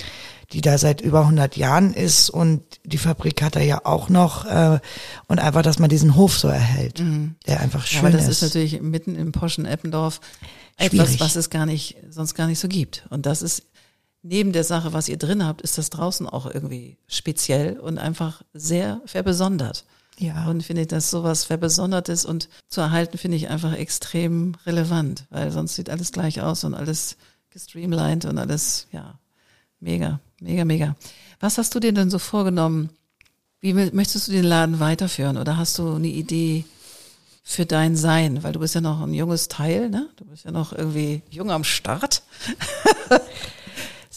die 0.52 0.60
da 0.62 0.76
seit 0.78 1.00
über 1.00 1.20
100 1.20 1.56
Jahren 1.56 1.92
ist 1.94 2.28
und 2.30 2.62
die 2.84 2.98
Fabrik 2.98 3.40
hat 3.42 3.56
er 3.56 3.62
ja 3.62 3.82
auch 3.84 4.08
noch 4.08 4.46
äh, 4.46 4.78
und 5.26 5.38
einfach, 5.38 5.62
dass 5.62 5.78
man 5.78 5.90
diesen 5.90 6.16
Hof 6.16 6.38
so 6.38 6.48
erhält, 6.48 7.02
der 7.46 7.60
einfach 7.60 7.82
Ja, 7.84 7.86
schön 7.86 7.98
aber 8.00 8.10
das 8.10 8.22
ist. 8.26 8.42
ist 8.42 8.42
natürlich 8.42 8.80
mitten 8.82 9.16
im 9.16 9.32
Poschen 9.32 9.64
Eppendorf 9.66 10.20
etwas, 10.78 11.08
Schwierig. 11.08 11.20
was 11.20 11.36
es 11.36 11.50
gar 11.50 11.66
nicht, 11.66 11.96
sonst 12.08 12.34
gar 12.34 12.46
nicht 12.46 12.58
so 12.58 12.66
gibt. 12.66 13.04
Und 13.10 13.26
das 13.26 13.42
ist 13.42 13.64
neben 14.22 14.52
der 14.52 14.64
Sache, 14.64 14.92
was 14.92 15.08
ihr 15.08 15.16
drin 15.16 15.44
habt, 15.46 15.62
ist 15.62 15.78
das 15.78 15.90
draußen 15.90 16.26
auch 16.28 16.46
irgendwie 16.46 16.96
speziell 17.08 17.78
und 17.78 17.98
einfach 17.98 18.42
sehr 18.52 19.00
verbesondert. 19.06 19.84
ja, 20.18 20.48
Und 20.48 20.62
finde 20.62 20.82
ich, 20.82 20.88
dass 20.88 21.10
sowas 21.10 21.44
Verbesondertes 21.44 22.24
und 22.24 22.48
zu 22.68 22.80
erhalten, 22.80 23.16
finde 23.18 23.36
ich 23.38 23.48
einfach 23.48 23.72
extrem 23.72 24.56
relevant, 24.66 25.26
weil 25.30 25.50
sonst 25.50 25.74
sieht 25.76 25.88
alles 25.90 26.12
gleich 26.12 26.40
aus 26.42 26.64
und 26.64 26.74
alles 26.74 27.16
gestreamlined 27.50 28.26
und 28.26 28.38
alles, 28.38 28.86
ja, 28.92 29.18
mega, 29.80 30.20
mega, 30.40 30.64
mega. 30.64 30.96
Was 31.40 31.56
hast 31.58 31.74
du 31.74 31.80
dir 31.80 31.92
denn 31.92 32.10
so 32.10 32.18
vorgenommen? 32.18 32.90
Wie 33.60 33.72
mö- 33.72 33.94
möchtest 33.94 34.28
du 34.28 34.32
den 34.32 34.44
Laden 34.44 34.80
weiterführen 34.80 35.36
oder 35.38 35.56
hast 35.56 35.78
du 35.78 35.94
eine 35.94 36.08
Idee 36.08 36.64
für 37.42 37.66
dein 37.66 37.96
Sein? 37.96 38.42
Weil 38.42 38.52
du 38.52 38.60
bist 38.60 38.74
ja 38.74 38.80
noch 38.82 39.00
ein 39.00 39.14
junges 39.14 39.48
Teil, 39.48 39.88
ne? 39.90 40.08
Du 40.16 40.24
bist 40.26 40.44
ja 40.44 40.50
noch 40.50 40.72
irgendwie 40.72 41.22
jung 41.30 41.50
am 41.50 41.64
Start. 41.64 42.22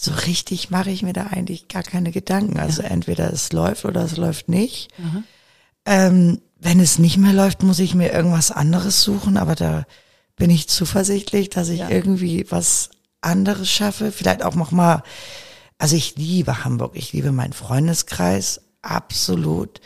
so 0.03 0.11
richtig 0.27 0.69
mache 0.69 0.89
ich 0.91 1.01
mir 1.01 1.13
da 1.13 1.27
eigentlich 1.27 1.67
gar 1.69 1.83
keine 1.83 2.11
Gedanken. 2.11 2.59
Also 2.59 2.81
entweder 2.81 3.31
es 3.31 3.53
läuft 3.53 3.85
oder 3.85 4.03
es 4.03 4.17
läuft 4.17 4.49
nicht. 4.49 4.89
Ähm, 5.85 6.41
wenn 6.59 6.79
es 6.79 6.99
nicht 6.99 7.17
mehr 7.17 7.33
läuft, 7.33 7.63
muss 7.63 7.79
ich 7.79 7.93
mir 7.95 8.11
irgendwas 8.11 8.51
anderes 8.51 9.01
suchen, 9.01 9.37
aber 9.37 9.55
da 9.55 9.85
bin 10.35 10.49
ich 10.49 10.67
zuversichtlich, 10.67 11.49
dass 11.49 11.69
ich 11.69 11.79
Ja. 11.79 11.89
irgendwie 11.89 12.45
was 12.49 12.89
anderes 13.21 13.69
schaffe. 13.69 14.11
Vielleicht 14.11 14.43
auch 14.43 14.55
noch 14.55 14.71
mal, 14.71 15.03
also 15.77 15.95
ich 15.95 16.15
liebe 16.17 16.65
Hamburg, 16.65 16.93
ich 16.95 17.13
liebe 17.13 17.31
meinen 17.31 17.53
Freundeskreis, 17.53 18.61
absolut. 18.81 19.79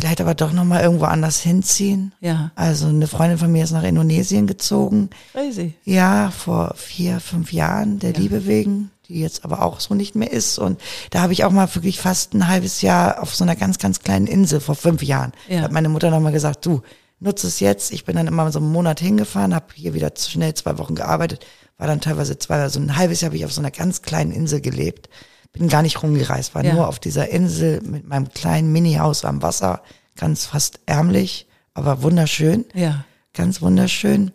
Vielleicht 0.00 0.20
aber 0.20 0.36
doch 0.36 0.52
noch 0.52 0.62
mal 0.64 0.80
irgendwo 0.80 1.06
anders 1.06 1.40
hinziehen. 1.40 2.14
Ja. 2.20 2.52
Also 2.54 2.86
eine 2.86 3.08
Freundin 3.08 3.36
von 3.36 3.50
mir 3.50 3.64
ist 3.64 3.72
nach 3.72 3.82
Indonesien 3.82 4.46
gezogen. 4.46 5.10
Crazy. 5.32 5.74
Ja, 5.82 6.30
vor 6.30 6.74
vier, 6.76 7.18
fünf 7.18 7.52
Jahren, 7.52 7.98
der 7.98 8.12
Liebe 8.12 8.46
wegen, 8.46 8.92
die 9.08 9.20
jetzt 9.20 9.44
aber 9.44 9.60
auch 9.60 9.80
so 9.80 9.94
nicht 9.94 10.14
mehr 10.14 10.30
ist. 10.30 10.56
Und 10.60 10.80
da 11.10 11.22
habe 11.22 11.32
ich 11.32 11.42
auch 11.42 11.50
mal 11.50 11.74
wirklich 11.74 11.98
fast 11.98 12.32
ein 12.32 12.46
halbes 12.46 12.80
Jahr 12.80 13.20
auf 13.20 13.34
so 13.34 13.42
einer 13.42 13.56
ganz, 13.56 13.78
ganz 13.78 13.98
kleinen 13.98 14.28
Insel 14.28 14.60
vor 14.60 14.76
fünf 14.76 15.02
Jahren. 15.02 15.32
Ja. 15.48 15.56
Da 15.56 15.62
hat 15.64 15.72
meine 15.72 15.88
Mutter 15.88 16.10
noch 16.10 16.20
mal 16.20 16.30
gesagt, 16.30 16.64
du, 16.64 16.82
nutze 17.18 17.48
es 17.48 17.58
jetzt. 17.58 17.90
Ich 17.90 18.04
bin 18.04 18.14
dann 18.14 18.28
immer 18.28 18.52
so 18.52 18.60
einen 18.60 18.70
Monat 18.70 19.00
hingefahren, 19.00 19.52
habe 19.52 19.66
hier 19.74 19.94
wieder 19.94 20.12
schnell 20.16 20.54
zwei 20.54 20.78
Wochen 20.78 20.94
gearbeitet, 20.94 21.44
war 21.76 21.88
dann 21.88 22.00
teilweise 22.00 22.38
zwei, 22.38 22.60
also 22.60 22.78
ein 22.78 22.96
halbes 22.96 23.20
Jahr 23.20 23.30
habe 23.30 23.36
ich 23.36 23.44
auf 23.44 23.52
so 23.52 23.60
einer 23.60 23.72
ganz 23.72 24.02
kleinen 24.02 24.30
Insel 24.30 24.60
gelebt. 24.60 25.08
Bin 25.52 25.68
gar 25.68 25.82
nicht 25.82 26.02
rumgereist, 26.02 26.54
war 26.54 26.64
Ja. 26.64 26.74
nur 26.74 26.88
auf 26.88 26.98
dieser 26.98 27.28
Insel 27.30 27.80
mit 27.82 28.06
meinem 28.06 28.28
kleinen 28.32 28.72
Mini-Haus 28.72 29.24
am 29.24 29.42
Wasser, 29.42 29.82
ganz 30.16 30.46
fast 30.46 30.80
ärmlich, 30.86 31.46
aber 31.74 32.02
wunderschön 32.02 32.64
Ja. 32.74 33.04
ganz 33.34 33.60
wunderschön. 33.62 34.32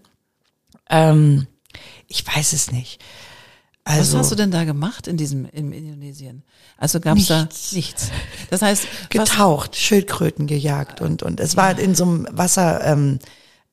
Ähm, 0.89 1.47
ich 2.07 2.25
weiß 2.25 2.53
es 2.53 2.71
nicht. 2.71 3.01
Also 3.85 4.13
Was 4.17 4.19
hast 4.23 4.31
du 4.31 4.35
denn 4.35 4.51
da 4.51 4.63
gemacht 4.63 5.07
in 5.07 5.17
diesem, 5.17 5.45
in 5.45 5.71
Indonesien? 5.73 6.43
Also 6.77 6.99
gab 7.01 7.17
es 7.17 7.27
da 7.27 7.47
Nichts. 7.73 8.11
Das 8.49 8.61
heißt, 8.61 8.87
getaucht, 9.09 9.75
Schildkröten 9.75 10.47
gejagt 10.47 11.01
und 11.01 11.21
und 11.21 11.39
es 11.41 11.57
war 11.57 11.77
in 11.77 11.93
so 11.93 12.05
einem 12.05 12.27
Wasser 12.31 12.81
ähm, 12.85 13.19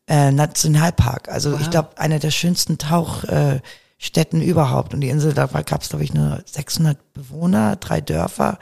äh, 0.08 0.32
Nationalpark. 0.32 1.28
Also 1.28 1.54
ich 1.54 1.60
Wow. 1.66 1.70
glaube 1.70 1.98
eine 1.98 2.18
der 2.18 2.32
schönsten 2.32 2.76
Tauchstätten 2.78 3.58
äh, 3.58 3.60
Städten 4.02 4.40
überhaupt 4.40 4.94
und 4.94 5.02
die 5.02 5.10
Insel 5.10 5.34
da 5.34 5.44
gab 5.44 5.82
es 5.82 5.90
glaube 5.90 6.04
ich 6.04 6.14
nur 6.14 6.42
600 6.46 7.12
Bewohner, 7.12 7.76
drei 7.76 8.00
Dörfer. 8.00 8.58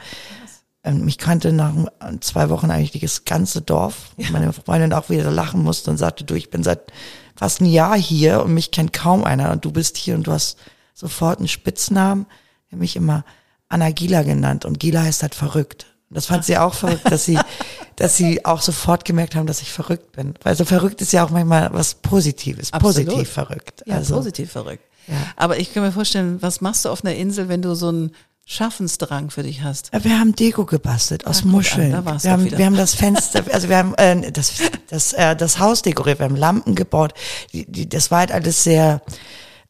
Ähm, 0.83 1.05
mich 1.05 1.17
kannte 1.17 1.53
nach 1.53 1.73
zwei 2.19 2.49
Wochen 2.49 2.69
eigentlich 2.69 3.01
das 3.01 3.23
ganze 3.23 3.61
Dorf. 3.61 4.11
Und 4.17 4.31
Meine 4.31 4.51
Freundin 4.51 4.91
auch 4.91 5.09
wieder 5.09 5.31
lachen 5.31 5.63
musste 5.63 5.91
und 5.91 5.97
sagte, 5.97 6.25
du, 6.25 6.35
ich 6.35 6.49
bin 6.49 6.61
seit 6.61 6.91
fast 7.37 7.61
ein 7.61 7.67
Jahr 7.67 7.97
hier 7.97 8.43
und 8.43 8.53
mich 8.53 8.71
kennt 8.71 8.91
kaum 8.91 9.23
einer 9.23 9.53
und 9.53 9.63
du 9.63 9.71
bist 9.71 9.95
hier 9.95 10.15
und 10.15 10.27
du 10.27 10.33
hast 10.33 10.57
sofort 10.93 11.39
einen 11.39 11.47
Spitznamen, 11.47 12.25
der 12.69 12.77
mich 12.77 12.97
immer 12.97 13.23
Anna 13.69 13.91
Gila 13.91 14.23
genannt 14.23 14.65
und 14.65 14.77
Gila 14.77 15.03
heißt 15.03 15.21
halt 15.21 15.35
verrückt. 15.35 15.85
Das 16.09 16.25
fand 16.25 16.43
sie 16.43 16.57
auch 16.57 16.73
verrückt, 16.73 17.09
dass 17.09 17.23
sie, 17.23 17.39
dass 17.95 18.17
sie 18.17 18.43
auch 18.43 18.61
sofort 18.61 19.05
gemerkt 19.05 19.35
haben, 19.35 19.47
dass 19.47 19.61
ich 19.61 19.71
verrückt 19.71 20.11
bin. 20.11 20.33
Weil 20.43 20.57
so 20.57 20.65
verrückt 20.65 21.01
ist 21.01 21.13
ja 21.13 21.23
auch 21.23 21.29
manchmal 21.29 21.71
was 21.71 21.93
Positives, 21.93 22.73
Absolut. 22.73 23.05
positiv 23.05 23.29
verrückt. 23.29 23.83
ja, 23.85 23.95
also, 23.95 24.15
positiv 24.15 24.51
verrückt. 24.51 24.83
Ja. 25.07 25.15
Aber 25.35 25.57
ich 25.59 25.73
kann 25.73 25.83
mir 25.83 25.91
vorstellen, 25.91 26.41
was 26.41 26.61
machst 26.61 26.85
du 26.85 26.89
auf 26.89 27.03
einer 27.03 27.15
Insel, 27.15 27.49
wenn 27.49 27.61
du 27.61 27.73
so 27.75 27.89
einen 27.89 28.11
Schaffensdrang 28.45 29.29
für 29.29 29.43
dich 29.43 29.61
hast. 29.61 29.91
Ja, 29.93 30.03
Wir 30.03 30.19
haben 30.19 30.35
Deko 30.35 30.65
gebastelt 30.65 31.27
aus 31.27 31.43
guck 31.43 31.51
Muscheln. 31.51 31.93
an, 31.93 32.03
wir, 32.23 32.31
haben, 32.31 32.45
wieder. 32.45 32.57
wir 32.57 32.65
haben 32.65 32.75
das 32.75 32.95
Fenster, 32.95 33.43
also 33.53 33.69
wir 33.69 33.77
haben 33.77 33.93
äh, 33.95 34.31
das, 34.31 34.53
das, 34.89 35.13
äh, 35.13 35.35
das 35.35 35.59
Haus 35.59 35.83
dekoriert, 35.83 36.17
wir 36.19 36.25
haben 36.25 36.35
Lampen 36.35 36.73
gebaut. 36.73 37.13
Die, 37.53 37.71
die, 37.71 37.87
das 37.87 38.09
war 38.09 38.19
halt 38.19 38.31
alles 38.31 38.63
sehr, 38.63 39.01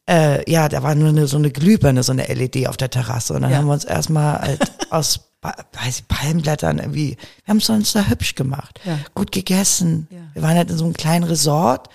äh, 0.08 0.50
ja, 0.50 0.70
da 0.70 0.82
war 0.82 0.94
nur 0.94 1.10
eine, 1.10 1.26
so 1.26 1.36
eine 1.36 1.50
Glühbirne, 1.50 2.02
so 2.02 2.12
eine 2.12 2.24
LED 2.32 2.68
auf 2.68 2.78
der 2.78 2.88
Terrasse. 2.88 3.34
Und 3.34 3.42
dann 3.42 3.50
Ja. 3.50 3.58
haben 3.58 3.66
wir 3.66 3.74
uns 3.74 3.84
erstmal 3.84 4.40
halt 4.40 4.60
aus 4.90 5.20
weiß 5.42 6.00
ich, 6.00 6.08
Palmblättern 6.08 6.78
irgendwie, 6.78 7.16
wir 7.44 7.50
haben 7.52 7.58
es 7.58 7.68
uns 7.70 7.92
da 7.92 8.06
hübsch 8.08 8.34
gemacht. 8.34 8.80
Ja. 8.84 8.98
Gut 9.14 9.30
gegessen. 9.32 10.06
Ja. 10.10 10.18
Wir 10.34 10.42
waren 10.42 10.56
halt 10.56 10.70
in 10.70 10.76
so 10.78 10.84
einem 10.84 10.92
kleinen 10.94 11.24
Resort 11.24 11.88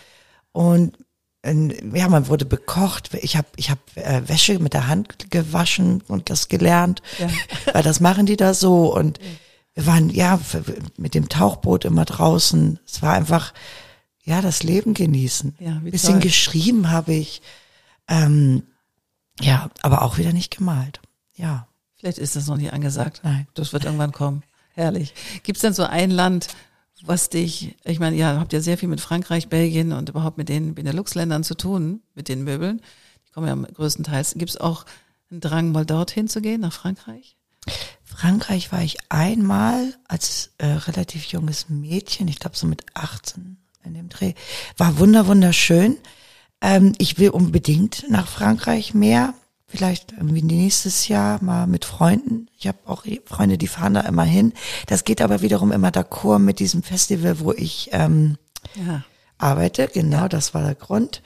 und 0.52 0.96
äh, 0.98 1.05
ja, 1.94 2.08
man 2.10 2.28
wurde 2.28 2.46
bekocht. 2.46 3.14
Ich 3.22 3.36
habe 3.38 3.48
ich 3.56 3.70
hab, 3.70 3.80
äh, 3.96 4.28
Wäsche 4.28 4.60
mit 4.60 4.74
der 4.74 4.88
Hand 4.88 5.32
gewaschen 5.32 6.02
und 6.08 6.30
das 6.30 6.48
gelernt, 6.48 7.02
Ja. 7.20 7.28
weil 7.74 7.84
das 7.84 8.00
machen 8.00 8.26
die 8.26 8.38
da 8.38 8.54
so. 8.54 8.94
Und 8.96 9.20
wir 9.74 9.86
waren 9.86 10.10
ja 10.10 10.40
mit 10.98 11.14
dem 11.14 11.30
Tauchboot 11.30 11.86
immer 11.86 12.06
draußen. 12.06 12.80
Es 12.86 13.02
war 13.02 13.14
einfach, 13.14 13.54
ja, 14.24 14.42
das 14.42 14.64
Leben 14.64 14.94
genießen. 14.94 15.56
Ja, 15.60 15.80
wie 15.84 15.92
Bisschen 15.92 16.14
toll. 16.14 16.22
geschrieben 16.22 16.90
habe 16.90 17.14
ich. 17.14 17.42
Ähm, 18.08 18.64
ja, 19.40 19.70
aber 19.82 20.02
auch 20.02 20.18
wieder 20.18 20.34
nicht 20.34 20.56
gemalt. 20.58 21.02
Ja, 21.36 21.68
Vielleicht 21.98 22.18
ist 22.20 22.36
das 22.36 22.46
noch 22.48 22.58
nicht 22.58 22.72
angesagt. 22.72 23.22
Nein. 23.24 23.48
Das 23.56 23.74
wird 23.74 23.86
irgendwann 23.86 24.12
kommen. 24.12 24.44
Herrlich. 24.74 25.14
Gibt 25.44 25.58
es 25.58 25.62
denn 25.62 25.74
so 25.74 25.84
ein 25.84 26.12
Land, 26.12 26.50
was 27.08 27.30
dich, 27.30 27.76
ich 27.84 28.00
meine, 28.00 28.16
ihr 28.16 28.28
habt 28.40 28.54
ja 28.54 28.62
sehr 28.62 28.78
viel 28.78 28.90
mit 28.90 29.02
Frankreich, 29.02 29.48
Belgien 29.48 29.92
und 29.92 30.10
überhaupt 30.10 30.38
mit 30.38 30.50
den 30.50 30.76
Benelux-Ländern 30.76 31.44
zu 31.44 31.56
tun, 31.56 32.02
mit 32.14 32.30
den 32.30 32.44
Möbeln. 32.44 32.82
Die 33.28 33.32
kommen 33.32 33.48
ja 33.48 33.56
größtenteils. 33.56 34.36
Gibt 34.38 34.52
es 34.52 34.58
auch 34.58 34.86
einen 35.30 35.42
Drang, 35.42 35.72
mal 35.72 35.86
dorthin 35.86 36.28
zu 36.28 36.42
gehen, 36.42 36.62
nach 36.62 36.74
Frankreich? 36.74 37.36
Frankreich 38.04 38.72
war 38.72 38.82
ich 38.82 38.98
einmal 39.10 39.94
als 40.08 40.52
äh, 40.58 40.68
relativ 40.68 41.26
junges 41.26 41.70
Mädchen, 41.70 42.28
ich 42.28 42.40
glaube 42.40 42.56
so 42.56 42.68
mit 42.68 42.84
18 42.94 43.58
in 43.84 43.94
dem 43.94 44.10
Dreh. 44.10 44.34
War 44.78 45.00
wunder 45.00 45.28
wunderschön. 45.28 45.98
Ähm, 46.62 46.94
ich 46.98 47.18
will 47.18 47.30
unbedingt 47.30 48.06
nach 48.10 48.28
Frankreich 48.28 48.94
mehr. 48.94 49.34
Vielleicht 49.68 50.12
irgendwie 50.12 50.44
nächstes 50.44 51.08
Jahr 51.08 51.44
mal 51.44 51.66
mit 51.66 51.86
Freunden. 51.86 52.48
Ich 52.58 52.68
habe 52.68 52.78
auch 52.86 53.04
Freunde, 53.26 53.58
die 53.58 53.68
fahren 53.68 53.96
da 53.96 54.02
immer 54.02 54.24
hin. 54.24 54.54
Das 54.88 55.04
geht 55.04 55.22
aber 55.22 55.42
wiederum 55.42 55.72
immer 55.72 55.90
d'accord 55.90 56.40
mit 56.40 56.60
diesem 56.60 56.84
Festival, 56.84 57.40
wo 57.40 57.52
ich 57.52 57.90
ähm, 57.92 58.38
Ja. 58.76 59.04
arbeite. 59.38 59.90
Genau, 59.92 60.28
das 60.28 60.54
war 60.54 60.64
der 60.64 60.76
Grund. 60.76 61.24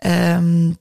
Ähm, 0.00 0.76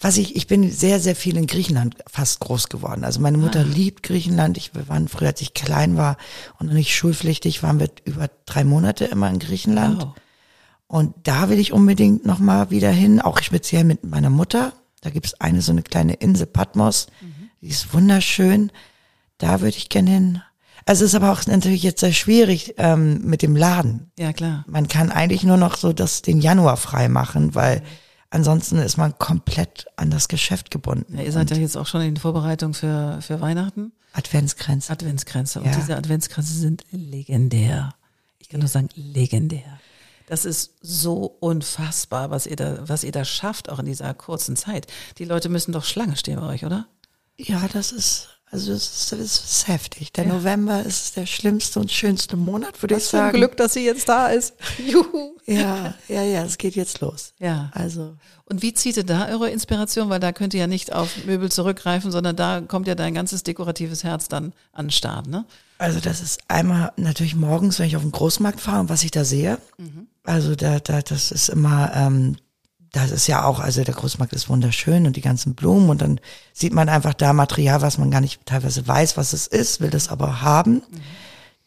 was 0.00 0.16
ich, 0.16 0.36
ich 0.36 0.46
bin 0.46 0.70
sehr, 0.70 1.00
sehr 1.00 1.16
viel 1.16 1.36
in 1.36 1.46
Griechenland 1.46 1.96
fast 2.06 2.40
groß 2.40 2.68
geworden. 2.68 3.02
Also 3.04 3.20
meine 3.20 3.38
Mutter 3.38 3.64
liebt 3.64 4.02
Griechenland. 4.02 4.56
Ich, 4.56 4.74
wir 4.74 4.88
waren 4.88 5.08
früher, 5.08 5.28
als 5.28 5.40
ich 5.40 5.54
klein 5.54 5.96
war 5.96 6.16
und 6.58 6.66
noch 6.66 6.74
nicht 6.74 6.94
schulpflichtig, 6.94 7.62
waren 7.62 7.80
wir 7.80 7.88
über 8.04 8.28
drei 8.46 8.62
Monate 8.64 9.06
immer 9.06 9.28
in 9.28 9.38
Griechenland. 9.38 10.02
Wow. 10.02 10.14
Und 10.86 11.14
da 11.24 11.48
will 11.48 11.58
ich 11.58 11.72
unbedingt 11.72 12.26
noch 12.26 12.38
mal 12.38 12.70
wieder 12.70 12.90
hin, 12.90 13.20
auch 13.20 13.40
speziell 13.42 13.84
mit 13.84 14.04
meiner 14.04 14.30
Mutter. 14.30 14.74
Da 15.02 15.10
gibt's 15.10 15.34
eine 15.40 15.60
so 15.60 15.72
eine 15.72 15.82
kleine 15.82 16.14
Insel 16.14 16.46
Patmos, 16.46 17.08
die 17.60 17.68
ist 17.68 17.92
wunderschön. 17.92 18.72
Da 19.38 19.60
würde 19.60 19.76
ich 19.76 19.88
gerne 19.88 20.10
hin. 20.10 20.42
Also 20.86 21.04
es 21.04 21.10
ist 21.12 21.14
aber 21.14 21.30
auch 21.32 21.44
natürlich 21.46 21.82
jetzt 21.82 22.00
sehr 22.00 22.12
schwierig 22.12 22.74
ähm, 22.78 23.20
mit 23.24 23.42
dem 23.42 23.54
Laden. 23.54 24.10
Ja, 24.18 24.32
klar. 24.32 24.64
Man 24.66 24.88
kann 24.88 25.10
eigentlich 25.12 25.44
nur 25.44 25.56
noch 25.56 25.76
so 25.76 25.92
das 25.92 26.22
den 26.22 26.40
Januar 26.40 26.76
frei 26.76 27.08
machen, 27.08 27.54
weil 27.54 27.82
ansonsten 28.30 28.78
ist 28.78 28.96
man 28.96 29.16
komplett 29.18 29.86
an 29.96 30.10
das 30.10 30.26
Geschäft 30.28 30.70
gebunden. 30.70 31.16
Ja, 31.18 31.22
ihr 31.24 31.32
seid 31.32 31.50
ja 31.50 31.56
jetzt 31.56 31.76
auch 31.76 31.86
schon 31.86 32.00
in 32.02 32.16
Vorbereitung 32.16 32.74
für, 32.74 33.18
für 33.20 33.40
Weihnachten. 33.40 33.92
Adventsgrenze. 34.12 34.92
Adventskränze. 34.92 35.60
Und 35.60 35.66
Ja. 35.66 35.76
diese 35.76 35.96
Adventskränze 35.96 36.52
sind 36.54 36.84
legendär. 36.90 37.94
Ich 38.38 38.48
kann 38.48 38.60
nur 38.60 38.68
sagen, 38.68 38.88
legendär. 38.94 39.78
Das 40.32 40.46
ist 40.46 40.76
so 40.80 41.26
unfassbar, 41.40 42.30
was 42.30 42.46
ihr 42.46 42.56
da, 42.56 42.88
was 42.88 43.04
ihr 43.04 43.12
da 43.12 43.22
schafft, 43.22 43.68
auch 43.68 43.78
in 43.80 43.84
dieser 43.84 44.14
kurzen 44.14 44.56
Zeit. 44.56 44.86
Die 45.18 45.26
Leute 45.26 45.50
müssen 45.50 45.72
doch 45.72 45.84
Schlange 45.84 46.16
stehen 46.16 46.40
bei 46.40 46.46
euch, 46.46 46.64
oder? 46.64 46.86
Ja, 47.36 47.68
das 47.70 47.92
ist 47.92 48.30
also 48.52 48.72
das 48.72 48.82
ist, 48.82 49.12
das 49.12 49.20
ist 49.20 49.66
heftig. 49.66 50.12
Der 50.12 50.24
Ja. 50.26 50.34
November 50.34 50.82
ist 50.84 51.16
der 51.16 51.26
schlimmste 51.26 51.80
und 51.80 51.90
schönste 51.90 52.36
Monat, 52.36 52.80
würde 52.82 52.96
ich 52.96 53.02
für 53.04 53.16
ein 53.16 53.24
sagen. 53.26 53.38
Glück, 53.38 53.56
dass 53.56 53.72
sie 53.72 53.84
jetzt 53.84 54.08
da 54.08 54.28
ist. 54.28 54.54
Juhu. 54.86 55.32
Ja, 55.46 55.94
ja, 56.08 56.22
ja, 56.22 56.44
es 56.44 56.58
geht 56.58 56.76
jetzt 56.76 57.00
los. 57.00 57.32
Ja. 57.40 57.70
Also 57.74 58.14
Und 58.44 58.62
wie 58.62 58.74
zieht 58.74 58.96
ihr 58.98 59.04
da 59.04 59.26
eure 59.28 59.50
Inspiration? 59.50 60.08
Weil 60.10 60.20
da 60.20 60.30
könnt 60.32 60.54
ihr 60.54 60.60
ja 60.60 60.66
nicht 60.68 60.92
auf 60.92 61.24
Möbel 61.24 61.50
zurückgreifen, 61.50 62.12
sondern 62.12 62.36
da 62.36 62.60
kommt 62.60 62.86
ja 62.86 62.94
dein 62.94 63.14
ganzes 63.14 63.42
dekoratives 63.42 64.04
Herz 64.04 64.28
dann 64.28 64.52
an 64.72 64.86
den 64.86 64.90
Start, 64.92 65.26
ne? 65.26 65.44
Also 65.78 65.98
das 65.98 66.20
ist 66.20 66.40
einmal 66.46 66.92
natürlich 66.96 67.34
morgens, 67.34 67.80
wenn 67.80 67.86
ich 67.86 67.96
auf 67.96 68.02
den 68.02 68.12
Großmarkt 68.12 68.60
fahre 68.60 68.80
und 68.80 68.88
was 68.88 69.02
ich 69.02 69.10
da 69.10 69.24
sehe. 69.24 69.58
Also 70.22 70.54
da, 70.54 70.78
da, 70.78 71.02
das 71.02 71.32
ist 71.32 71.48
immer, 71.48 71.90
ähm, 71.96 72.36
das 72.92 73.10
ist 73.10 73.26
ja 73.26 73.44
auch, 73.44 73.58
also 73.58 73.82
der 73.84 73.94
Großmarkt 73.94 74.34
ist 74.34 74.48
wunderschön 74.50 75.06
und 75.06 75.16
die 75.16 75.22
ganzen 75.22 75.54
Blumen 75.54 75.88
und 75.88 76.02
dann 76.02 76.20
sieht 76.52 76.74
man 76.74 76.88
einfach 76.90 77.14
da 77.14 77.32
Material, 77.32 77.80
was 77.80 77.96
man 77.98 78.10
gar 78.10 78.20
nicht 78.20 78.44
teilweise 78.44 78.86
weiß, 78.86 79.16
was 79.16 79.32
es 79.32 79.46
ist, 79.46 79.80
will 79.80 79.90
das 79.90 80.08
aber 80.08 80.42
haben. 80.42 80.82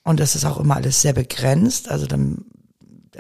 Und 0.04 0.20
das 0.20 0.36
ist 0.36 0.46
auch 0.46 0.60
immer 0.60 0.76
alles 0.76 1.02
sehr 1.02 1.14
begrenzt. 1.14 1.90
Also 1.90 2.06
dann 2.06 2.46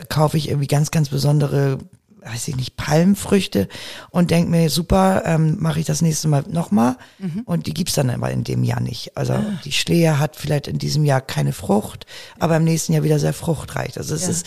kaufe 0.09 0.37
ich 0.37 0.49
irgendwie 0.49 0.67
ganz, 0.67 0.91
ganz 0.91 1.09
besondere, 1.09 1.79
weiß 2.21 2.47
ich 2.47 2.55
nicht, 2.55 2.75
Palmfrüchte 2.77 3.67
und 4.11 4.29
denke 4.29 4.51
mir, 4.51 4.69
super, 4.69 5.23
ähm, 5.25 5.57
mache 5.59 5.79
ich 5.79 5.87
das 5.87 6.03
nächste 6.03 6.27
Mal 6.27 6.43
nochmal. 6.47 6.97
Und 7.45 7.65
die 7.65 7.73
gibt's 7.73 7.93
dann 7.95 8.11
aber 8.11 8.29
in 8.29 8.43
dem 8.43 8.63
Jahr 8.63 8.81
nicht. 8.81 9.17
Also 9.17 9.33
die 9.63 9.71
Schlehe 9.71 10.19
hat 10.19 10.35
vielleicht 10.35 10.67
in 10.67 10.77
diesem 10.77 11.05
Jahr 11.05 11.21
keine 11.21 11.53
Frucht, 11.53 12.05
aber 12.37 12.57
im 12.57 12.65
nächsten 12.65 12.93
Jahr 12.93 13.03
wieder 13.03 13.17
sehr 13.19 13.33
fruchtreich. 13.33 13.97
Also 13.97 14.13
es 14.13 14.23
Ja. 14.23 14.29
ist, 14.29 14.45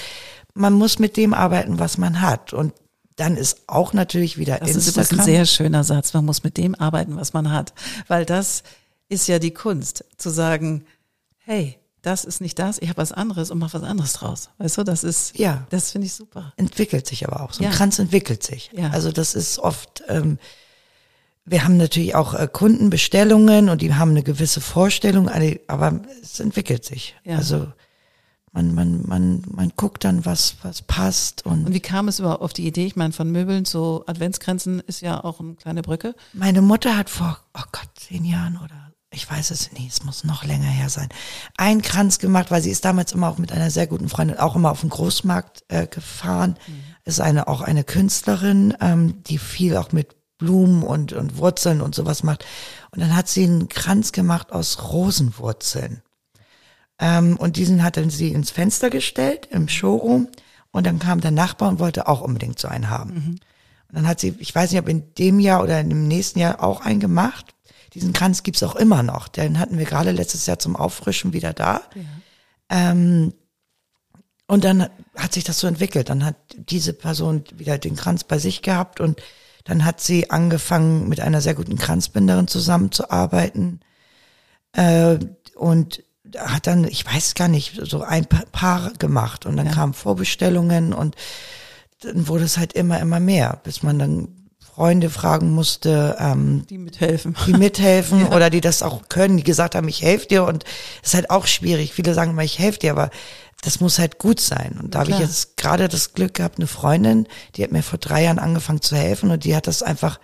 man 0.54 0.74
muss 0.74 1.00
mit 1.00 1.16
dem 1.16 1.34
arbeiten, 1.34 1.80
was 1.80 1.98
man 1.98 2.20
hat. 2.20 2.52
Und 2.52 2.72
dann 3.18 3.36
ist 3.36 3.62
auch 3.66 3.92
natürlich 3.92 4.38
wieder 4.38 4.58
Das 4.58 4.70
ist 4.70 4.76
übrigens 4.88 4.96
Instagram. 4.96 5.20
ein 5.20 5.24
sehr 5.26 5.46
schöner 5.46 5.84
Satz. 5.84 6.14
Man 6.14 6.24
muss 6.24 6.42
mit 6.44 6.56
dem 6.56 6.74
arbeiten, 6.74 7.16
was 7.16 7.32
man 7.32 7.52
hat. 7.52 7.72
Weil 8.06 8.24
das 8.24 8.62
ist 9.08 9.26
ja 9.28 9.38
die 9.38 9.52
Kunst, 9.52 10.04
zu 10.16 10.30
sagen, 10.30 10.84
hey, 11.38 11.78
das 12.02 12.24
ist 12.24 12.40
nicht 12.40 12.58
das, 12.58 12.78
ich 12.78 12.88
habe 12.88 12.98
was 12.98 13.10
anderes 13.12 13.50
und 13.50 13.58
mach 13.58 13.74
was 13.74 13.82
anderes 13.82 14.12
draus. 14.14 14.50
Weißt 14.58 14.78
du, 14.78 14.84
das 14.84 15.02
ist, 15.02 15.36
Ja. 15.36 15.66
das 15.70 15.90
finde 15.90 16.06
ich 16.06 16.12
super. 16.14 16.52
entwickelt 16.56 17.06
sich 17.06 17.26
aber 17.26 17.42
auch. 17.42 17.52
So 17.52 17.60
ein 17.60 17.70
Ja. 17.70 17.76
Kranz 17.76 17.98
entwickelt 17.98 18.42
sich. 18.44 18.70
Ja. 18.72 18.90
Also 18.90 19.10
das 19.10 19.34
ist 19.34 19.58
oft, 19.58 20.04
ähm, 20.08 20.38
wir 21.44 21.64
haben 21.64 21.76
natürlich 21.76 22.14
auch 22.14 22.34
äh, 22.34 22.46
Kundenbestellungen 22.50 23.68
und 23.68 23.82
die 23.82 23.92
haben 23.94 24.10
eine 24.10 24.22
gewisse 24.22 24.60
Vorstellung, 24.60 25.28
aber 25.66 26.00
es 26.22 26.38
entwickelt 26.40 26.84
sich. 26.84 27.16
Ja. 27.24 27.36
Also 27.38 27.66
man, 28.58 28.74
man, 28.74 29.02
man, 29.06 29.42
man 29.48 29.72
guckt 29.76 30.04
dann, 30.04 30.24
was, 30.24 30.56
was 30.62 30.82
passt 30.82 31.46
und, 31.46 31.66
Und 31.66 31.74
wie 31.74 31.80
kam 31.80 32.08
es 32.08 32.18
überhaupt 32.18 32.42
auf 32.42 32.52
die 32.52 32.66
Idee? 32.66 32.86
Ich 32.86 32.96
meine, 32.96 33.12
von 33.12 33.30
Möbeln 33.30 33.64
zu 33.64 34.02
Adventsgrenzen 34.06 34.80
ist 34.80 35.00
ja 35.00 35.22
auch 35.22 35.38
eine 35.38 35.54
kleine 35.54 35.82
Brücke. 35.82 36.14
Meine 36.32 36.60
Mutter 36.60 36.96
hat 36.96 37.08
vor, 37.08 37.38
oh 37.54 37.62
Gott, 37.70 37.88
zehn 37.94 38.24
Jahren 38.24 38.56
oder 38.56 38.92
ich 39.10 39.30
weiß 39.30 39.52
es 39.52 39.72
nicht, 39.72 39.90
es 39.90 40.04
muss 40.04 40.24
noch 40.24 40.44
länger 40.44 40.66
her 40.66 40.90
sein, 40.90 41.08
einen 41.56 41.82
Kranz 41.82 42.18
gemacht, 42.18 42.50
weil 42.50 42.60
sie 42.60 42.70
ist 42.70 42.84
damals 42.84 43.12
immer 43.12 43.28
auch 43.28 43.38
mit 43.38 43.52
einer 43.52 43.70
sehr 43.70 43.86
guten 43.86 44.08
Freundin 44.08 44.38
auch 44.38 44.54
immer 44.54 44.70
auf 44.70 44.80
den 44.80 44.90
Großmarkt 44.90 45.64
äh, 45.68 45.86
gefahren. 45.86 46.58
Ist 47.04 47.20
eine 47.20 47.48
auch 47.48 47.62
eine 47.62 47.84
Künstlerin, 47.84 48.74
ähm, 48.80 49.22
die 49.22 49.38
viel 49.38 49.76
auch 49.76 49.92
mit 49.92 50.16
Blumen 50.36 50.82
und, 50.82 51.14
und 51.14 51.38
Wurzeln 51.38 51.80
und 51.80 51.94
sowas 51.94 52.22
macht. 52.22 52.44
Und 52.90 53.00
dann 53.00 53.16
hat 53.16 53.28
sie 53.28 53.44
einen 53.44 53.68
Kranz 53.68 54.12
gemacht 54.12 54.52
aus 54.52 54.92
Rosenwurzeln. 54.92 56.02
Ähm, 57.00 57.36
und 57.36 57.56
diesen 57.56 57.82
hat 57.82 57.96
dann 57.96 58.10
sie 58.10 58.32
ins 58.32 58.50
Fenster 58.50 58.90
gestellt 58.90 59.48
im 59.50 59.68
Showroom. 59.68 60.28
Und 60.70 60.86
dann 60.86 60.98
kam 60.98 61.20
der 61.20 61.30
Nachbar 61.30 61.68
und 61.68 61.78
wollte 61.78 62.08
auch 62.08 62.20
unbedingt 62.20 62.58
so 62.58 62.68
einen 62.68 62.90
haben. 62.90 63.38
Und 63.88 63.96
dann 63.96 64.06
hat 64.06 64.20
sie, 64.20 64.34
ich 64.38 64.54
weiß 64.54 64.70
nicht, 64.70 64.80
ob 64.80 64.88
in 64.88 65.14
dem 65.14 65.40
Jahr 65.40 65.62
oder 65.62 65.82
dem 65.82 66.06
nächsten 66.08 66.38
Jahr 66.38 66.62
auch 66.62 66.82
einen 66.82 67.00
gemacht. 67.00 67.54
Diesen 67.94 68.12
Kranz 68.12 68.42
gibt's 68.42 68.62
auch 68.62 68.76
immer 68.76 69.02
noch. 69.02 69.28
Den 69.28 69.58
hatten 69.58 69.78
wir 69.78 69.86
gerade 69.86 70.10
letztes 70.12 70.46
Jahr 70.46 70.58
zum 70.58 70.76
Auffrischen 70.76 71.32
wieder 71.32 71.54
da. 71.54 71.82
Ähm, 72.68 73.32
und 74.46 74.64
dann 74.64 74.88
hat 75.16 75.32
sich 75.32 75.44
das 75.44 75.58
so 75.58 75.66
entwickelt. 75.66 76.10
Dann 76.10 76.24
hat 76.24 76.36
diese 76.56 76.92
Person 76.92 77.44
wieder 77.54 77.78
den 77.78 77.96
Kranz 77.96 78.24
bei 78.24 78.38
sich 78.38 78.62
gehabt 78.62 79.00
und 79.00 79.22
dann 79.64 79.84
hat 79.84 80.00
sie 80.00 80.30
angefangen, 80.30 81.08
mit 81.08 81.20
einer 81.20 81.40
sehr 81.40 81.54
guten 81.54 81.76
Kranzbinderin 81.76 82.48
zusammenzuarbeiten. 82.48 83.80
Äh, 84.72 85.18
und 85.54 86.02
hat 86.36 86.66
dann, 86.66 86.84
ich 86.84 87.04
weiß 87.06 87.34
gar 87.34 87.48
nicht, 87.48 87.80
so 87.84 88.02
ein 88.02 88.26
Pa- 88.26 88.44
Paar 88.52 88.92
gemacht. 88.98 89.46
Und 89.46 89.56
dann 89.56 89.66
Ja. 89.66 89.72
kamen 89.72 89.94
Vorbestellungen 89.94 90.92
und 90.92 91.14
dann 92.02 92.28
wurde 92.28 92.44
es 92.44 92.58
halt 92.58 92.72
immer, 92.74 93.00
immer 93.00 93.20
mehr, 93.20 93.60
bis 93.64 93.82
man 93.82 93.98
dann 93.98 94.28
Freunde 94.74 95.10
fragen 95.10 95.50
musste, 95.50 96.16
ähm, 96.20 96.64
Die 96.70 96.78
mithelfen. 96.78 97.34
die 97.46 97.52
mithelfen 97.54 98.26
oder 98.32 98.48
die 98.50 98.60
das 98.60 98.82
auch 98.82 99.08
können, 99.08 99.36
die 99.36 99.42
gesagt 99.42 99.74
haben, 99.74 99.88
ich 99.88 100.02
helfe 100.02 100.28
dir 100.28 100.44
und 100.44 100.64
es 101.02 101.08
ist 101.08 101.14
halt 101.14 101.30
auch 101.30 101.46
schwierig. 101.46 101.92
Viele 101.92 102.14
sagen 102.14 102.30
immer, 102.30 102.44
ich 102.44 102.58
helfe 102.60 102.78
dir, 102.78 102.92
aber 102.92 103.10
das 103.62 103.80
muss 103.80 103.98
halt 103.98 104.18
gut 104.18 104.38
sein. 104.38 104.78
Und 104.80 104.94
da 104.94 105.00
habe 105.00 105.10
ich 105.10 105.18
jetzt 105.18 105.56
gerade 105.56 105.88
das 105.88 106.12
Glück 106.12 106.34
gehabt, 106.34 106.58
eine 106.58 106.68
Freundin, 106.68 107.26
die 107.56 107.64
hat 107.64 107.72
mir 107.72 107.82
vor 107.82 107.98
drei 107.98 108.22
Jahren 108.22 108.38
angefangen 108.38 108.80
zu 108.80 108.94
helfen 108.96 109.32
und 109.32 109.42
die 109.42 109.56
hat 109.56 109.66
das 109.66 109.82
einfach 109.82 110.20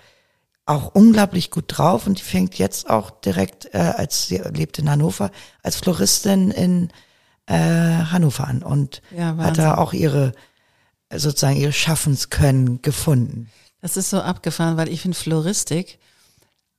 auch 0.67 0.95
unglaublich 0.95 1.51
gut 1.51 1.65
drauf 1.69 2.07
und 2.07 2.19
die 2.19 2.23
fängt 2.23 2.57
jetzt 2.57 2.89
auch 2.89 3.11
direkt, 3.11 3.67
äh, 3.75 3.79
als 3.79 4.29
sie 4.29 4.39
lebt 4.39 4.79
in 4.79 4.89
Hannover, 4.91 5.31
als 5.63 5.77
Floristin 5.77 6.51
in 6.51 6.91
äh, 7.47 7.55
Hannover 7.55 8.47
an 8.47 8.63
und 8.63 9.03
Ja, 9.15 9.37
hat 9.37 9.59
da 9.59 9.77
auch 9.77 9.93
ihre 9.93 10.33
sozusagen 11.15 11.57
ihre 11.57 11.73
Schaffenskönnen 11.73 12.81
gefunden. 12.83 13.51
Das 13.83 13.97
ist 13.99 14.11
so 14.11 14.21
abgefahren, 14.21 14.77
weil 14.79 14.89
ich 14.89 15.03
finde 15.03 15.17
Floristik, 15.17 15.99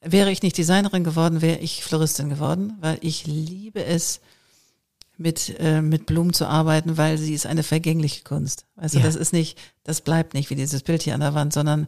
wäre 0.02 0.32
ich 0.32 0.42
nicht 0.42 0.58
Designerin 0.58 1.04
geworden, 1.04 1.42
wäre 1.42 1.60
ich 1.60 1.84
Floristin 1.84 2.30
geworden, 2.30 2.74
weil 2.82 2.98
ich 3.02 3.28
liebe 3.28 3.84
es, 3.86 4.20
mit, 5.18 5.56
äh, 5.60 5.82
mit 5.82 6.08
Blumen 6.08 6.34
zu 6.34 6.46
arbeiten, 6.48 6.98
weil 6.98 7.18
sie 7.18 7.34
ist 7.34 7.46
eine 7.46 7.64
vergängliche 7.64 8.24
Kunst. 8.24 8.66
Also 8.76 8.98
Ja. 9.00 9.06
das 9.06 9.16
ist 9.16 9.32
nicht, 9.32 9.58
das 9.84 10.02
bleibt 10.02 10.34
nicht 10.34 10.50
wie 10.50 10.56
dieses 10.56 10.82
Bild 10.84 11.04
hier 11.04 11.14
an 11.14 11.22
der 11.22 11.34
Wand, 11.34 11.54
sondern 11.54 11.88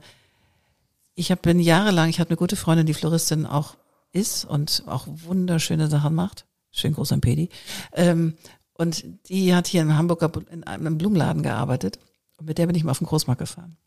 ich 1.17 1.31
habe 1.31 1.41
bin 1.41 1.59
jahrelang, 1.59 2.09
ich 2.09 2.19
hatte 2.19 2.29
eine 2.29 2.37
gute 2.37 2.55
Freundin, 2.55 2.85
die 2.85 2.93
Floristin 2.93 3.47
auch 3.47 3.75
ist 4.11 4.45
und 4.45 4.83
auch 4.85 5.07
wunderschöne 5.07 5.87
Sachen 5.87 6.13
macht. 6.13 6.45
Schön 6.71 6.93
groß 6.93 7.11
am 7.11 7.21
Pedi. 7.21 7.49
Ähm, 7.93 8.35
und 8.73 9.03
die 9.27 9.55
hat 9.55 9.65
hier 9.65 9.81
in 9.81 9.97
Hamburger 9.97 10.31
in 10.51 10.63
einem 10.63 10.99
Blumenladen 10.99 11.41
gearbeitet. 11.41 11.97
Und 12.37 12.45
mit 12.45 12.59
der 12.59 12.67
bin 12.67 12.75
ich 12.75 12.83
mal 12.83 12.91
auf 12.91 12.99
den 12.99 13.07
Großmarkt 13.07 13.39
gefahren. 13.39 13.77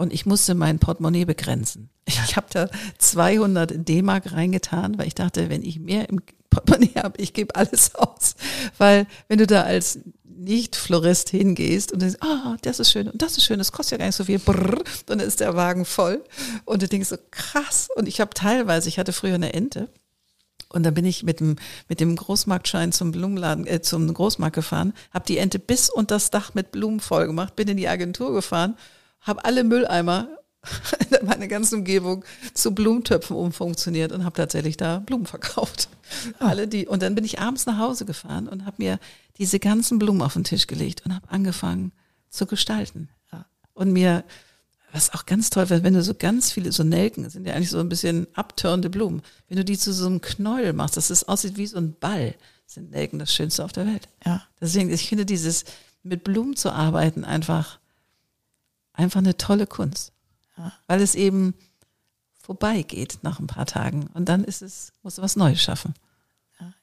Und 0.00 0.14
ich 0.14 0.24
musste 0.24 0.54
mein 0.54 0.78
Portemonnaie 0.78 1.26
begrenzen. 1.26 1.90
Ich 2.06 2.34
habe 2.34 2.46
da 2.50 2.70
200 2.96 3.86
D-Mark 3.86 4.32
reingetan, 4.32 4.96
weil 4.96 5.06
ich 5.06 5.14
dachte, 5.14 5.50
wenn 5.50 5.62
ich 5.62 5.78
mehr 5.78 6.08
im 6.08 6.22
Portemonnaie 6.48 6.94
habe, 6.96 7.20
ich 7.20 7.34
gebe 7.34 7.54
alles 7.54 7.94
aus. 7.94 8.34
Weil 8.78 9.06
wenn 9.28 9.36
du 9.36 9.46
da 9.46 9.64
als 9.64 9.98
Nicht-Florist 10.24 11.28
hingehst 11.28 11.92
und 11.92 12.00
denkst, 12.00 12.16
ah, 12.22 12.56
das 12.62 12.80
ist 12.80 12.90
schön 12.90 13.10
und 13.10 13.20
das 13.20 13.36
ist 13.36 13.44
schön, 13.44 13.58
das 13.58 13.72
kostet 13.72 13.92
ja 13.92 13.98
gar 13.98 14.06
nicht 14.06 14.16
so 14.16 14.24
viel, 14.24 14.38
brrr, 14.38 14.82
dann 15.04 15.20
ist 15.20 15.40
der 15.40 15.54
Wagen 15.54 15.84
voll. 15.84 16.24
Und 16.64 16.80
du 16.80 16.88
denkst 16.88 17.10
so, 17.10 17.18
krass. 17.30 17.88
Und 17.94 18.08
ich 18.08 18.22
habe 18.22 18.32
teilweise, 18.32 18.88
ich 18.88 18.98
hatte 18.98 19.12
früher 19.12 19.34
eine 19.34 19.52
Ente, 19.52 19.90
und 20.72 20.84
dann 20.84 20.94
bin 20.94 21.04
ich 21.04 21.24
mit 21.24 21.40
dem, 21.40 21.56
mit 21.88 22.00
dem 22.00 22.16
Großmarktschein 22.16 22.92
zum 22.92 23.10
Blumenladen, 23.10 23.66
äh, 23.66 23.82
zum 23.82 24.14
Großmarkt 24.14 24.54
gefahren, 24.54 24.94
habe 25.12 25.26
die 25.26 25.36
Ente 25.36 25.58
bis 25.58 25.90
unter 25.90 26.14
das 26.14 26.30
Dach 26.30 26.54
mit 26.54 26.72
Blumen 26.72 27.00
voll 27.00 27.26
gemacht, 27.26 27.54
bin 27.54 27.68
in 27.68 27.76
die 27.76 27.88
Agentur 27.88 28.32
gefahren, 28.32 28.76
habe 29.20 29.44
alle 29.44 29.64
Mülleimer 29.64 30.28
in 31.20 31.26
meiner 31.26 31.48
ganzen 31.48 31.76
Umgebung 31.76 32.24
zu 32.52 32.74
Blumentöpfen 32.74 33.36
umfunktioniert 33.36 34.12
und 34.12 34.24
habe 34.24 34.36
tatsächlich 34.36 34.76
da 34.76 34.98
Blumen 34.98 35.26
verkauft. 35.26 35.88
Alle 36.38 36.68
die 36.68 36.86
und 36.86 37.02
dann 37.02 37.14
bin 37.14 37.24
ich 37.24 37.40
abends 37.40 37.66
nach 37.66 37.78
Hause 37.78 38.04
gefahren 38.04 38.48
und 38.48 38.66
habe 38.66 38.76
mir 38.78 38.98
diese 39.38 39.58
ganzen 39.58 39.98
Blumen 39.98 40.22
auf 40.22 40.34
den 40.34 40.44
Tisch 40.44 40.66
gelegt 40.66 41.06
und 41.06 41.14
habe 41.14 41.30
angefangen 41.30 41.92
zu 42.28 42.46
gestalten. 42.46 43.08
Und 43.72 43.92
mir 43.92 44.24
was 44.92 45.14
auch 45.14 45.26
ganz 45.26 45.50
toll 45.50 45.70
wäre, 45.70 45.82
wenn 45.82 45.94
du 45.94 46.02
so 46.02 46.14
ganz 46.14 46.50
viele, 46.52 46.72
so 46.72 46.82
Nelken 46.82 47.28
sind 47.30 47.46
ja 47.46 47.54
eigentlich 47.54 47.70
so 47.70 47.78
ein 47.78 47.88
bisschen 47.88 48.26
abtörnde 48.34 48.90
Blumen. 48.90 49.22
Wenn 49.48 49.56
du 49.56 49.64
die 49.64 49.78
zu 49.78 49.92
so 49.92 50.06
einem 50.06 50.20
Knäuel 50.20 50.72
machst, 50.72 50.96
dass 50.96 51.10
es 51.10 51.28
aussieht 51.28 51.56
wie 51.56 51.66
so 51.66 51.78
ein 51.78 51.94
Ball, 51.98 52.34
sind 52.66 52.90
Nelken 52.90 53.18
das 53.18 53.34
Schönste 53.34 53.64
auf 53.64 53.72
der 53.72 53.86
Welt. 53.86 54.08
Ja. 54.24 54.42
Deswegen, 54.60 54.90
ich 54.92 55.08
finde 55.08 55.26
dieses 55.26 55.64
mit 56.02 56.24
Blumen 56.24 56.56
zu 56.56 56.72
arbeiten 56.72 57.24
einfach, 57.24 57.79
einfach 58.92 59.18
eine 59.20 59.36
tolle 59.36 59.66
Kunst. 59.66 60.12
Weil 60.86 61.00
es 61.00 61.14
eben 61.14 61.54
vorbeigeht 62.42 63.18
nach 63.22 63.38
ein 63.40 63.46
paar 63.46 63.66
Tagen. 63.66 64.08
Und 64.14 64.28
dann 64.28 64.44
ist 64.44 64.60
es, 64.62 64.92
musst 65.02 65.18
du 65.18 65.22
was 65.22 65.36
Neues 65.36 65.62
schaffen. 65.62 65.94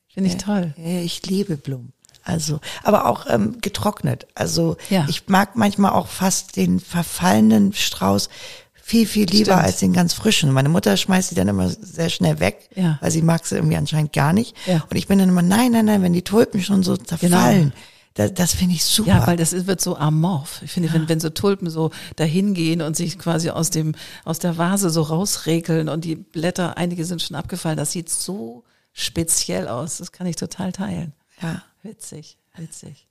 Finde 0.07 0.29
ich 0.29 0.37
toll. 0.37 0.73
Ja, 0.77 0.99
ich 1.01 1.23
liebe 1.27 1.57
Blumen. 1.57 1.93
Also, 2.23 2.59
aber 2.83 3.05
auch 3.05 3.25
ähm, 3.29 3.59
getrocknet. 3.61 4.25
Also 4.33 4.77
Ja. 4.89 5.05
ich 5.07 5.27
mag 5.27 5.55
manchmal 5.55 5.91
auch 5.91 6.07
fast 6.07 6.55
den 6.55 6.79
verfallenen 6.79 7.71
Strauß 7.73 8.29
viel, 8.73 9.05
viel 9.05 9.27
lieber 9.29 9.51
Stimmt. 9.53 9.63
als 9.63 9.77
den 9.79 9.93
ganz 9.93 10.13
frischen. 10.13 10.51
Meine 10.51 10.69
Mutter 10.69 10.97
schmeißt 10.97 11.29
die 11.31 11.35
dann 11.35 11.47
immer 11.49 11.69
sehr 11.69 12.09
schnell 12.09 12.39
weg, 12.39 12.69
Ja. 12.75 12.97
weil 13.01 13.11
sie 13.11 13.21
mag 13.21 13.45
sie 13.45 13.55
irgendwie 13.55 13.77
anscheinend 13.77 14.11
gar 14.13 14.33
nicht. 14.33 14.55
Ja. 14.65 14.85
Und 14.89 14.95
ich 14.97 15.07
bin 15.07 15.19
dann 15.19 15.29
immer, 15.29 15.41
nein, 15.41 15.71
nein, 15.71 15.85
nein, 15.85 16.01
wenn 16.01 16.13
die 16.13 16.23
Tulpen 16.23 16.61
schon 16.63 16.83
so 16.83 16.97
zerfallen, 16.97 17.73
das, 18.17 18.33
das 18.33 18.53
finde 18.53 18.73
ich 18.73 18.83
super. 18.83 19.09
Ja, 19.09 19.27
weil 19.27 19.37
das 19.37 19.53
ist, 19.53 19.67
wird 19.67 19.79
so 19.79 19.95
amorph. 19.95 20.61
Ich 20.63 20.71
finde, 20.71 20.91
wenn, 20.91 21.07
wenn 21.07 21.19
so 21.19 21.29
Tulpen 21.29 21.69
so 21.69 21.91
dahin 22.15 22.55
gehen 22.55 22.81
und 22.81 22.95
sich 22.95 23.19
quasi 23.19 23.51
aus 23.51 23.69
dem, 23.69 23.93
aus 24.25 24.39
der 24.39 24.57
Vase 24.57 24.89
so 24.89 25.03
rausregeln 25.03 25.87
und 25.87 26.03
die 26.03 26.15
Blätter, 26.15 26.77
einige 26.77 27.05
sind 27.05 27.21
schon 27.21 27.35
abgefallen, 27.37 27.77
das 27.77 27.91
sieht 27.91 28.09
so 28.09 28.63
speziell 28.91 29.67
aus. 29.67 29.97
Das 29.97 30.11
kann 30.11 30.25
ich 30.25 30.35
total 30.35 30.71
teilen. 30.71 31.13
ja. 31.41 31.61
Witzig, 31.83 32.37
witzig. 32.57 33.07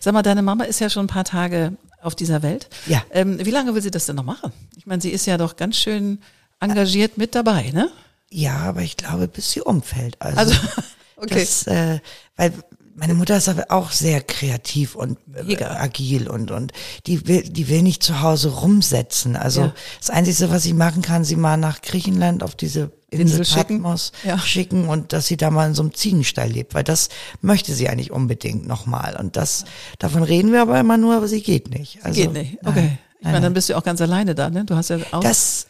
Sag 0.00 0.12
mal, 0.12 0.22
deine 0.22 0.42
Mama 0.42 0.64
ist 0.64 0.80
ja 0.80 0.90
schon 0.90 1.04
ein 1.04 1.08
paar 1.08 1.24
Tage 1.24 1.76
auf 2.02 2.14
dieser 2.14 2.42
Welt. 2.42 2.68
Ja. 2.86 3.02
Ähm, 3.10 3.38
wie 3.46 3.50
lange 3.50 3.74
will 3.74 3.80
sie 3.80 3.90
das 3.92 4.04
denn 4.04 4.16
noch 4.16 4.24
machen? 4.24 4.52
Ich 4.76 4.84
meine, 4.86 5.00
sie 5.00 5.10
ist 5.10 5.24
ja 5.24 5.38
doch 5.38 5.56
ganz 5.56 5.76
schön 5.76 6.18
engagiert 6.60 7.16
mit 7.16 7.34
dabei, 7.34 7.70
ne? 7.70 7.90
Ja, 8.28 8.56
aber 8.58 8.82
ich 8.82 8.96
glaube, 8.98 9.28
bis 9.28 9.52
sie 9.52 9.62
umfällt. 9.62 10.16
Also, 10.20 10.38
Also, 10.38 10.54
okay. 11.16 11.40
Das, 11.40 11.66
äh, 11.68 12.00
weil 12.36 12.52
meine 12.94 13.14
Mutter 13.14 13.36
ist 13.36 13.48
aber 13.48 13.66
auch 13.70 13.90
sehr 13.90 14.20
kreativ 14.20 14.94
und 14.94 15.18
äh, 15.34 15.42
Mega. 15.44 15.76
agil 15.76 16.28
und 16.28 16.50
und 16.50 16.72
die 17.06 17.26
will 17.26 17.42
die 17.42 17.68
will 17.68 17.82
nicht 17.82 18.02
zu 18.02 18.20
Hause 18.20 18.48
rumsetzen. 18.50 19.36
Also 19.36 19.62
Ja. 19.62 19.74
das 19.98 20.10
Einzige, 20.10 20.50
was 20.50 20.62
sie 20.62 20.74
machen 20.74 21.02
kann, 21.02 21.24
sie 21.24 21.36
mal 21.36 21.56
nach 21.56 21.80
Griechenland 21.82 22.42
auf 22.42 22.54
diese 22.54 22.90
Insel, 23.10 23.38
Insel 23.40 23.44
schicken. 23.44 23.82
Patmos 23.82 24.12
Ja. 24.24 24.38
schicken 24.38 24.88
und 24.88 25.12
dass 25.12 25.26
sie 25.26 25.36
da 25.36 25.50
mal 25.50 25.68
in 25.68 25.74
so 25.74 25.82
einem 25.82 25.94
Ziegenstall 25.94 26.48
lebt, 26.50 26.74
weil 26.74 26.84
das 26.84 27.08
möchte 27.40 27.74
sie 27.74 27.88
eigentlich 27.88 28.10
unbedingt 28.10 28.66
nochmal. 28.66 29.16
Und 29.16 29.36
das 29.36 29.64
davon 29.98 30.22
reden 30.22 30.52
wir 30.52 30.62
aber 30.62 30.78
immer 30.80 30.96
nur, 30.98 31.14
aber 31.16 31.28
sie 31.28 31.42
geht 31.42 31.70
nicht. 31.70 31.98
Also, 32.04 32.20
Geht 32.20 32.32
nicht. 32.32 32.62
nein, 32.62 32.72
Okay. 32.72 32.98
ich 33.18 33.24
nein, 33.24 33.32
meine, 33.34 33.40
dann 33.46 33.54
bist 33.54 33.68
du 33.68 33.76
auch 33.76 33.84
ganz 33.84 34.00
alleine 34.00 34.34
da, 34.34 34.50
ne? 34.50 34.64
Du 34.64 34.76
hast 34.76 34.90
ja 34.90 34.98
auch. 35.12 35.20
Das 35.20 35.66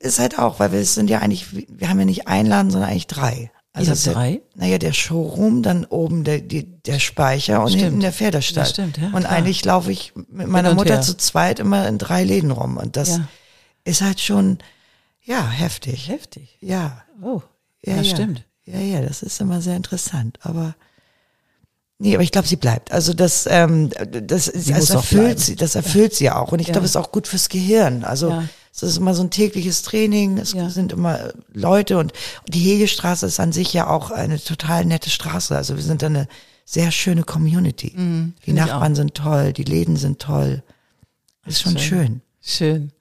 ist 0.00 0.18
halt 0.18 0.38
auch, 0.38 0.60
weil 0.60 0.72
wir 0.72 0.84
sind 0.84 1.10
ja 1.10 1.18
eigentlich, 1.20 1.46
wir 1.68 1.88
haben 1.88 1.98
ja 1.98 2.04
nicht 2.04 2.28
einen 2.28 2.48
Laden, 2.48 2.70
sondern 2.70 2.90
eigentlich 2.90 3.06
drei. 3.06 3.50
Also 3.72 3.90
Ihr 3.92 3.96
habt 3.96 4.16
drei? 4.16 4.40
Naja, 4.54 4.78
der 4.78 4.92
Showroom, 4.92 5.62
dann 5.62 5.84
oben 5.84 6.24
der, 6.24 6.40
die, 6.40 6.64
der 6.82 6.98
Speicher 6.98 7.60
und 7.62 7.68
Stimmt. 7.68 7.84
hinten 7.84 8.00
der 8.00 8.12
Pferdestall. 8.12 8.64
Das 8.64 8.70
stimmt, 8.70 8.96
ja, 8.98 9.06
Und 9.08 9.20
klar. 9.20 9.30
eigentlich 9.32 9.64
laufe 9.64 9.92
ich 9.92 10.12
mit 10.30 10.48
meiner 10.48 10.74
Mutter 10.74 10.94
her. 10.94 11.00
zu 11.02 11.16
zweit 11.16 11.58
immer 11.60 11.86
in 11.86 11.98
drei 11.98 12.24
Läden 12.24 12.50
rum. 12.50 12.76
Und 12.76 12.96
das 12.96 13.18
Ja. 13.18 13.28
ist 13.84 14.00
halt 14.00 14.20
schon, 14.20 14.58
ja, 15.22 15.46
heftig. 15.48 16.08
heftig. 16.08 16.56
Ja. 16.60 17.02
Oh, 17.22 17.42
Ja, 17.84 17.96
ja, 17.96 18.04
stimmt. 18.04 18.44
Ja, 18.64 18.80
ja, 18.80 19.00
das 19.02 19.22
ist 19.22 19.40
immer 19.40 19.60
sehr 19.60 19.76
interessant. 19.76 20.38
Aber 20.42 20.74
nee, 21.98 22.14
aber 22.14 22.22
ich 22.24 22.32
glaube, 22.32 22.48
sie 22.48 22.56
bleibt. 22.56 22.90
Also 22.90 23.12
das, 23.14 23.46
ähm, 23.50 23.90
das, 24.10 24.50
das 24.52 24.90
erfüllt 24.90 25.40
sie, 25.40 25.56
das 25.56 25.74
erfüllt 25.74 26.14
sie 26.14 26.30
auch. 26.30 26.52
Und 26.52 26.58
ich 26.58 26.66
glaube, 26.66 26.84
es 26.84 26.92
ist 26.92 26.96
auch 26.96 27.12
gut 27.12 27.28
fürs 27.28 27.48
Gehirn. 27.48 28.02
Also 28.04 28.30
Ja. 28.30 28.44
Es 28.74 28.82
ist 28.82 28.96
immer 28.98 29.14
so 29.14 29.22
ein 29.22 29.30
tägliches 29.30 29.82
Training. 29.82 30.38
Es 30.38 30.52
Ja. 30.52 30.70
sind 30.70 30.92
immer 30.92 31.32
Leute 31.52 31.98
und, 31.98 32.12
die 32.46 32.60
Hegestraße 32.60 33.26
ist 33.26 33.40
an 33.40 33.52
sich 33.52 33.72
ja 33.72 33.88
auch 33.88 34.10
eine 34.10 34.42
total 34.42 34.84
nette 34.84 35.10
Straße. 35.10 35.56
Also 35.56 35.76
wir 35.76 35.82
sind 35.82 36.02
da 36.02 36.06
eine 36.06 36.28
sehr 36.64 36.90
schöne 36.92 37.22
Community. 37.24 37.90
die 37.90 37.96
Mhm, 38.00 38.34
ich 38.44 38.54
Nachbarn 38.54 38.94
sind 38.94 39.14
toll, 39.14 39.52
die 39.52 39.64
Läden 39.64 39.96
sind 39.96 40.18
toll. 40.20 40.62
Ist 41.46 41.62
schon 41.62 41.78
schön. 41.78 42.20
Schön. 42.42 42.92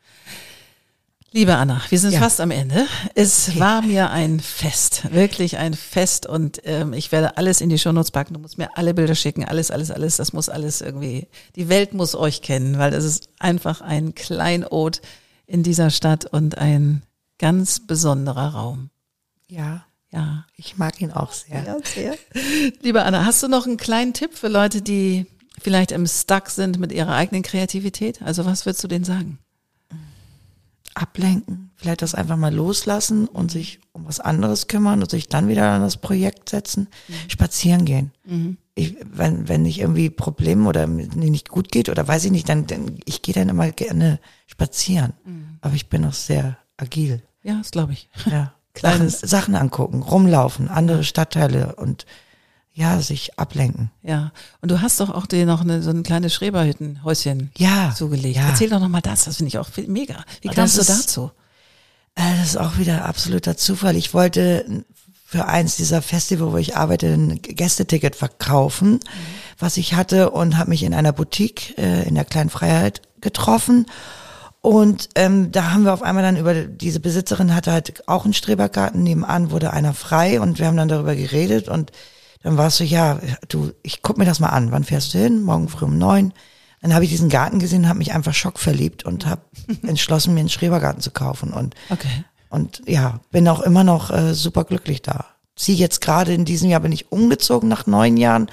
Liebe 1.33 1.55
Anna, 1.55 1.81
wir 1.89 1.99
sind 1.99 2.13
Ja. 2.13 2.19
fast 2.19 2.39
am 2.39 2.51
Ende. 2.51 2.85
Es 3.13 3.59
war 3.59 3.81
mir 3.81 4.09
ein 4.09 4.39
Fest, 4.39 5.11
wirklich 5.11 5.57
ein 5.57 5.73
Fest 5.73 6.25
und 6.25 6.61
ähm, 6.63 6.93
ich 6.93 7.11
werde 7.11 7.35
alles 7.37 7.59
in 7.59 7.69
die 7.69 7.77
Shownotes 7.77 8.11
packen. 8.11 8.33
Du 8.33 8.39
musst 8.39 8.57
mir 8.57 8.69
alle 8.77 8.93
Bilder 8.93 9.13
schicken, 9.13 9.43
alles, 9.43 9.69
alles, 9.69 9.91
alles. 9.91 10.15
Das 10.15 10.31
muss 10.31 10.47
alles 10.47 10.79
irgendwie, 10.79 11.27
die 11.57 11.67
Welt 11.67 11.93
muss 11.93 12.15
euch 12.15 12.41
kennen, 12.41 12.77
weil 12.79 12.91
das 12.91 13.03
ist 13.03 13.27
einfach 13.39 13.81
ein 13.81 14.15
Kleinod 14.15 15.01
in 15.47 15.63
dieser 15.63 15.89
Stadt 15.89 16.25
und 16.25 16.57
ein 16.59 17.01
ganz 17.39 17.79
besonderer 17.79 18.49
Raum. 18.53 18.89
Ja, 19.47 19.85
Ja. 20.11 20.45
ich 20.55 20.77
mag 20.77 21.01
ihn 21.01 21.11
auch 21.11 21.31
sehr. 21.31 21.63
Ja, 21.63 21.77
sehr. 21.83 22.15
Liebe 22.81 23.03
Anna, 23.03 23.25
hast 23.25 23.41
du 23.43 23.47
noch 23.47 23.65
einen 23.65 23.77
kleinen 23.77 24.13
Tipp 24.13 24.35
für 24.35 24.47
Leute, 24.49 24.81
die 24.81 25.25
vielleicht 25.59 25.91
im 25.91 26.05
Stuck 26.05 26.49
sind 26.49 26.79
mit 26.79 26.91
ihrer 26.91 27.15
eigenen 27.15 27.43
Kreativität? 27.43 28.21
Also 28.21 28.45
was 28.45 28.65
würdest 28.65 28.83
du 28.83 28.87
denen 28.87 29.05
sagen? 29.05 29.39
ablenken, 30.93 31.69
vielleicht 31.75 32.01
das 32.01 32.15
einfach 32.15 32.37
mal 32.37 32.51
loslassen 32.53 33.27
und 33.27 33.51
sich 33.51 33.79
um 33.91 34.07
was 34.07 34.19
anderes 34.19 34.65
kümmern 34.67 35.01
und 35.03 35.11
sich 35.11 35.27
dann 35.29 35.47
wieder 35.47 35.69
an 35.71 35.81
das 35.81 35.97
Projekt 35.97 36.49
setzen, 36.49 36.87
spazieren 37.27 37.85
gehen. 37.85 38.11
Ich, 38.77 38.95
wenn, 39.11 39.47
wenn 39.49 39.65
ich 39.65 39.79
irgendwie 39.79 40.09
Probleme 40.11 40.69
oder 40.69 40.85
mir 40.87 41.07
nicht 41.07 41.49
gut 41.49 41.71
geht 41.71 41.89
oder 41.89 42.07
weiß 42.07 42.25
ich 42.25 42.31
nicht, 42.31 42.47
dann, 42.47 42.67
dann 42.67 42.99
ich 43.05 43.21
gehe 43.23 43.33
dann 43.33 43.49
immer 43.49 43.71
gerne 43.71 44.19
spazieren. 44.45 45.13
Aber 45.61 45.73
ich 45.73 45.89
bin 45.89 46.05
auch 46.05 46.13
sehr 46.13 46.57
agil. 46.77 47.23
Ja, 47.43 47.55
das 47.57 47.71
glaube 47.71 47.93
ich. 47.93 48.09
Ja. 48.25 48.53
Kleines- 48.73 49.13
Sachen, 49.21 49.29
Sachen 49.29 49.55
angucken, 49.55 50.03
rumlaufen, 50.03 50.67
andere 50.67 51.03
Stadtteile 51.03 51.75
und 51.75 52.05
ja, 52.73 53.01
sich 53.01 53.39
ablenken. 53.39 53.89
Ja. 54.03 54.31
Und 54.61 54.69
du 54.69 54.79
hast 54.81 54.99
doch 54.99 55.09
auch 55.09 55.25
dir 55.25 55.47
noch 55.47 55.61
eine, 55.61 55.81
so 55.81 55.89
ein 55.89 56.03
kleines 56.03 56.35
Schreberhüttenhäuschen 56.35 57.49
Ja, 57.57 57.91
zugelegt. 57.95 58.35
ja. 58.37 58.49
Erzähl 58.49 58.69
doch 58.69 58.79
nochmal 58.79 59.01
das, 59.01 59.25
das 59.25 59.37
finde 59.37 59.47
ich 59.47 59.57
auch 59.57 59.69
mega. 59.87 60.23
Wie 60.41 60.49
kamst 60.49 60.77
du 60.77 60.83
dazu? 60.83 61.31
Äh, 62.13 62.21
Das 62.37 62.49
ist 62.49 62.57
auch 62.57 62.77
wieder 62.77 63.05
absoluter 63.05 63.57
Zufall. 63.57 63.95
Ich 63.95 64.13
wollte 64.13 64.83
für 65.29 65.45
eins 65.45 65.75
dieser 65.75 66.01
Festival, 66.01 66.53
wo 66.53 66.57
ich 66.57 66.77
arbeite, 66.77 67.07
ein 67.07 67.41
Gästeticket 67.41 68.15
verkaufen, 68.15 69.01
was 69.59 69.75
ich 69.75 69.93
hatte 69.93 70.29
und 70.29 70.57
habe 70.57 70.69
mich 70.69 70.83
in 70.83 70.93
einer 70.93 71.11
Boutique 71.11 71.77
äh, 71.77 72.07
in 72.07 72.15
der 72.15 72.23
Kleinen 72.23 72.49
Freiheit 72.49 73.01
getroffen. 73.19 73.87
Und 74.61 75.09
ähm, 75.15 75.51
da 75.51 75.71
haben 75.71 75.83
wir 75.83 75.93
auf 75.93 76.01
einmal 76.01 76.23
dann 76.23 76.37
über 76.37 76.53
diese 76.53 77.01
Besitzerin 77.01 77.53
hatte 77.53 77.73
halt 77.73 78.07
auch 78.07 78.23
einen 78.23 78.33
Strebergarten 78.33 79.03
nebenan, 79.03 79.51
wurde 79.51 79.73
einer 79.73 79.93
frei 79.93 80.39
und 80.39 80.59
wir 80.59 80.67
haben 80.67 80.77
dann 80.77 80.87
darüber 80.87 81.13
geredet 81.13 81.67
und 81.67 81.91
dann 82.41 82.55
war 82.55 82.67
es 82.67 82.77
so, 82.77 82.85
ja, 82.85 83.19
du, 83.49 83.73
ich 83.83 84.01
guck 84.01 84.17
mir 84.17 84.25
das 84.25 84.39
mal 84.39 84.49
an. 84.49 84.71
Wann 84.71 84.85
fährst 84.85 85.13
du 85.13 85.17
hin? 85.17 85.41
Morgen 85.41 85.67
früh 85.67 85.83
um 85.83 85.97
neun. 85.97 86.31
Dann 86.81 86.93
habe 86.93 87.03
ich 87.03 87.11
diesen 87.11 87.27
Garten 87.27 87.59
gesehen, 87.59 87.89
habe 87.89 87.99
mich 87.99 88.13
einfach 88.13 88.33
schockverliebt 88.33 89.03
und 89.03 89.25
habe 89.25 89.41
entschlossen, 89.85 90.33
mir 90.35 90.39
einen 90.39 90.47
Schrebergarten 90.47 91.01
zu 91.01 91.11
kaufen. 91.11 91.51
Und, 91.51 91.75
Okay. 91.89 92.23
Und 92.49 92.81
ja, 92.87 93.19
bin 93.31 93.47
auch 93.47 93.61
immer 93.61 93.83
noch 93.83 94.11
äh, 94.11 94.33
super 94.33 94.63
glücklich 94.63 95.01
da. 95.01 95.25
Sie 95.55 95.73
jetzt 95.73 96.01
gerade 96.01 96.33
in 96.33 96.45
diesem 96.45 96.69
Jahr 96.69 96.79
bin 96.81 96.91
ich 96.91 97.11
umgezogen 97.11 97.67
nach 97.67 97.87
neun 97.87 98.15
Jahren, 98.17 98.47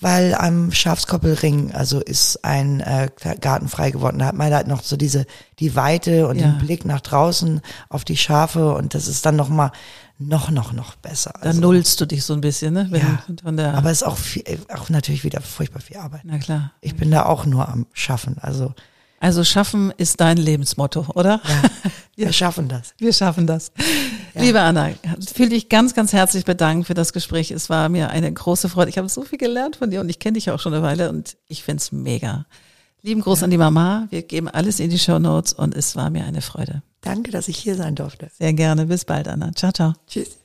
weil 0.00 0.34
am 0.34 0.72
Schafskoppelring, 0.72 1.72
also 1.72 2.00
ist 2.00 2.44
ein 2.44 2.80
äh, 2.80 3.08
Garten 3.40 3.68
frei 3.68 3.90
geworden. 3.90 4.18
Da 4.18 4.26
hat 4.26 4.34
man 4.34 4.52
halt 4.52 4.66
noch 4.66 4.82
so 4.82 4.96
diese, 4.96 5.26
die 5.58 5.76
Weite 5.76 6.26
und 6.26 6.36
Ja. 6.38 6.48
den 6.48 6.58
Blick 6.58 6.84
nach 6.84 7.00
draußen 7.02 7.60
auf 7.88 8.04
die 8.04 8.16
Schafe 8.16 8.74
und 8.74 8.94
das 8.94 9.06
ist 9.08 9.26
dann 9.26 9.36
noch 9.36 9.48
mal 9.48 9.70
noch, 10.18 10.50
noch, 10.50 10.72
noch 10.72 10.96
besser. 10.96 11.32
Da 11.40 11.48
Also, 11.48 11.60
nullst 11.60 11.98
du 12.00 12.06
dich 12.06 12.24
so 12.24 12.34
ein 12.34 12.40
bisschen, 12.42 12.74
ne? 12.74 12.86
Wenn, 12.90 13.00
ja, 13.00 13.22
von 13.42 13.56
der, 13.56 13.74
aber 13.74 13.90
es 13.90 14.02
ist 14.02 14.06
auch, 14.06 14.18
viel, 14.18 14.42
auch 14.74 14.90
natürlich 14.90 15.24
wieder 15.24 15.40
furchtbar 15.40 15.80
viel 15.80 15.96
Arbeit. 15.98 16.22
na 16.24 16.38
klar. 16.38 16.72
Ich 16.82 16.94
bin 16.96 17.10
da 17.10 17.24
auch 17.26 17.46
nur 17.46 17.68
am 17.68 17.86
Schaffen. 17.94 18.36
Also 18.40 18.74
Also 19.20 19.44
schaffen 19.44 19.92
ist 19.96 20.20
dein 20.20 20.36
Lebensmotto, 20.36 21.06
oder? 21.14 21.40
wir 22.26 22.32
schaffen 22.32 22.68
das. 22.68 22.94
Wir 22.98 23.12
schaffen 23.12 23.46
das. 23.46 23.72
Liebe 24.34 24.60
Anna, 24.60 24.90
fühle 25.34 25.50
dich 25.50 25.68
ganz, 25.68 25.94
ganz 25.94 26.12
herzlich 26.12 26.44
bedankt 26.44 26.86
für 26.86 26.94
das 26.94 27.12
Gespräch. 27.12 27.50
Es 27.50 27.70
war 27.70 27.88
mir 27.88 28.10
eine 28.10 28.32
große 28.32 28.68
Freude. 28.68 28.90
Ich 28.90 28.98
habe 28.98 29.08
so 29.08 29.22
viel 29.22 29.38
gelernt 29.38 29.76
von 29.76 29.90
dir 29.90 30.00
und 30.00 30.08
ich 30.08 30.18
kenne 30.18 30.34
dich 30.34 30.46
ja 30.46 30.54
auch 30.54 30.60
schon 30.60 30.74
eine 30.74 30.82
Weile 30.82 31.08
und 31.10 31.36
ich 31.48 31.62
find's 31.62 31.92
mega. 31.92 32.46
Lieben 33.02 33.22
Gruß 33.22 33.42
an 33.42 33.50
die 33.50 33.56
Mama. 33.56 34.06
Wir 34.10 34.22
geben 34.22 34.48
alles 34.48 34.78
in 34.78 34.90
die 34.90 34.98
Show 34.98 35.18
Notes 35.18 35.52
und 35.52 35.74
es 35.74 35.96
war 35.96 36.10
mir 36.10 36.24
eine 36.24 36.42
Freude. 36.42 36.82
Danke, 37.00 37.30
dass 37.30 37.48
ich 37.48 37.56
hier 37.56 37.74
sein 37.74 37.94
durfte. 37.94 38.30
Sehr 38.38 38.52
gerne. 38.52 38.86
Bis 38.86 39.04
bald, 39.06 39.26
Anna. 39.26 39.52
Ciao, 39.54 39.72
ciao. 39.72 39.94
Tschüss. 40.06 40.36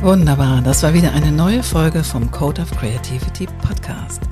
Wunderbar, 0.00 0.62
das 0.62 0.82
war 0.82 0.94
wieder 0.94 1.12
eine 1.12 1.30
neue 1.30 1.62
Folge 1.62 2.02
vom 2.02 2.28
Code 2.32 2.60
of 2.60 2.72
Creativity 2.72 3.46
Podcast. 3.64 4.31